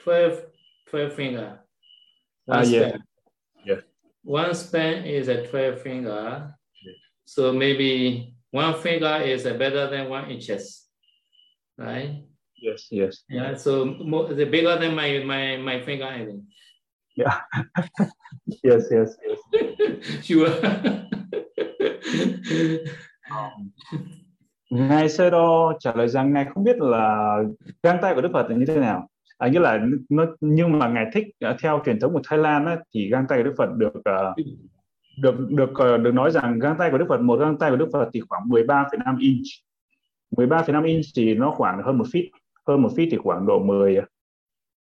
[0.02, 0.42] 12,
[0.90, 1.60] 12 finger.
[2.46, 2.88] One Ah, yeah.
[2.90, 3.04] span.
[3.66, 3.82] Yeah.
[4.24, 6.56] One span is a 12 finger.
[7.30, 10.90] So maybe one finger is uh, better than one inches.
[11.78, 12.26] Right?
[12.58, 13.24] Yes, yes.
[13.30, 16.42] Yeah, so more, the bigger than my, my, my finger, I think.
[17.16, 17.38] Yeah.
[18.64, 19.40] yes, yes, yes.
[20.26, 20.50] sure.
[24.70, 27.38] Ngài Sơ Đo trả lời rằng Ngài không biết là
[27.84, 29.08] găng tay của Đức Phật là như thế nào.
[29.38, 32.66] À, nghĩa là nó, nhưng mà Ngài thích à, theo truyền thống của Thái Lan
[32.66, 34.34] á, thì găng tay của Đức Phật được à,
[35.22, 37.76] được được ờ, được nói rằng găng tay của Đức Phật một găng tay của
[37.76, 39.46] Đức Phật thì khoảng 13,5 inch.
[40.32, 42.30] 13,5 inch thì nó khoảng hơn một feet,
[42.68, 44.02] hơn một feet thì khoảng độ 10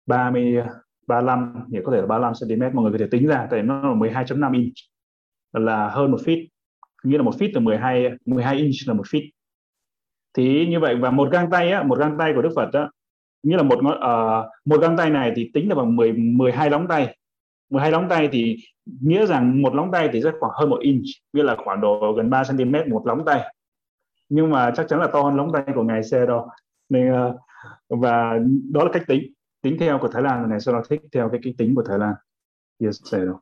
[0.06, 0.62] 30
[1.06, 3.82] 35 thì có thể là 35 cm mọi người có thể tính ra tại nó
[3.82, 4.72] là 12.5 inch
[5.52, 6.46] là hơn một feet
[7.04, 9.28] nghĩa là một feet là 12 12 inch là một feet.
[10.34, 12.88] Thì như vậy và một găng tay á một găng tay của Đức Phật á
[13.42, 16.86] nghĩa là một uh, một găng tay này thì tính là bằng 10 12 lóng
[16.88, 17.16] tay.
[17.74, 18.56] 12 lóng tay thì
[19.00, 22.12] nghĩa rằng một lóng tay thì rất khoảng hơn một inch nghĩa là khoảng độ
[22.16, 23.54] gần 3 cm một lóng tay.
[24.28, 26.48] Nhưng mà chắc chắn là to hơn lóng tay của ngài xe đâu
[26.88, 27.36] nên ờ,
[27.88, 28.38] và
[28.72, 29.32] đó là cách tính.
[29.62, 31.98] Tính theo của Thái Lan này sau đó thích theo cái cách tính của Thái
[31.98, 32.14] Lan.
[32.78, 33.40] Yes xe đâu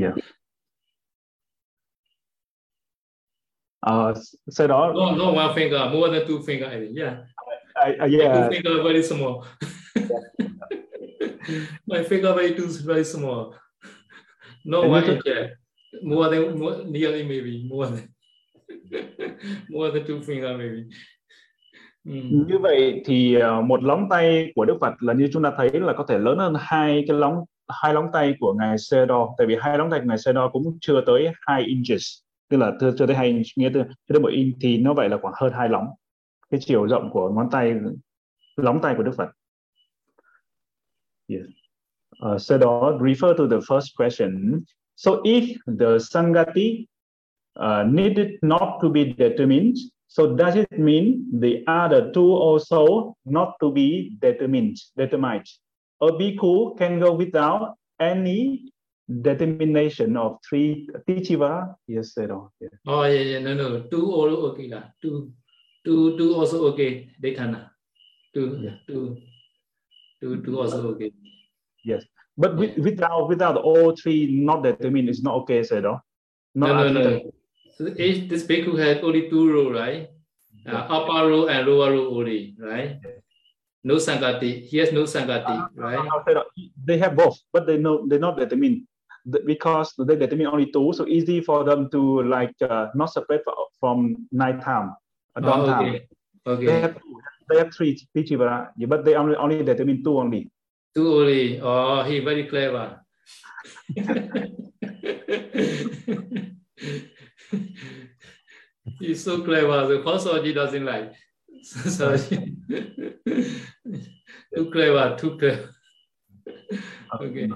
[0.00, 0.14] yeah.
[3.80, 4.14] Ờ,
[4.46, 6.98] sau đó no, no one finger, more than two finger, I think.
[6.98, 7.16] Yeah.
[7.74, 8.36] I, I, My yeah.
[8.36, 9.42] Two finger very small.
[11.86, 13.54] My finger very too very small.
[14.64, 15.46] No And one yeah.
[16.02, 18.08] More than more, nearly maybe more than
[19.68, 20.84] more than two finger maybe.
[22.04, 22.46] Mm.
[22.48, 25.70] như vậy thì ờ, một lóng tay của Đức Phật là như chúng ta thấy
[25.72, 27.44] là có thể lớn hơn hai cái lóng
[27.82, 30.32] hai lóng tay của ngài Sê Đo tại vì hai lóng tay của ngài Sê
[30.32, 32.02] Đo cũng chưa tới 2 inches
[32.50, 34.94] tức là chưa, chưa tới hai inch nghĩa từ chưa tới một inch thì nó
[34.94, 35.86] vậy là khoảng hơn hai lóng
[36.50, 37.74] cái chiều rộng của ngón tay
[38.56, 39.28] lóng tay của Đức Phật
[41.34, 41.48] yes.
[42.24, 44.66] uh, Sê Đo refer to the first question
[45.04, 46.68] so if the Sangati
[47.56, 49.76] uh, needed not to be determined
[50.10, 55.46] So does it mean the other two also not to be determined, determined?
[56.02, 58.72] A bhikkhu can go without any
[59.22, 61.76] determination of three tichiva.
[61.86, 62.26] Yes, sir.
[62.60, 62.74] Yeah.
[62.88, 64.90] Oh yeah, yeah, no, no, two also okay lah.
[65.00, 65.30] Two,
[65.84, 67.06] two, two also okay.
[67.22, 67.70] Lah.
[68.34, 68.82] Two, Yeah.
[68.90, 69.14] two,
[70.20, 71.14] two, two also okay.
[71.84, 72.04] Yes.
[72.36, 75.80] But with, without without all three not determined is not okay, sir.
[75.80, 76.00] No,
[76.54, 77.32] No, no, after- no.
[77.76, 80.08] So each this bhikkhu had only two row, right?
[80.68, 83.00] Uh, upper row and lower row only, right?
[83.82, 84.60] No sangati.
[84.68, 86.04] He has no sangati, right?
[86.04, 86.44] No,
[86.84, 88.84] They have both, but they know they're not determined
[89.24, 93.42] The- because they determine only two, so easy for them to like uh, not separate
[93.44, 94.92] fro- from night time,
[95.36, 95.84] uh, dawn Oh, time.
[95.88, 96.00] okay.
[96.46, 96.80] They Okay.
[96.80, 96.94] have
[97.48, 100.50] they have three tichivara, yeah, but they only only determine two only.
[100.94, 101.60] Two only.
[101.62, 103.00] Oh, he very clever.
[109.00, 109.86] He's so clever.
[109.86, 111.12] The Kosoji doesn't like.
[111.62, 112.16] So
[114.56, 115.68] too clever, too clever.
[117.08, 117.48] Okay.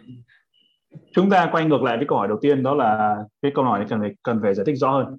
[1.14, 3.78] Chúng ta quay ngược lại với câu hỏi đầu tiên đó là cái câu hỏi
[3.78, 5.18] này cần phải cần phải giải thích rõ hơn.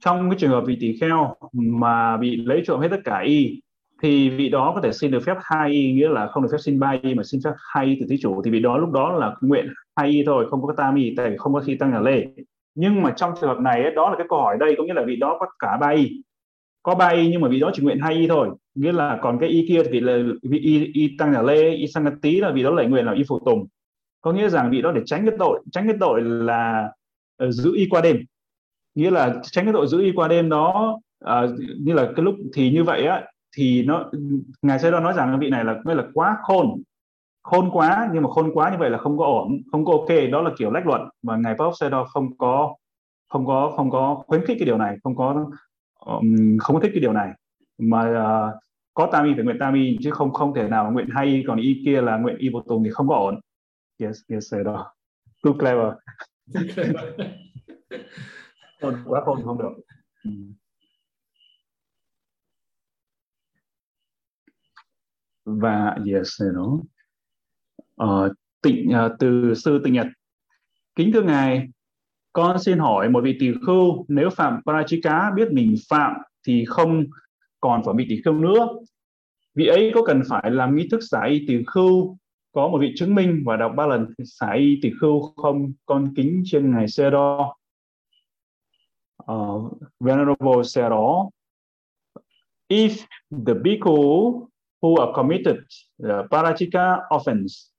[0.00, 3.60] Trong cái trường hợp vị tỳ kheo mà bị lấy trộm hết tất cả y
[4.02, 6.58] thì vị đó có thể xin được phép hai y nghĩa là không được phép
[6.60, 8.42] xin ba y mà xin phép hai y từ thí chủ.
[8.44, 9.66] Thì vị đó lúc đó là nguyện
[9.96, 12.26] hai y thôi không có tam y tại vì không có khi tăng nhà lê.
[12.74, 14.94] Nhưng mà trong trường hợp này ấy, đó là cái câu hỏi đây có nghĩa
[14.94, 16.10] là vị đó có cả ba y.
[16.82, 18.48] Có ba y nhưng mà vị đó chỉ nguyện hai y thôi.
[18.74, 21.86] Nghĩa là còn cái y kia thì là vị y, y tăng nhà lê y
[21.86, 23.66] sang tí là vị đó lại nguyện là y phụ tùng.
[24.20, 26.88] Có nghĩa rằng vị đó để tránh cái tội tránh cái tội là
[27.44, 28.16] uh, giữ y qua đêm.
[28.94, 32.34] Nghĩa là tránh cái tội giữ y qua đêm đó uh, như là cái lúc
[32.54, 33.24] thì như vậy á
[33.56, 34.10] thì nó
[34.62, 36.82] ngài sẽ đó nói rằng vị này là nghĩa là quá khôn
[37.46, 40.08] khôn quá nhưng mà khôn quá như vậy là không có ổn không có ok.
[40.32, 42.74] Đó là kiểu lách luận mà ngài Pháp sẽ đó không có
[43.28, 45.50] không có không có khuyến khích cái điều này không có
[46.06, 47.30] um, không có thích cái điều này.
[47.78, 48.58] Mà ờ,
[48.94, 51.42] có tam y phải nguyện tam y chứ không không thể nào nguyện hai y
[51.46, 53.40] còn y kia là nguyện y vô tùng thì không có ổn.
[53.98, 54.92] Yes yes đó
[55.44, 55.92] too clever.
[56.54, 57.04] Too clever.
[58.80, 59.72] khôn quá khôn không được
[65.46, 66.82] và yes you know.
[67.96, 68.32] ờ,
[68.62, 70.06] tịnh uh, từ sư tịnh nhật.
[70.94, 71.68] Kính thưa ngài
[72.32, 76.12] con xin hỏi một vị tỳ khưu nếu phạm parachika biết mình phạm
[76.46, 77.04] thì không
[77.60, 78.68] còn phải bị tỳ khưu nữa.
[79.54, 82.18] Vị ấy có cần phải làm nghi thức xả y tỳ khưu
[82.52, 85.72] có một vị chứng minh và đọc ba lần xả y tỳ khưu không?
[85.86, 89.60] Con kính trên ngài Sero uh, ờ,
[90.00, 91.28] Venerable Sero
[92.68, 93.06] if
[93.46, 94.48] the bhikkhu
[94.82, 95.64] who are committed
[95.98, 97.70] the parachika offense.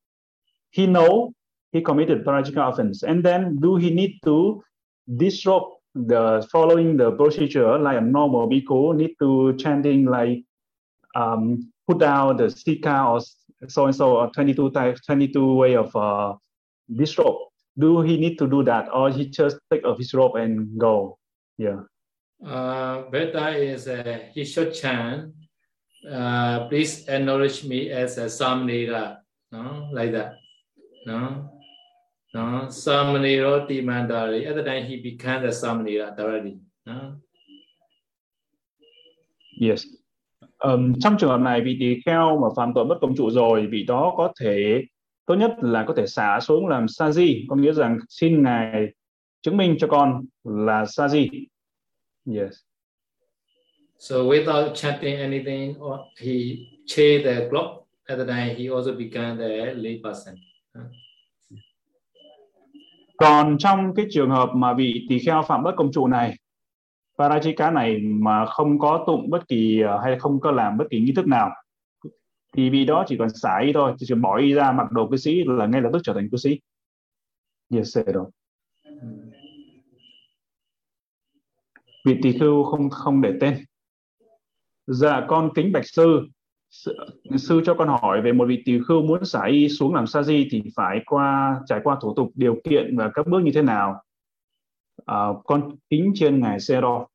[0.71, 1.33] He know
[1.71, 3.03] he committed parachika offense.
[3.03, 4.63] And then do he need to
[5.15, 10.43] disrupt the following the procedure like a normal bhikkhu need to chanting like
[11.15, 13.21] um, put down the stika or
[13.67, 16.35] so and so or 22 types 22 way of uh,
[17.79, 21.17] do he need to do that or he just take off his robe and go?
[21.57, 21.81] Yeah.
[22.45, 25.33] Uh, better is uh, he should chant
[26.05, 29.17] uh, please acknowledge me as a samanera
[29.51, 30.33] no like that.
[31.05, 31.49] No.
[32.33, 32.67] No.
[32.69, 34.45] Samanero timandari.
[34.47, 36.59] At the time he became the samanera directly.
[36.85, 37.15] No.
[39.59, 39.85] Yes.
[40.59, 43.67] Um, trong trường hợp này vị tỳ kheo mà phạm tội bất công trụ rồi
[43.67, 44.83] vị đó có thể
[45.25, 47.45] tốt nhất là có thể xả xuống làm sa di.
[47.49, 48.93] Có nghĩa rằng xin ngài
[49.41, 51.29] chứng minh cho con là sa di.
[52.35, 52.66] Yes
[53.99, 59.37] so without chanting anything, or he changed the clock at the time he also became
[59.37, 60.35] the lay person
[63.17, 66.35] còn trong cái trường hợp mà vị tỳ kheo phạm bất công trụ này,
[67.17, 70.99] Parajika này mà không có tụng bất kỳ ờ, hay không có làm bất kỳ
[70.99, 71.49] nghi thức nào,
[72.53, 75.17] thì vì đó chỉ còn xả y thôi, chỉ bỏ y ra, mặc đồ cư
[75.17, 76.59] sĩ là ngay lập tức trở thành cư sĩ.
[77.73, 78.25] Yes rồi.
[82.05, 83.57] Vị tỳ khưu không không để tên
[84.87, 86.27] dạ con kính bạch sư
[86.69, 86.95] sư,
[87.37, 90.23] sư cho con hỏi về một vị tỳ khưu muốn xả y xuống làm sa
[90.23, 93.61] di thì phải qua trải qua thủ tục điều kiện và các bước như thế
[93.61, 94.01] nào
[95.05, 97.05] À, con kính trên ngài Sero.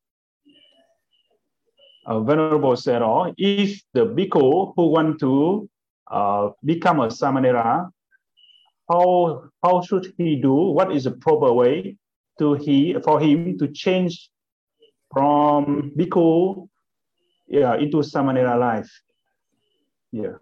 [2.10, 5.66] Uh, Venerable Sero, if the bhikkhu who want to
[6.10, 7.90] uh, become a samanera,
[8.88, 10.52] how how should he do?
[10.52, 11.96] What is the proper way
[12.38, 14.30] to he for him to change
[15.14, 16.68] from bhikkhu
[17.48, 18.90] yeah, into samanera life?
[20.12, 20.36] Yeah.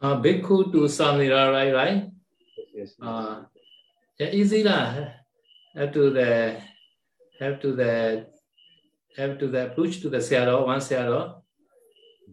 [0.00, 1.74] Uh, bhikkhu to samanera, right?
[1.74, 2.10] Right.
[2.56, 2.68] Yes.
[2.74, 2.90] yes.
[3.02, 3.42] Uh,
[4.18, 4.94] yeah, easy lah.
[5.74, 6.60] To the
[7.38, 8.26] have to the
[9.16, 11.42] have to the approach to the shadow, one shadow,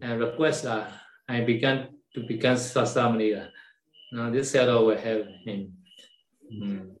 [0.02, 0.84] and request uh,
[1.28, 3.48] I began to become Sasamaniya.
[4.12, 5.76] Now this shadow will have him.
[6.50, 6.94] Mm.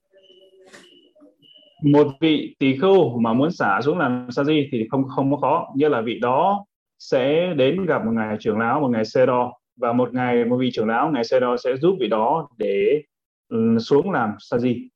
[1.82, 5.36] Một vị tỳ khưu mà muốn xả xuống làm sa di thì không không có
[5.36, 6.64] khó, như là vị đó
[6.98, 10.56] sẽ đến gặp một ngài trưởng lão, một ngài sê đo và một ngày một
[10.56, 13.02] vị trưởng lão ngài sê đo sẽ giúp vị đó để
[13.48, 14.88] um, xuống làm sa di,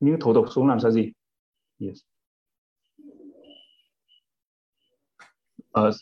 [0.00, 1.12] những thủ tục xuống làm sa di.
[1.78, 1.98] Yes.
[5.74, 5.94] uh,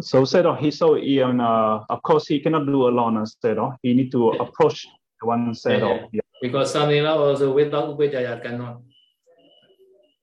[0.00, 3.76] so Sedo, he saw Ian, uh, of course, he cannot do alone as Sedo.
[3.82, 4.86] He need to approach
[5.20, 5.88] one Sedo.
[5.88, 6.22] Yeah, yeah.
[6.40, 8.82] Because Samila also without Upajaya cannot.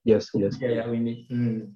[0.04, 0.58] Yes, yes.
[0.62, 1.28] Yeah, yeah, we need.
[1.30, 1.74] Mm.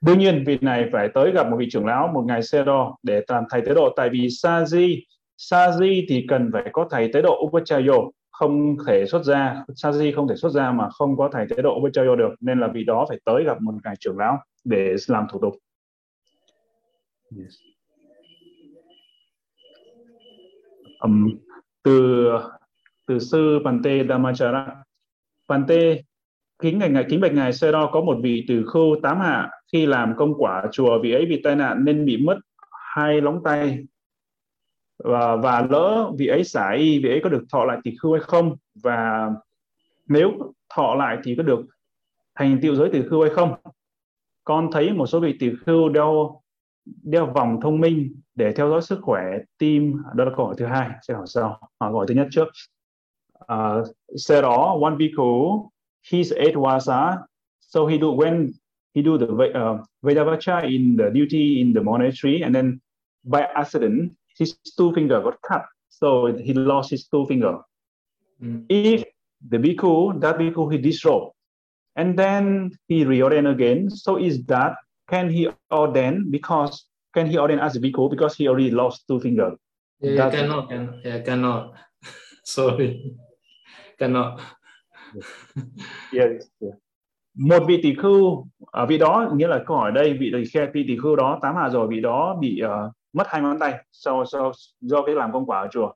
[0.00, 2.96] Đương nhiên vị này phải tới gặp một vị trưởng lão một ngày xe đo
[3.02, 5.00] để làm thầy tế độ tại vì Saji
[5.38, 7.94] Saji thì cần phải có thầy tế độ Upachayo
[8.30, 11.78] không thể xuất ra di không thể xuất ra mà không có thầy tế độ
[11.80, 15.26] Upachayo được nên là vị đó phải tới gặp một ngài trưởng lão để làm
[15.32, 15.54] thủ tục.
[17.38, 17.54] Yes.
[21.00, 21.30] Um,
[21.82, 22.28] từ
[23.06, 24.66] từ sư Pante Dhammachara.
[25.48, 25.96] Pante
[26.58, 29.86] kính ngài ngài kính bạch ngài Sero có một vị từ khưu tám hạ khi
[29.86, 32.38] làm công quả chùa vị ấy bị tai nạn nên bị mất
[32.70, 33.84] hai lóng tay.
[34.98, 38.12] Và và lỡ vị ấy xả y vị ấy có được thọ lại tỳ khưu
[38.12, 38.56] hay không?
[38.74, 39.30] Và
[40.08, 41.60] nếu thọ lại thì có được
[42.34, 43.54] thành tựu giới tỳ khưu hay không?
[44.44, 46.40] Con thấy một số vị tỳ khưu đeo
[47.02, 49.22] đeo vòng thông minh để theo dõi sức khỏe
[49.58, 50.02] tim.
[50.14, 50.90] Đó là câu hỏi thứ hai.
[51.02, 51.48] Sẽ hỏi sau.
[51.48, 52.48] Hỏi câu hỏi thứ nhất trước.
[53.46, 55.70] À, uh, sau đó one bhikkhu
[56.12, 57.16] his eight wasa
[57.60, 58.50] so he do when
[58.94, 62.80] he do the uh, Vedavacha in the duty in the monastery and then
[63.24, 67.58] by accident his two finger got cut so he lost his two finger
[68.42, 68.64] mm.
[68.68, 69.04] if
[69.48, 71.32] the bhikkhu that bhikkhu he disrobed
[71.96, 73.90] and then he reordain again.
[73.90, 74.76] So is that
[75.08, 79.20] can he ordain because can he ordain as a bhikkhu because he already lost two
[79.20, 79.58] fingers?
[80.00, 81.74] Yeah, cannot, can, yeah, cannot.
[82.44, 83.16] Sorry,
[83.98, 84.40] cannot.
[86.12, 86.70] yes, yeah.
[87.34, 90.84] Một vị tỷ khưu ở vị đó nghĩa là câu hỏi đây vị tỷ vị
[90.88, 94.24] tỷ khưu đó tám hà rồi vị đó bị uh, mất hai ngón tay sau,
[94.24, 95.92] sau do cái làm công quả ở chùa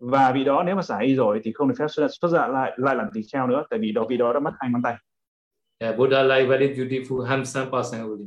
[0.00, 2.46] và vị đó nếu mà xả y rồi thì không được phép xuất, xuất ra
[2.46, 4.82] lại lại làm tỳ kheo nữa tại vì đó vị đó đã mất hai ngón
[4.82, 4.96] tay
[5.80, 8.26] Yeah, Buddha like very beautiful, handsome person only.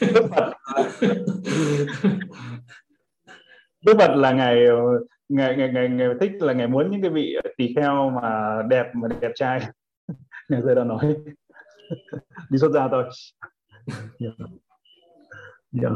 [0.00, 0.52] Đức Phật
[3.86, 4.64] Đức Phật là ngày
[5.28, 8.86] ngày ngày ngày, ngày thích là ngày muốn những cái vị tỳ kheo mà đẹp
[8.94, 9.60] mà đẹp trai
[10.48, 11.16] ngày giờ đó nói
[12.50, 13.04] đi xuất gia thôi
[14.18, 14.34] yeah.
[15.82, 15.92] yeah.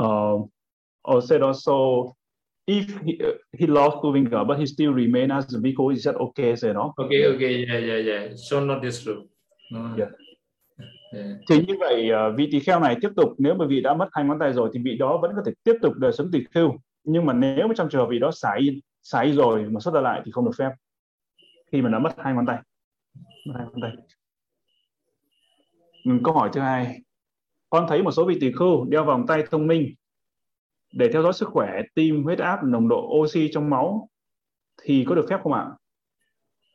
[0.00, 0.48] Uh,
[1.02, 2.12] or said also
[2.66, 6.14] if he, uh, he lost finger but he still remain as a bhikkhu is that
[6.16, 8.32] okay say no Okay, okay, yeah, yeah, yeah.
[8.36, 9.22] So not this true.
[9.70, 9.96] No.
[9.96, 10.10] Yeah.
[11.12, 11.36] Yeah.
[11.48, 14.08] thì như vậy uh, vị tỳ kheo này tiếp tục nếu mà vị đã mất
[14.12, 16.44] hai ngón tay rồi thì vị đó vẫn có thể tiếp tục đời sống tỳ
[16.54, 16.70] khưu
[17.04, 19.94] nhưng mà nếu mà trong trường hợp vì đó xả y, xả rồi mà xuất
[19.94, 20.70] ra lại thì không được phép.
[21.72, 22.58] Khi mà nó mất hai ngón tay.
[23.46, 23.92] Mất hai ngón tay.
[26.04, 27.00] Ừ, câu hỏi thứ hai.
[27.70, 29.94] Con thấy một số vị tỷ khưu đeo vòng tay thông minh
[30.92, 34.08] để theo dõi sức khỏe tim huyết áp nồng độ oxy trong máu
[34.82, 35.66] thì có được phép không ạ?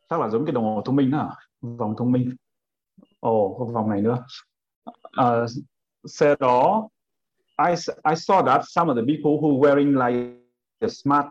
[0.09, 2.35] Chắc là giống cái đồng hồ thông minh đó vòng thông minh.
[3.19, 4.25] Ồ oh, vòng này nữa.
[5.11, 5.45] À,
[6.05, 6.89] xe đó
[7.59, 10.15] I, I saw that some of the people who wearing like
[10.81, 11.29] a smart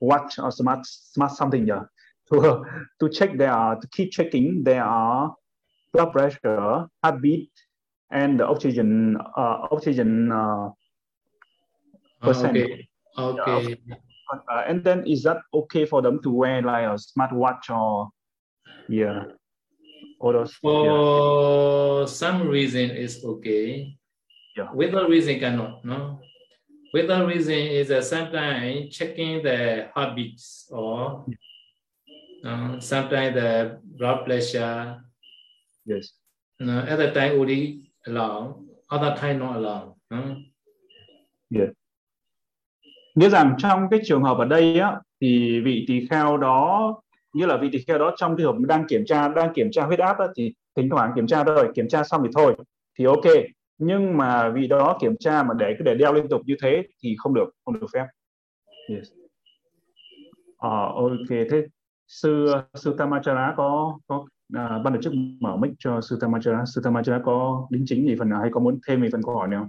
[0.00, 1.82] watch or smart smart something yeah,
[2.32, 2.64] to
[2.98, 4.84] to check their to keep checking their
[5.92, 7.50] blood pressure, heartbeat,
[8.10, 10.70] and the oxygen uh, oxygen uh,
[12.20, 12.56] percent.
[12.56, 12.88] Okay.
[13.18, 13.76] Okay.
[14.32, 18.08] Uh, and then is that okay for them to wear like a smartwatch or
[18.88, 19.24] yeah,
[20.20, 20.56] Or those?
[20.62, 20.70] yeah.
[20.72, 23.96] For some reason it's okay.
[24.56, 24.72] Yeah.
[24.74, 26.20] Without reason cannot, no.
[26.92, 31.24] Without reason is uh, sometimes checking the heartbeats or
[32.44, 34.96] uh, sometimes the blood pressure.
[35.86, 36.12] Yes.
[36.58, 38.56] No, other time only allow,
[38.90, 39.96] other time not allow.
[40.10, 40.36] No?
[43.14, 47.00] Nghĩa rằng trong cái trường hợp ở đây á thì vị tỳ kheo đó
[47.32, 49.84] như là vị tỳ kheo đó trong trường hợp đang kiểm tra đang kiểm tra
[49.84, 52.54] huyết áp á, thì thỉnh thoảng kiểm tra rồi kiểm tra xong thì thôi
[52.98, 53.24] thì ok
[53.80, 56.82] nhưng mà vị đó kiểm tra mà để cứ để đeo liên tục như thế
[57.02, 58.06] thì không được không được phép
[58.88, 59.08] yes.
[60.56, 61.66] Ờ, ok thế
[62.06, 64.24] sư sư Tamachara có có
[64.54, 68.16] à, ban tổ chức mở mic cho sư Tamachara sư Tamachara có đính chính gì
[68.18, 69.68] phần nào hay có muốn thêm gì phần câu hỏi nào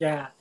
[0.00, 0.32] Dạ,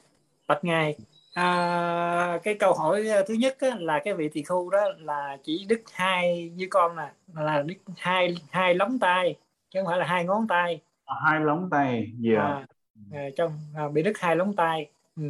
[0.47, 0.97] bạch ngài.
[1.33, 5.65] À, cái câu hỏi thứ nhất á, là cái vị tỳ khu đó là chỉ
[5.69, 9.35] đứt hai như con nè là đứt hai hai lóng tay
[9.69, 12.43] chứ không phải là hai ngón tay À, hai lóng tay yeah.
[12.43, 12.65] à,
[13.13, 15.23] à, trong à, bị đứt hai lóng tay ừ.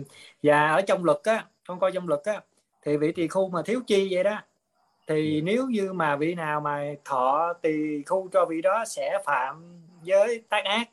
[0.43, 2.41] và ở trong luật á con coi trong luật á
[2.81, 4.41] thì vị tỳ khu mà thiếu chi vậy đó
[5.07, 9.81] thì nếu như mà vị nào mà thọ tỳ khu cho vị đó sẽ phạm
[10.05, 10.89] với tác ác.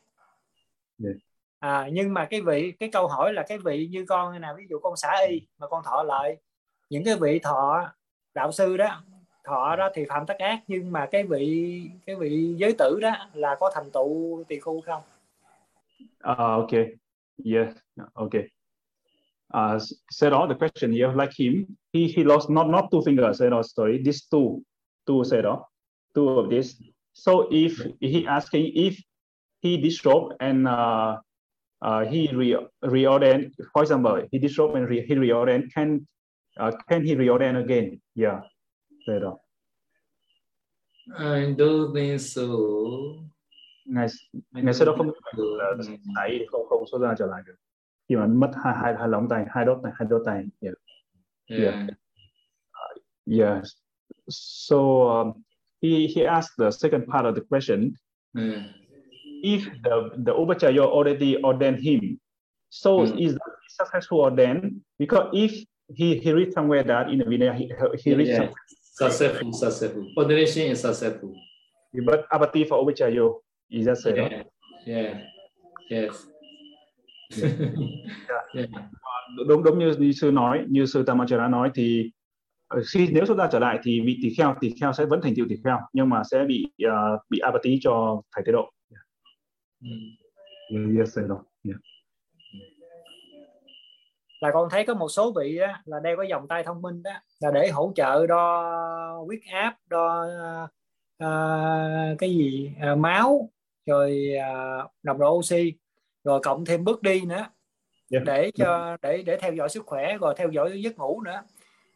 [1.05, 1.17] Yes.
[1.59, 4.55] à, nhưng mà cái vị cái câu hỏi là cái vị như con nào?
[4.59, 6.37] Ví dụ con xã y mà con thọ lợi
[6.91, 7.93] những cái vị thọ
[8.35, 9.03] đạo sư đó
[9.45, 13.13] thọ đó thì phạm tác ác nhưng mà cái vị cái vị giới tử đó
[13.35, 15.03] là có thành tựu tỳ khu không
[16.25, 16.95] Uh, okay.
[17.39, 17.75] Yes.
[18.19, 18.51] Okay.
[19.53, 19.79] Uh,
[20.11, 23.39] said all the question here, like him, he he lost not not two fingers.
[23.39, 24.65] Said all sorry, these two,
[25.07, 25.71] two said all,
[26.15, 26.81] two of this.
[27.13, 29.03] So if he asking if
[29.61, 31.19] he disrobe and uh,
[31.83, 36.07] uh, he re reordain, for example, he disrobe and re, he reordain, can
[36.59, 38.01] uh, can he reordain again?
[38.15, 38.41] Yeah.
[39.05, 39.45] Said all.
[41.19, 43.25] I don't think so.
[43.85, 44.07] Ngày
[44.53, 45.43] ngày sau đó không think so.
[45.59, 46.47] là Mm.
[46.51, 47.55] không không xuất ra trở lại được
[48.09, 50.75] khi mà mất hai hai hai lóng tay hai đốt tay hai đốt tay yeah.
[51.49, 51.89] Yeah.
[53.27, 53.73] yes
[54.29, 55.33] so um,
[55.83, 57.93] he he asked the second part of the question
[58.35, 58.63] Mm.
[59.43, 62.01] if the the upachaya already ordained him
[62.71, 63.19] so Mm.
[63.19, 65.53] is that successful ordained because if
[65.95, 67.65] he he read somewhere that in the Vinaya he,
[68.05, 68.51] he read Yeah.
[68.95, 70.05] Successful, successful.
[70.17, 71.33] Ordination is successful.
[72.07, 73.25] but apathy for upachaya
[73.73, 74.45] is that so Yeah.
[74.87, 75.17] Yeah.
[75.91, 76.27] Yes.
[78.55, 78.69] yeah.
[79.47, 82.11] đúng đúng như, như sư nói như sư Tamachara nói thì
[82.69, 85.21] ờ, khi nếu xuất gia trở lại thì vị tỳ kheo tỳ kheo sẽ vẫn
[85.23, 88.71] thành tựu tỳ kheo nhưng mà sẽ bị uh, bị apathy cho thầy tế độ
[90.73, 90.99] Mm.
[90.99, 91.25] yes sir.
[91.65, 91.81] yeah.
[94.41, 97.03] là con thấy có một số vị á, là đeo cái vòng tay thông minh
[97.03, 100.27] đó là để hỗ trợ đo huyết áp đo
[101.19, 103.51] à, cái gì à, máu
[103.87, 105.73] rồi à, nồng độ oxy
[106.25, 107.47] rồi cộng thêm bước đi nữa.
[108.11, 108.25] Yeah.
[108.25, 111.43] để cho để để theo dõi sức khỏe rồi theo dõi giấc ngủ nữa.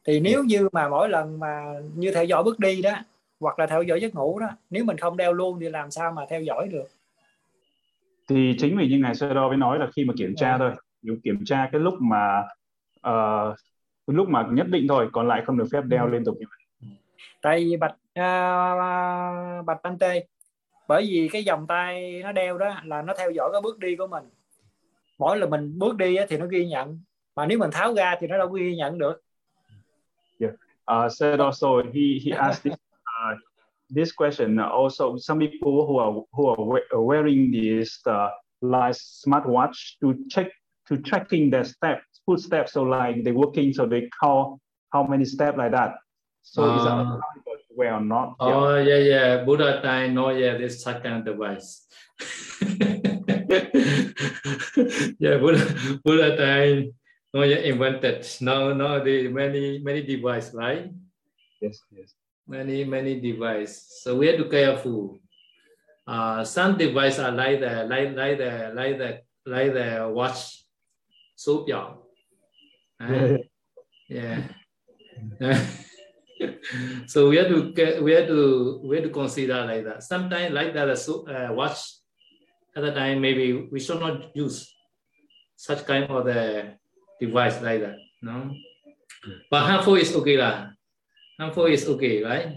[0.05, 1.65] Thì nếu như mà mỗi lần mà
[1.95, 2.93] như theo dõi bước đi đó
[3.41, 6.13] hoặc là theo dõi giấc ngủ đó nếu mình không đeo luôn thì làm sao
[6.13, 6.87] mà theo dõi được?
[8.29, 10.61] Thì chính vì như ngài sơ đo mới nói là khi mà kiểm tra Yeah.
[10.61, 10.73] thôi.
[11.03, 12.43] Nếu kiểm tra cái lúc mà
[13.01, 13.55] ờ,
[14.07, 16.11] lúc mà nhất định thôi còn lại không được phép đeo Ừ.
[16.11, 16.91] liên tục như vậy.
[17.43, 20.25] Tại vì bạch à, bạch anh tê
[20.89, 23.97] bởi vì cái vòng tay nó đeo đó là nó theo dõi cái bước đi
[23.97, 24.25] của mình.
[25.19, 27.01] Mỗi lần mình bước đi á, thì nó ghi nhận.
[27.37, 29.23] Mà nếu mình tháo ra thì nó đâu có ghi nhận được.
[30.89, 33.37] Uh, said also he he asked this, uh,
[33.97, 34.57] this question.
[34.59, 38.31] Also some people who are who are we- wearing this uh,
[38.61, 40.47] like smartwatch to check
[40.91, 44.61] to tracking their steps footsteps so like they walking so they count
[44.93, 45.91] how many steps like that.
[46.43, 47.07] So is that
[47.77, 49.44] Or not Oh yeah, yeah.
[49.44, 51.86] Buddha time, no, yeah, this second device.
[55.20, 56.94] yeah, Buddha, Buddha time,
[57.35, 58.27] no, yeah, invented.
[58.40, 60.90] No, no, the many, many device, right?
[61.61, 62.15] yes yes
[62.48, 64.01] Many, many device.
[64.03, 65.19] So we have to careful.
[66.07, 70.65] Uh, some device are like the, like, like the, like the, like the watch,
[71.36, 72.03] biểu.
[73.01, 73.36] Yeah.
[74.09, 74.43] yeah.
[77.07, 80.03] so we have to get, we have to we have to consider like that.
[80.03, 81.79] Sometimes like that, a so- uh, watch.
[82.77, 84.69] Other time maybe we should not use
[85.57, 86.77] such kind of the
[87.19, 87.97] device like that.
[88.21, 88.53] No,
[89.51, 90.77] but harmful is okay lah.
[91.41, 92.53] Harmful is okay, right?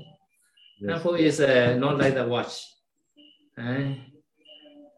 [0.80, 0.90] yes.
[0.92, 2.68] Harmful is uh, not like the watch.
[3.58, 4.00] Right?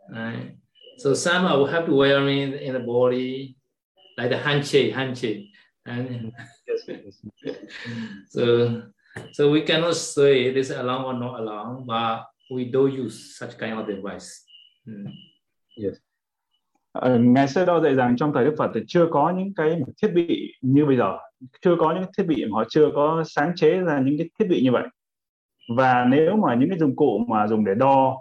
[0.10, 0.58] Right.
[0.98, 3.58] So some I will have to wear in, in the body,
[4.18, 5.50] like the handshake, handshake.
[5.86, 6.34] And.
[8.30, 8.42] so
[9.34, 12.20] so we cannot say it is allowed or not allowed, but
[12.52, 14.28] we do use such kind of device.
[14.86, 15.06] Mm.
[16.92, 19.80] Ờ, Ngài Sơ Đo dạy rằng trong thời Đức Phật thì chưa có những cái
[20.02, 21.18] thiết bị như bây giờ,
[21.62, 24.46] chưa có những thiết bị mà họ chưa có sáng chế ra những cái thiết
[24.50, 24.84] bị như vậy.
[25.78, 28.18] Và nếu mà những cái dụng cụ mà dùng để đo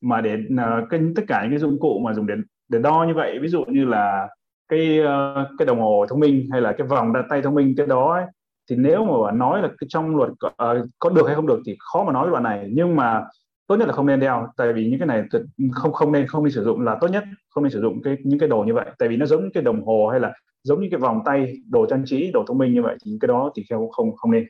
[0.00, 2.34] mà để uh, tất cả những cái dụng cụ mà dùng để
[2.68, 4.28] để đo như vậy, ví dụ như là
[4.68, 7.74] cái ờ, cái đồng hồ thông minh hay là cái vòng đa tay thông minh
[7.76, 8.24] cái đó ấy,
[8.70, 11.60] thì nếu mà bạn nói là cái trong luật uh, có được hay không được
[11.66, 12.68] thì khó mà nói đoạn này.
[12.72, 13.24] Nhưng mà
[13.66, 15.24] tốt nhất là không nên đeo tại vì những cái này
[15.72, 18.16] không không nên không nên sử dụng là tốt nhất không nên sử dụng cái
[18.24, 18.86] những cái đồ như vậy.
[18.98, 20.32] Tại vì nó giống như cái đồng hồ hay là
[20.62, 23.28] giống như cái vòng tay đồ trang trí đồ thông minh như vậy thì cái
[23.28, 24.44] đó thì theo không không nên.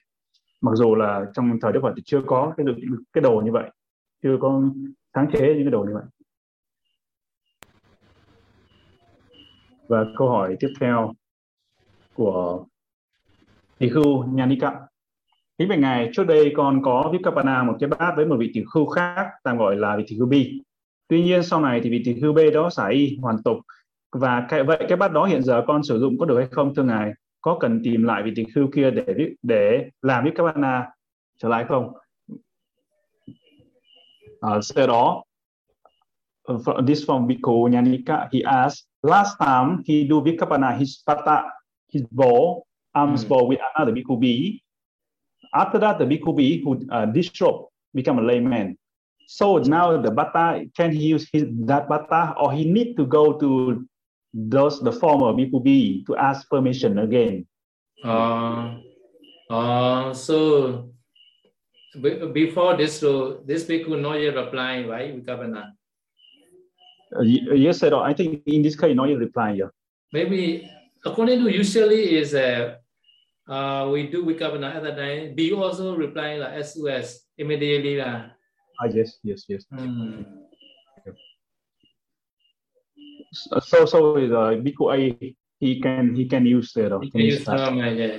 [0.63, 2.67] Mặc dù là trong thời Đức Phật thì chưa có cái
[3.13, 3.65] cái đồ như vậy
[4.23, 4.63] chưa có
[5.15, 6.05] sáng chế những cái đồ như vậy.
[9.89, 11.13] Và câu hỏi tiếp theo
[12.15, 12.65] của
[13.79, 14.81] tỷ khưu Nhanika
[15.59, 18.65] Kính bạch ngài, trước đây con có Vikapana một cái bát với một vị tỷ
[18.73, 20.35] khưu khác tạm gọi là vị tỷ khưu B.
[21.09, 23.57] Tuy nhiên sau này thì vị tỷ khưu B đó xả y hoàn tục
[24.13, 26.75] và cái, vậy cái bát đó hiện giờ con sử dụng có được hay không
[26.75, 27.13] thưa ngài?
[27.41, 30.91] Có cần tìm lại vị tỷ khưu kia để để làm Vikapana
[31.39, 31.93] trở lại không?
[34.47, 35.23] Uh, sau đó
[36.53, 41.45] uh, from- this from Bhikkhu Nyanika, he asked, last time he do Vikapana, his pata,
[41.89, 43.29] his bowl, arms Mm.
[43.29, 44.63] bowl with another Bhikkhu B,
[45.55, 48.77] after that, the Bhikkhu B who uh, disrobe become a layman.
[49.27, 53.33] So now the bata can he use his that bata or he need to go
[53.39, 53.87] to
[54.35, 57.47] those the former Bhikkhu B to ask permission again.
[58.03, 58.77] Uh,
[59.51, 60.91] uh, so
[62.01, 65.15] be- before this, so this people not yet replying, right?
[65.15, 65.73] Vikapana.
[67.15, 67.95] Uh, yes, sir.
[67.95, 69.53] I think in this case, no, you reply.
[69.53, 69.71] Yeah.
[70.13, 70.71] Maybe
[71.05, 72.77] according to usually is uh,
[73.49, 75.35] uh, we do Vikapana at the time.
[75.35, 78.35] B also reply like SOS immediately lah.
[78.81, 79.65] Ah, yes, yes, yes.
[79.71, 80.23] Hmm.
[83.33, 86.93] So, so, so is uh, A, he can he can use that.
[86.93, 88.19] Uh, You can use term, uh, yeah.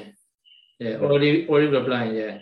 [0.80, 2.38] Yeah, already already reply, yeah.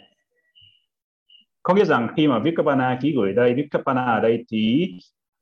[1.64, 4.94] có nghĩa rằng khi mà Vikapana ký gửi đây Vikapana ở đây thì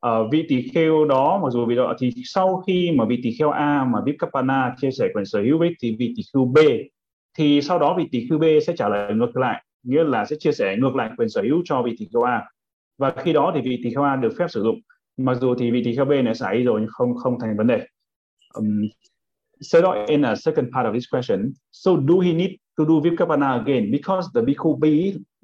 [0.08, 3.32] uh, vị tỷ kheo đó mặc dù vì đó thì sau khi mà vị tỷ
[3.40, 6.58] kheo A mà Vikapana chia sẻ quyền sở hữu với thì vị tỷ kheo B
[7.38, 10.36] thì sau đó vị tỷ kheo B sẽ trả lời ngược lại nghĩa là sẽ
[10.40, 12.44] chia sẻ ngược lại quyền sở hữu cho vị tỷ kheo A.
[12.98, 14.80] Và khi đó thì vị tỷ kheo A được phép sử dụng.
[15.18, 17.68] Mặc dù thì vị tỷ kheo B này xảy rồi nhưng không không thành vấn
[17.68, 17.86] đề.
[18.54, 18.82] Um,
[19.62, 21.54] so đó in a second part of this question.
[21.72, 23.92] So do he need to do Vipkapana again?
[23.92, 24.86] Because the Bhikkhu B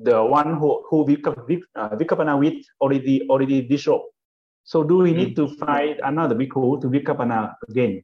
[0.06, 1.32] the one who who Vika,
[1.76, 4.04] uh, with already already disrobed.
[4.04, 4.17] So
[4.68, 8.02] do we need to find another bhikkhu to Vikapana again?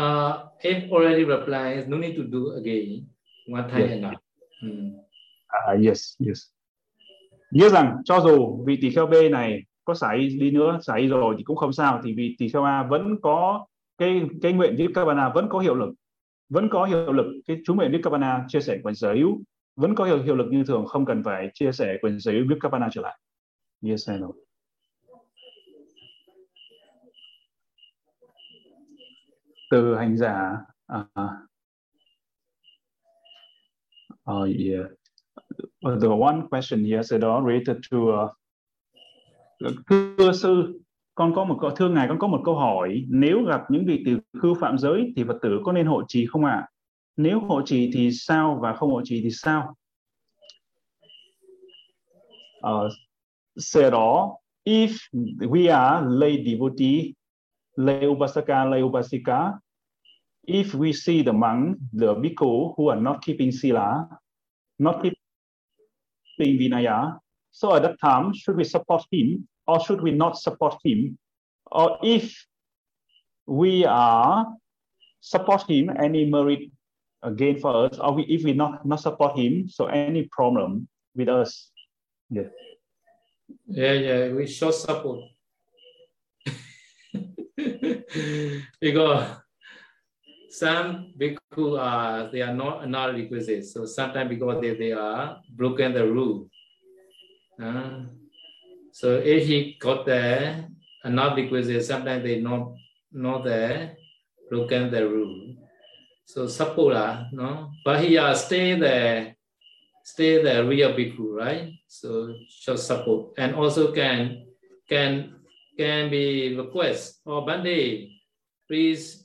[0.00, 3.06] Uh, if already reply, no need to do again.
[3.48, 3.90] One time Yes.
[3.90, 4.20] enough.
[4.62, 4.90] Hmm.
[5.52, 6.38] Uh, yes, yes.
[7.50, 11.34] Nhớ rằng cho dù vị tỳ kheo B này có xài đi nữa, xài rồi
[11.38, 13.66] thì cũng không sao, thì vị tỳ kheo A vẫn có
[13.98, 15.94] cái cái nguyện Vikapana vẫn có hiệu lực,
[16.48, 19.40] vẫn có hiệu lực cái chú nguyện Vikapana chia sẻ quyền sở hữu
[19.76, 22.44] vẫn có hiệu, hiệu lực như thường, không cần phải chia sẻ quyền sở hữu
[22.48, 23.18] Vikapana trở lại.
[23.86, 24.32] Yes, I know.
[29.72, 31.06] Từ hành giả à,
[34.30, 34.86] uh, yeah.
[36.00, 38.30] The one question here said all related to uh,
[40.18, 40.80] thưa sư
[41.14, 44.02] con có một câu thưa ngài con có một câu hỏi nếu gặp những vị
[44.06, 46.68] từ khư phạm giới thì phật tử có nên hộ trì không ạ à?
[47.16, 49.74] nếu hộ trì thì sao và không hộ trì thì sao
[52.58, 54.90] uh, đó, if
[55.38, 57.12] we are lay devotee
[57.76, 59.52] lay upasaka lay upasika
[60.46, 64.08] if we see the monk the bhikkhu who are not keeping sila
[64.78, 67.18] not keeping vinaya
[67.52, 71.18] so at that time should we support him or should we not support him?
[71.70, 72.46] Or if
[73.46, 74.46] we are
[75.20, 76.70] support him, any merit
[77.22, 81.28] again for us, or we, if we not not support him, so any problem with
[81.28, 81.70] us?
[82.30, 82.48] Yeah.
[83.66, 85.20] Yeah, yeah, we show support.
[88.80, 89.36] because
[90.52, 93.64] some bhikkhu are they are not not requisite.
[93.64, 96.48] So sometimes because they, they are broken the rule.
[97.60, 98.04] Uh,
[98.92, 100.68] so if he got there
[101.04, 102.74] and not because sometimes they not
[103.12, 103.96] not there,
[104.50, 105.56] broken the rule.
[106.26, 109.36] So sapura, no, but he uh, stay there,
[110.04, 111.72] stay there real bhikkhu, right?
[111.88, 114.44] So just support and also can
[114.86, 115.34] can
[115.78, 118.10] can be request or oh, Bande,
[118.68, 119.21] please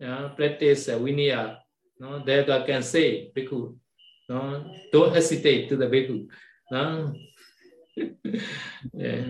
[0.00, 1.40] yeah, practice uh, Vinaya.
[1.40, 1.54] Uh,
[2.00, 3.76] no, that I can say bhikkhu,
[4.28, 6.26] no, don't hesitate to the bhikkhu.
[6.70, 7.12] No,
[8.92, 9.24] yeah.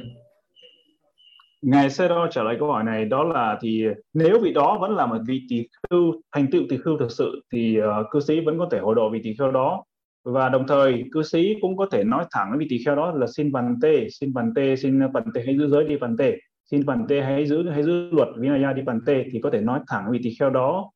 [1.64, 3.84] Ngài sẽ Đo trả lời câu hỏi này đó là thì
[4.14, 7.42] nếu vị đó vẫn là một vị tỳ khưu thành tựu tỳ khưu thực sự
[7.52, 9.84] thì uh, cư sĩ vẫn có thể hội độ vị tỳ kheo đó
[10.24, 13.12] và đồng thời cư sĩ cũng có thể nói thẳng với vị tỳ kheo đó
[13.12, 16.16] là xin bàn tê xin bàn tê xin bàn tê hãy giữ giới đi bàn
[16.18, 19.50] tê xin bản tê hãy giữ hãy giữ luật vinaya đi bản tê thì có
[19.50, 20.90] thể nói thẳng vị tỳ kheo đó.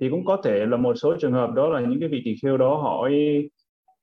[0.00, 2.36] Thì cũng có thể là một số trường hợp đó là những cái vị tỳ
[2.42, 3.08] kheo đó họ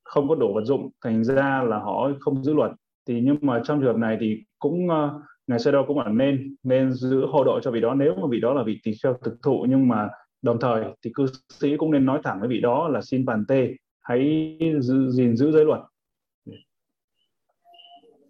[0.03, 2.71] không có đủ vật dụng thành ra là họ không giữ luật.
[3.07, 6.09] Thì nhưng mà trong trường hợp này thì cũng uh, ngài Sơ Đô cũng là
[6.09, 7.93] nên nên giữ hộ độ cho vị đó.
[7.93, 10.09] Nếu mà vị đó là vị tỳ kheo thực thụ nhưng mà
[10.41, 13.45] đồng thời thì cư sĩ cũng nên nói thẳng với vị đó là xin bàn
[13.47, 13.69] tê
[14.01, 15.81] hãy giữ, gìn giữ giới luật.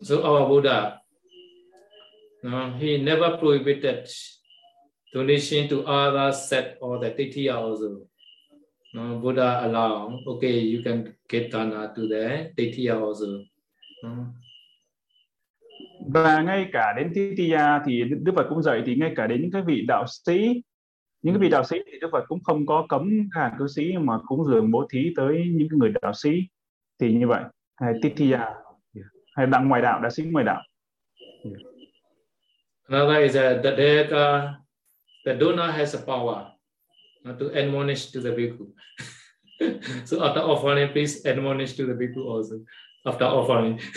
[0.02, 0.98] So our Buddha,
[2.44, 4.08] no, he never prohibited
[5.14, 8.06] donation to other set or the titiya also.
[8.94, 13.28] No, Buddha allow, okay, you can get dana to the titiya also.
[14.04, 14.26] No.
[16.08, 19.52] Và ngay cả đến Titiya thì Đức Phật cũng dạy thì ngay cả đến những
[19.52, 20.62] cái vị đạo sĩ
[21.22, 23.98] những cái vị đạo sĩ thì Đức Phật cũng không có cấm hàng cư sĩ
[23.98, 26.30] mà cũng dường bố thí tới những cái người đạo sĩ.
[27.00, 27.44] Thì như vậy
[27.76, 28.54] hay Titiya
[29.36, 30.62] hay đặng ngoài đạo đạo sĩ ngoài đạo
[32.90, 34.54] Another is that the, the, uh,
[35.24, 36.52] the donor has a power
[37.38, 38.68] to admonish to the bhikkhu.
[40.06, 42.62] so after offering, please admonish to the bhikkhu also
[43.06, 43.80] after offering.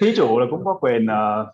[0.00, 1.48] thí chủ là cũng có quyền uh,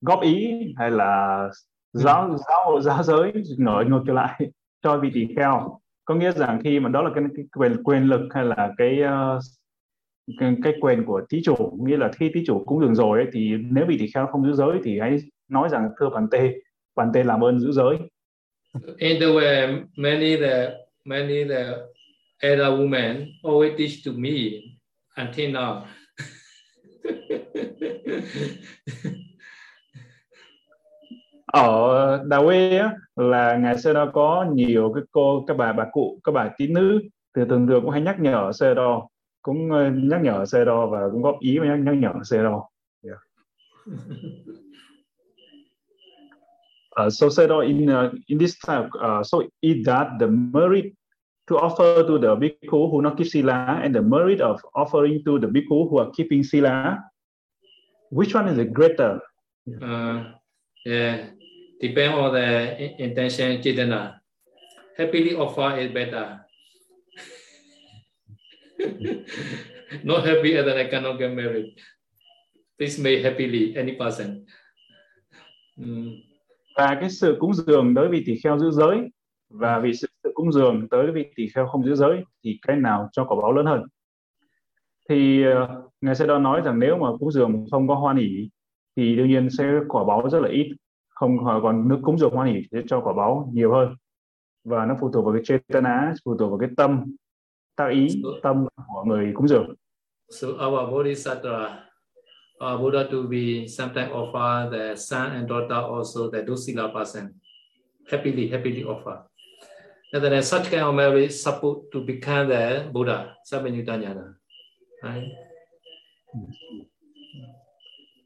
[0.00, 1.48] góp ý hay là
[1.92, 4.40] giáo giáo giáo giới ngợi ngược trở lại
[4.82, 8.04] cho vị tỳ kheo có nghĩa rằng khi mà đó là cái, cái quyền quyền
[8.04, 9.42] lực hay là cái uh,
[10.38, 13.50] cái, quyền của thí chủ nghĩa là khi thí chủ cũng dừng rồi ấy, thì
[13.70, 15.18] nếu vị tỳ kheo không giữ giới thì hãy
[15.48, 16.52] nói rằng thưa bàn tê
[16.96, 17.96] bàn tê làm ơn giữ giới.
[18.98, 20.70] In the way many the
[21.04, 21.64] many the
[22.40, 24.30] elder women always teach to me
[25.16, 25.80] until now.
[31.46, 35.84] Ở Đà Quê á, là ngày xưa đó có nhiều cái cô các bà bà
[35.92, 37.00] cụ các bà tín nữ
[37.36, 39.08] thì thường thường cũng hay nhắc nhở xe đo
[39.42, 42.42] cũng ờ, nhắc nhở xe đo và cũng góp ý và nhắc, nhắc nhở xe
[42.42, 42.68] đo
[43.04, 43.18] yeah.
[47.06, 50.84] uh, so Sedo in uh, in this type uh, so is that the merit
[51.50, 55.38] to offer to the bhikkhu who not keep sila and the merit of offering to
[55.38, 56.98] the bhikkhu who are keeping sila
[58.12, 59.20] which one is it greater?
[59.80, 60.24] Uh,
[60.84, 61.28] yeah,
[61.80, 64.20] depend on the intention, Chitana.
[64.98, 66.41] Happily offer is better.
[70.02, 71.64] Not happy and then I cannot get married.
[72.78, 74.44] Please make happily any person.
[75.76, 76.08] Mm.
[76.76, 78.98] Và cái sự cúng dường đối với tỳ kheo giữ giới
[79.50, 82.76] và vì sự, sự cúng dường tới vị tỳ kheo không giữ giới thì cái
[82.76, 83.82] nào cho quả báo lớn hơn?
[85.08, 88.50] thì uh, ngài sẽ đó nói rằng nếu mà cúng dường không có hoan hỷ
[88.96, 90.68] thì đương nhiên sẽ quả báo rất là ít
[91.08, 93.94] không còn nước cúng dường hoan hỷ sẽ cho quả báo nhiều hơn
[94.64, 97.04] và nó phụ thuộc vào cái chetana phụ thuộc vào cái tâm
[97.76, 98.08] tác ý
[98.42, 99.74] tâm của người cúng dường
[100.30, 101.84] so our bodhisattva
[102.64, 107.28] uh, Buddha to be sometimes offer the son and daughter also the docile person
[108.10, 109.16] happily happily offer
[110.14, 114.34] And then such kind of marriage supposed to become the Buddha, Sabanyutanyana.
[115.02, 115.28] Right?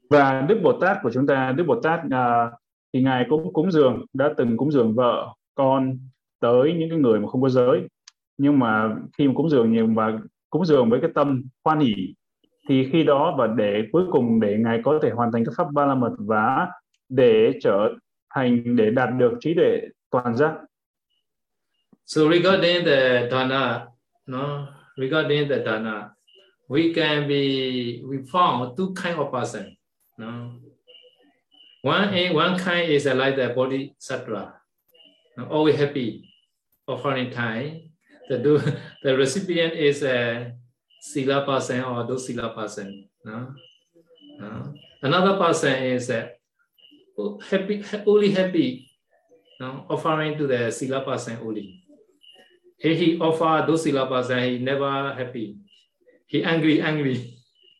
[0.09, 2.51] và Đức Bồ Tát của chúng ta Đức Bồ Tát à,
[2.93, 5.97] thì ngài cũng cúng dường đã từng cúng dường vợ con
[6.39, 7.87] tới những cái người mà không có giới
[8.37, 10.19] nhưng mà khi mà cúng dường nhiều và
[10.49, 12.15] cúng dường với cái tâm hoan hỷ
[12.69, 15.67] thì khi đó và để cuối cùng để ngài có thể hoàn thành các pháp
[15.73, 16.67] ba la mật và
[17.09, 17.93] để trở
[18.35, 20.53] thành để đạt được trí tuệ toàn giác.
[22.05, 23.85] So regarding the dana,
[24.27, 26.09] no, regarding the dana,
[26.69, 29.63] we can be we found two kind of person.
[30.17, 30.51] No,
[31.83, 34.53] one one kind is like the bodhisattva,
[35.49, 36.23] always happy,
[36.87, 37.87] offering time.
[38.29, 38.37] The
[39.03, 40.53] the recipient is a
[41.01, 43.07] sila person or dosila person.
[43.23, 43.53] No?
[44.39, 44.73] No?
[45.01, 46.31] Another person is a
[47.49, 48.89] happy, only happy,
[49.59, 49.85] no?
[49.89, 51.83] offering to the sila person only.
[52.79, 55.57] If he offer those sila person, he never happy.
[56.27, 57.39] He angry, angry.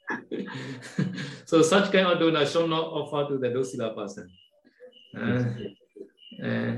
[1.45, 4.29] so such kind of donor should not offer to the dosila person.
[5.15, 5.43] Uh,
[6.43, 6.77] uh,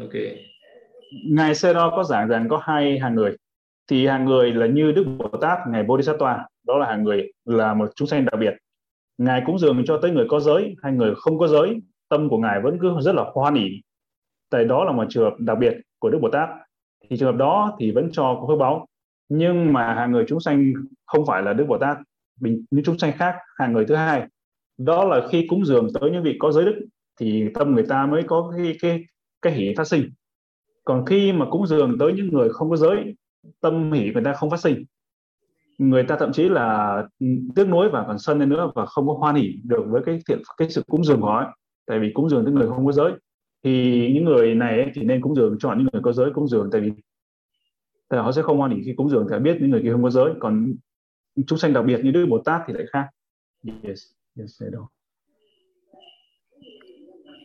[0.00, 0.46] okay.
[1.30, 3.36] Ngài Sê Đo có giảng rằng có hai hàng người.
[3.90, 6.46] Thì hàng người là như Đức Bồ Tát, ngài Bodhisattva.
[6.66, 8.54] Đó là hàng người là một chúng sanh đặc biệt.
[9.18, 12.38] Ngài cúng dường cho tới người có giới hay người không có giới, tâm của
[12.38, 13.68] ngài vẫn cứ rất là hoan hỉ.
[14.50, 16.48] Tại đó là một trường hợp đặc biệt của Đức Bồ Tát.
[17.08, 18.86] Thì trường hợp đó thì vẫn cho có phước báo
[19.28, 20.72] nhưng mà hàng người chúng sanh
[21.06, 21.96] không phải là Đức Bồ Tát,
[22.40, 24.22] bình, những chúng sanh khác, hàng người thứ hai.
[24.78, 26.86] Đó là khi cúng dường tới những vị có giới đức,
[27.20, 29.04] thì tâm người ta mới có cái cái
[29.42, 30.10] cái hỷ phát sinh
[30.86, 33.14] còn khi mà cúng dường tới những người không có giới
[33.60, 34.84] tâm hỷ người ta không phát sinh.
[35.78, 37.02] Người ta thậm chí là
[37.54, 40.18] tiếc nuối và còn sân lên nữa và không có hoan hỉ được với cái
[40.28, 41.46] thiện cái sự cúng dường của họ ấy.
[41.86, 43.12] tại vì cúng dường tới người không có giới.
[43.64, 46.48] Thì những người này ấy, thì nên cúng dường chọn những người có giới cúng
[46.48, 46.92] dường tại vì
[48.08, 50.02] tại họ sẽ không hoan hỉ khi cúng dường tại biết những người kia không
[50.02, 50.32] có giới.
[50.40, 50.74] Còn
[51.46, 53.06] chúng sanh đặc biệt như đức bồ tát thì lại khác.
[53.82, 54.00] Yes
[54.38, 54.88] yes đó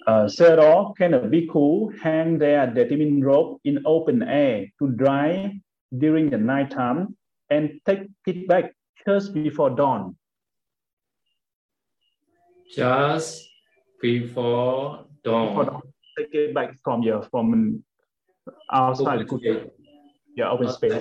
[0.05, 5.53] Uh, đó, can a bhikkhu hang their determined rope in open air to dry
[5.91, 7.15] during the night time
[7.49, 8.71] and take it back
[9.05, 10.15] just before dawn.
[12.75, 13.47] Just
[14.01, 15.49] before dawn.
[15.49, 15.81] Before dawn.
[16.17, 17.83] Take it back from your from
[18.71, 19.71] outside open
[20.35, 20.93] yeah, open space.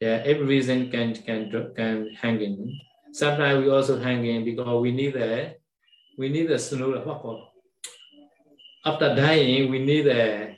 [0.00, 2.78] Yeah, every reason can can can hang in.
[3.12, 5.54] Sometimes we also hang in because we need a
[6.16, 6.92] we need a snow
[8.84, 10.56] after dying we need a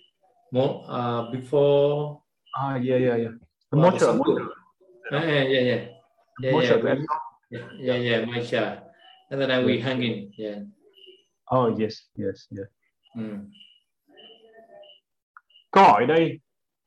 [0.53, 2.21] more uh, before
[2.57, 3.35] Ah, yeah, yeah, yeah.
[3.71, 4.51] The motor, motor.
[5.13, 5.83] Ah, yeah, yeah, yeah.
[6.43, 6.97] Yeah, motor, yeah,
[7.51, 8.79] yeah, yeah, yeah, my child.
[9.31, 10.67] And then we hanging, yeah.
[11.51, 12.67] Oh, yes, yes, yes.
[13.17, 13.51] Mm.
[15.71, 16.41] Câu hỏi đây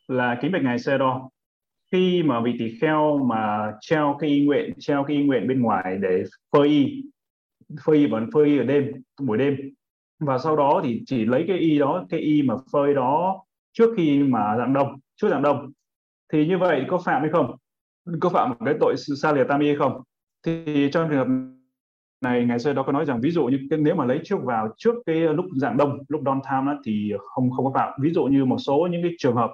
[0.08, 1.30] là kính bạch ngài xe đo
[1.92, 5.62] khi mà vị tỳ kheo mà treo cái y nguyện treo cái y nguyện bên
[5.62, 7.04] ngoài để phơi y
[7.86, 9.58] phơi y vẫn phơi y ở đêm buổi đêm
[10.26, 13.44] và sau đó thì chỉ lấy cái y đó cái y mà phơi đó
[13.74, 15.72] trước khi mà dạng đông trước dạng đông.
[16.34, 17.56] Thì như vậy có phạm hay không?
[18.20, 20.02] Có phạm một cái tội xa lìa tam y hay không?
[20.46, 21.28] Thì trong trường hợp
[22.22, 24.38] này ngày xưa đó có nói rằng ví dụ như cái, nếu mà lấy trước
[24.44, 27.94] vào trước cái lúc dạng đông lúc don time đó, thì không không có phạm.
[28.02, 29.52] Ví dụ như một số những cái trường hợp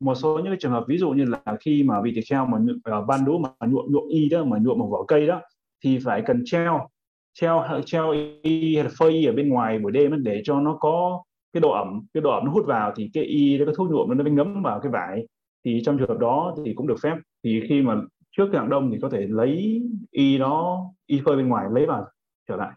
[0.00, 2.46] một số những cái trường hợp ví dụ như là khi mà vị tỳ kheo
[2.46, 2.58] mà
[2.98, 5.40] uh, ban đũ mà nhuộm nhuộm y đó mà nhuộm một vỏ cây đó
[5.84, 6.88] thì phải cần treo
[7.34, 8.10] treo treo
[8.42, 11.60] y hay là phơi y ở bên ngoài buổi đêm để cho nó có cái
[11.60, 14.24] độ ẩm cái độ ẩm nó hút vào thì cái y cái thuốc nhuộm nó
[14.24, 15.26] mới ngấm vào cái vải.
[15.64, 17.16] Thì trong trường hợp đó thì cũng được phép.
[17.44, 17.96] Thì khi mà
[18.36, 22.06] trước cái đông thì có thể lấy y nó y phơi bên ngoài lấy vào
[22.48, 22.72] trở lại.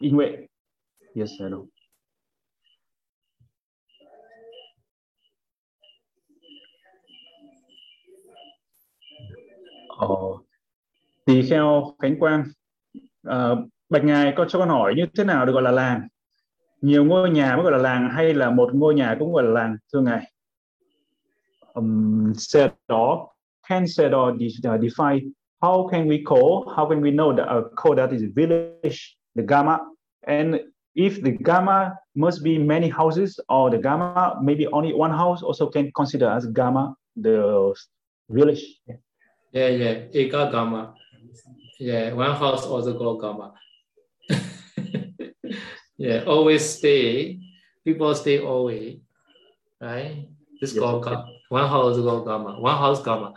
[0.00, 0.46] Y nguyện.
[1.16, 1.58] Yes hello
[9.88, 10.42] Ồ, ờ,
[11.24, 12.44] tỳ kheo Khánh Quang.
[13.22, 13.50] À,
[13.94, 16.08] Bạch Ngài con cho con hỏi như thế nào được gọi là làng?
[16.80, 19.50] Nhiều ngôi nhà mới gọi là làng hay là một ngôi nhà cũng gọi là
[19.50, 20.32] làng thưa ngài?
[21.74, 23.28] Um, said đó
[23.68, 25.20] can said or uh, define
[25.62, 28.98] how can we call how can we know that a call that is village
[29.36, 29.78] the gamma?
[30.26, 30.54] And
[30.94, 35.70] if the gamma must be many houses or the gamma maybe only one house also
[35.70, 37.72] can consider as gamma the
[38.28, 38.64] village.
[39.52, 40.94] Yeah yeah it got gamma.
[41.80, 43.52] Yeah one house also called gamma.
[46.04, 47.38] Yeah, always stay.
[47.84, 49.00] People stay always,
[49.80, 50.28] right?
[50.60, 51.16] This yes, called okay.
[51.48, 53.32] one house called gamma, one house gamma.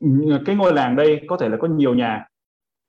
[0.46, 2.24] cái ngôi làng đây có thể là có nhiều nhà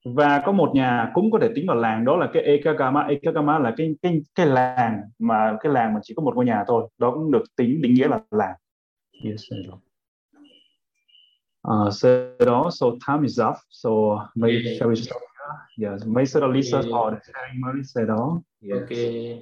[0.05, 3.59] và có một nhà cũng có thể tính vào làng đó là cái Ekagama Ekagama
[3.59, 6.89] là cái cái cái làng mà cái làng mà chỉ có một ngôi nhà thôi
[6.97, 8.55] đó cũng được tính định nghĩa là làng
[9.23, 9.41] yes
[11.69, 11.89] uh,
[12.71, 14.77] so time is up so maybe okay.
[14.77, 15.21] shall we stop
[15.77, 16.89] yes mấy sơ Lisa Okay.
[16.91, 18.81] or sharing Mary say đó yes.
[18.83, 19.41] Okay.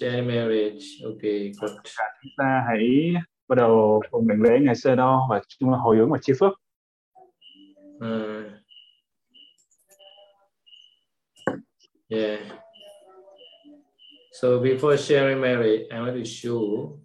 [0.00, 0.84] Share marriage.
[1.04, 1.70] Okay, good.
[2.22, 3.14] chúng ta hãy
[3.48, 6.34] bắt đầu cùng đảnh lễ ngày sơ đó và chúng ta hồi hướng và chia
[6.40, 6.52] phước
[8.02, 8.44] Uh,
[12.08, 12.40] yeah.
[14.32, 16.98] So before sharing marriage, I want to show.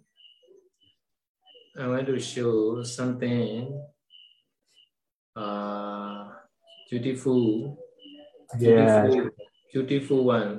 [1.78, 3.72] I want to show something.
[5.36, 6.32] Uh,
[6.90, 7.76] beautiful.
[8.60, 9.04] yeah.
[9.04, 9.30] Beautiful.
[9.74, 10.58] Beautiful one.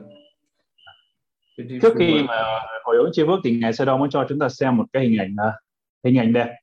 [1.57, 2.23] Beautiful trước khi one.
[2.27, 2.43] mà
[2.83, 5.03] hồi hướng chia phước thì ngài sơ đó muốn cho chúng ta xem một cái
[5.03, 5.53] hình ảnh là
[6.03, 6.55] hình ảnh đẹp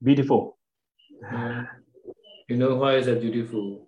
[0.00, 0.52] beautiful
[1.22, 1.64] Mm.
[2.48, 3.78] You know why is that beautiful?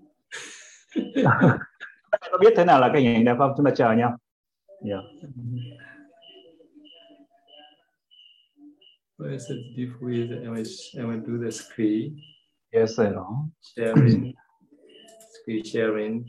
[1.15, 1.25] Các
[2.21, 4.17] bạn có biết thế nào là cái hình ảnh đẹp không chúng ta chờ nhau
[4.85, 5.05] yeah.
[9.19, 10.09] Why is it beautiful?
[10.11, 10.65] Is I will,
[10.99, 12.17] I will do the screen
[12.75, 14.35] yes đó sharing,
[15.31, 16.25] screen sharing.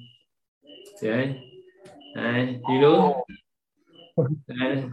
[1.01, 1.33] Yeah,
[2.15, 3.25] and you know,
[4.47, 4.91] and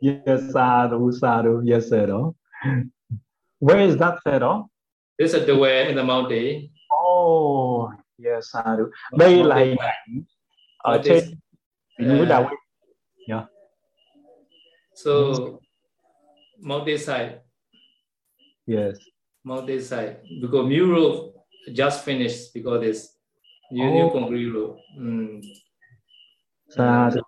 [0.00, 2.32] yes sadhu sadhu yes đó
[3.60, 4.40] where is that sir
[5.18, 6.70] this is the way in the mountain.
[6.92, 8.84] oh yes sadhu
[9.18, 10.22] đây là hình ảnh
[10.78, 11.24] ở trên
[11.98, 12.56] núi Đà Quy
[14.94, 15.60] So,
[16.58, 17.42] mountain side,
[18.66, 18.96] yes
[19.46, 21.14] mountain side, because new roof
[21.72, 22.98] just finished because this
[23.72, 24.12] new, new Oh.
[24.12, 24.76] concrete roof.
[24.98, 25.40] Mm.
[26.68, 27.20] sadhu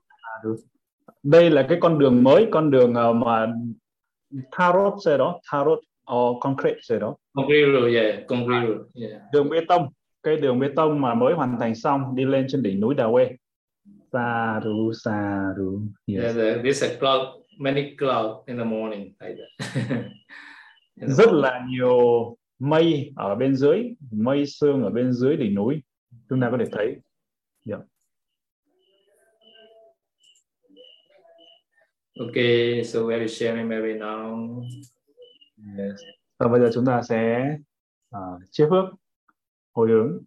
[1.23, 3.47] đây là cái con đường mới con đường ờ, mà
[4.59, 5.78] tarot sir đó tarot
[6.15, 9.23] or concrete sir đó Concrete roof, yeah, concrete roof, yeah.
[9.32, 9.89] đường bê tông
[10.23, 13.07] cái đường bê tông mà mới hoàn thành xong đi lên trên đỉnh núi Đà
[13.12, 13.36] Quê
[14.65, 16.36] ru sa ru Yeah, yes.
[16.36, 17.28] the, there's a cloud,
[17.59, 19.78] many cloud in the morning like that.
[21.01, 21.99] Rất là nhiều
[22.59, 25.83] mây ở bên dưới mây sương ở bên dưới đỉnh núi
[26.29, 26.97] chúng ta có thể thấy
[32.20, 34.62] Okay, so we are sharing maybe now.
[35.79, 36.01] yes.
[36.39, 37.57] và bây giờ chúng ta sẽ
[38.16, 38.85] uh, chia phước
[39.73, 40.25] hồi hướng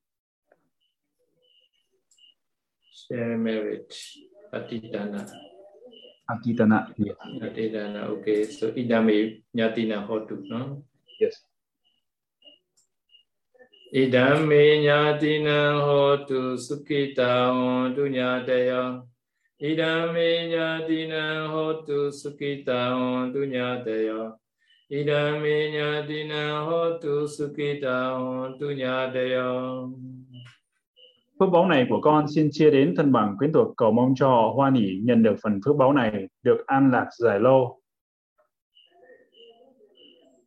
[2.91, 3.98] Sharing marriage.
[4.52, 5.26] Atitana.
[6.31, 7.15] Akitana yes.
[7.43, 8.09] Atitana.
[8.09, 10.83] Okay, so idame nyatina hotu, no?
[11.19, 11.43] yes.
[13.93, 19.03] Idame nyatina hotu sukita hotu nyataya.
[19.59, 24.33] Idame nyatina hotu sukita hotu nyataya.
[24.89, 29.45] Idame nyatina hotu sukita hotu nyataya.
[31.41, 34.27] Phước báu này của con xin chia đến thân bằng quyến thuộc cầu mong cho
[34.27, 37.77] họ hoan hỷ nhận được phần phước báu này được an lạc dài lâu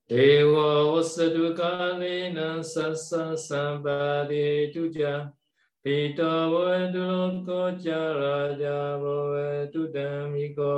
[0.08, 5.26] Dewa wasadu kalena sassa sambadi tuja.
[5.84, 8.98] Pita veduloko charaja
[9.32, 10.74] vedudamiko.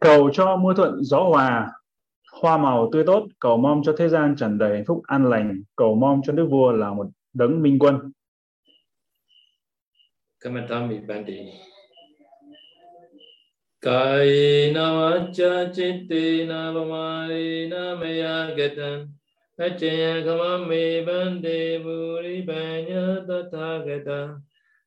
[0.00, 1.72] cầu cho mưa thuận gió hòa
[2.32, 5.62] hoa màu tươi tốt cầu mong cho thế gian tràn đầy hạnh phúc an lành
[5.76, 7.06] cầu mong cho nước vua là một
[7.38, 7.98] đấng minh quân
[10.46, 11.50] Kamatami bandi.
[13.82, 19.10] Kai namacha chitti vamarina namaya gatan.
[19.58, 24.38] Achaya kamami bandi buri banya tathagata.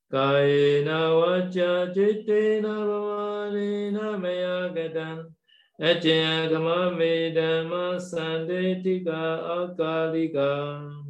[0.09, 5.35] Kai vacha chitti vamarina namaya gatan.
[5.81, 11.09] Achaya kamami dhamma sandetika akalika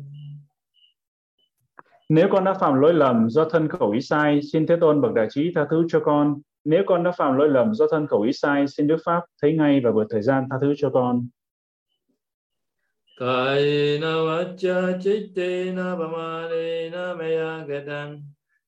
[2.09, 5.13] nếu con đã phạm lỗi lầm do thân khẩu ý sai xin thế tôn bậc
[5.13, 6.41] đại trí tha thứ cho con.
[6.65, 9.53] Nếu con đã phạm lỗi lầm do thân khẩu ý sai xin đức pháp thấy
[9.53, 11.27] ngay và vượt thời gian tha thứ cho con.
[13.19, 18.21] Kaina vacha chittena pamarena maya gatan.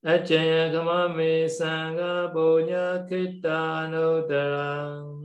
[0.03, 5.22] Achaya kamami sangha punya kita nutarang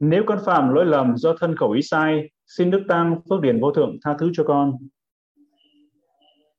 [0.00, 3.60] nếu con phạm lỗi lầm do thân khẩu ý sai xin đức tăng phước điển
[3.60, 4.72] vô thượng tha thứ cho con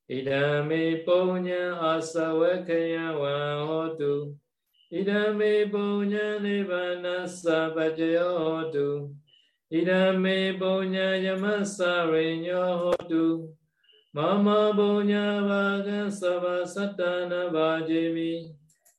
[0.10, 4.34] Idami punya asawakaya wa hotu.
[4.90, 9.14] Idami punya nibbana sabajayo hotu.
[9.70, 13.54] Idami punya yamasa rinyo hotu.
[14.10, 18.50] Mama punya vaga sabha satana vajimi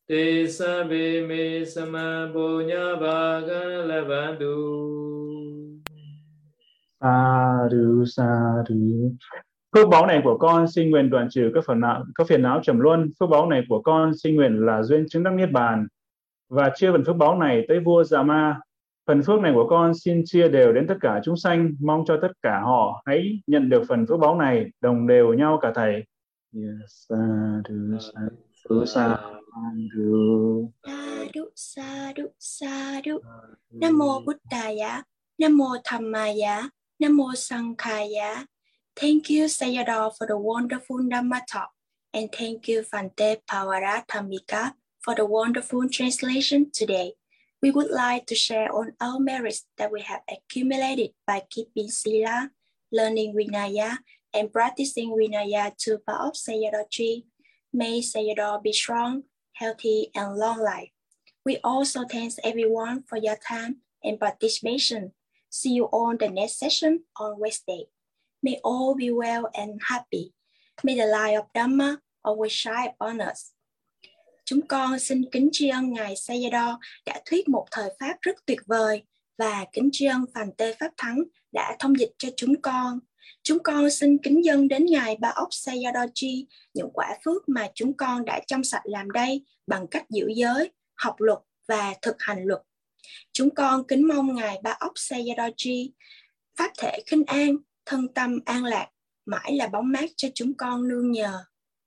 [0.06, 4.54] Te sabi me sama punya vaga lavandu.
[7.02, 9.18] Sadhu, sadhu.
[9.74, 12.60] Phước báu này của con xin nguyện đoạn trừ các phần não, các phiền não
[12.62, 13.10] trầm luân.
[13.20, 15.86] Phước báu này của con xin nguyện là duyên chứng đắc niết bàn
[16.48, 18.60] và chia phần phước báu này tới vua Già Ma.
[19.06, 22.18] Phần phước này của con xin chia đều đến tất cả chúng sanh, mong cho
[22.22, 26.04] tất cả họ hãy nhận được phần phước báu này đồng đều nhau cả thầy.
[26.54, 30.70] Yes, sadhu, sadhu, sadhu.
[30.86, 33.18] Sadhu, sadhu, sadhu.
[33.70, 35.02] Nam mô Buddhaya,
[35.38, 36.68] Nam mô Dhammaya,
[36.98, 38.44] Nam mô Sankhaya.
[39.00, 41.70] Thank you, Sayadaw, for the wonderful Dhamma talk.
[42.12, 47.14] And thank you, Fante Pavarathamika, for the wonderful translation today.
[47.62, 52.50] We would like to share on our merits that we have accumulated by keeping Sila,
[52.92, 54.00] learning Vinaya,
[54.34, 57.24] and practicing Vinaya to part of Sayadaw.
[57.72, 59.22] May Sayadaw be strong,
[59.54, 60.90] healthy, and long life.
[61.46, 65.12] We also thank everyone for your time and participation.
[65.48, 67.86] See you on the next session on Wednesday.
[68.42, 70.32] May all be well and happy.
[70.82, 73.52] May the light of Dhamma always shine upon us.
[74.44, 78.58] Chúng con xin kính tri ân Ngài Sayadaw đã thuyết một thời Pháp rất tuyệt
[78.66, 79.02] vời
[79.38, 81.22] và kính tri ân Phàn Tê Pháp Thắng
[81.52, 82.98] đã thông dịch cho chúng con.
[83.42, 86.44] Chúng con xin kính dân đến Ngài Ba Ốc Sayadaw
[86.74, 90.70] những quả phước mà chúng con đã chăm sạch làm đây bằng cách giữ giới,
[90.94, 91.38] học luật
[91.68, 92.62] và thực hành luật.
[93.32, 95.88] Chúng con kính mong Ngài Ba Ốc Sayadaw
[96.56, 97.56] Pháp thể khinh an,
[97.90, 98.88] thân tâm an lạc,
[99.26, 101.44] mãi là bóng mát cho chúng con nương nhờ.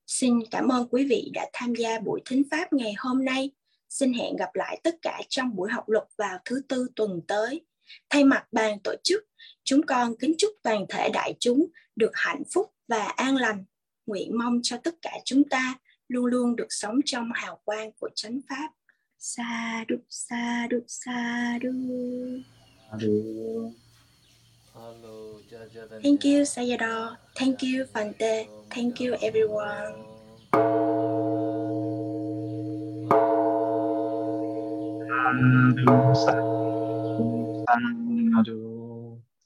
[0.07, 3.51] Xin cảm ơn quý vị đã tham gia buổi thính pháp ngày hôm nay.
[3.89, 7.65] Xin hẹn gặp lại tất cả trong buổi học luật vào thứ tư tuần tới.
[8.09, 9.23] Thay mặt ban tổ chức,
[9.63, 13.65] chúng con kính chúc toàn thể đại chúng được hạnh phúc và an lành.
[14.05, 15.75] Nguyện mong cho tất cả chúng ta
[16.07, 18.69] luôn luôn được sống trong hào quang của chánh pháp.
[19.17, 21.77] Sa đu, sa đu, sa đu.
[26.01, 27.17] Thank you, Sayadaw.
[27.35, 28.47] Thank you, Fante.
[28.69, 30.05] Thank you, everyone.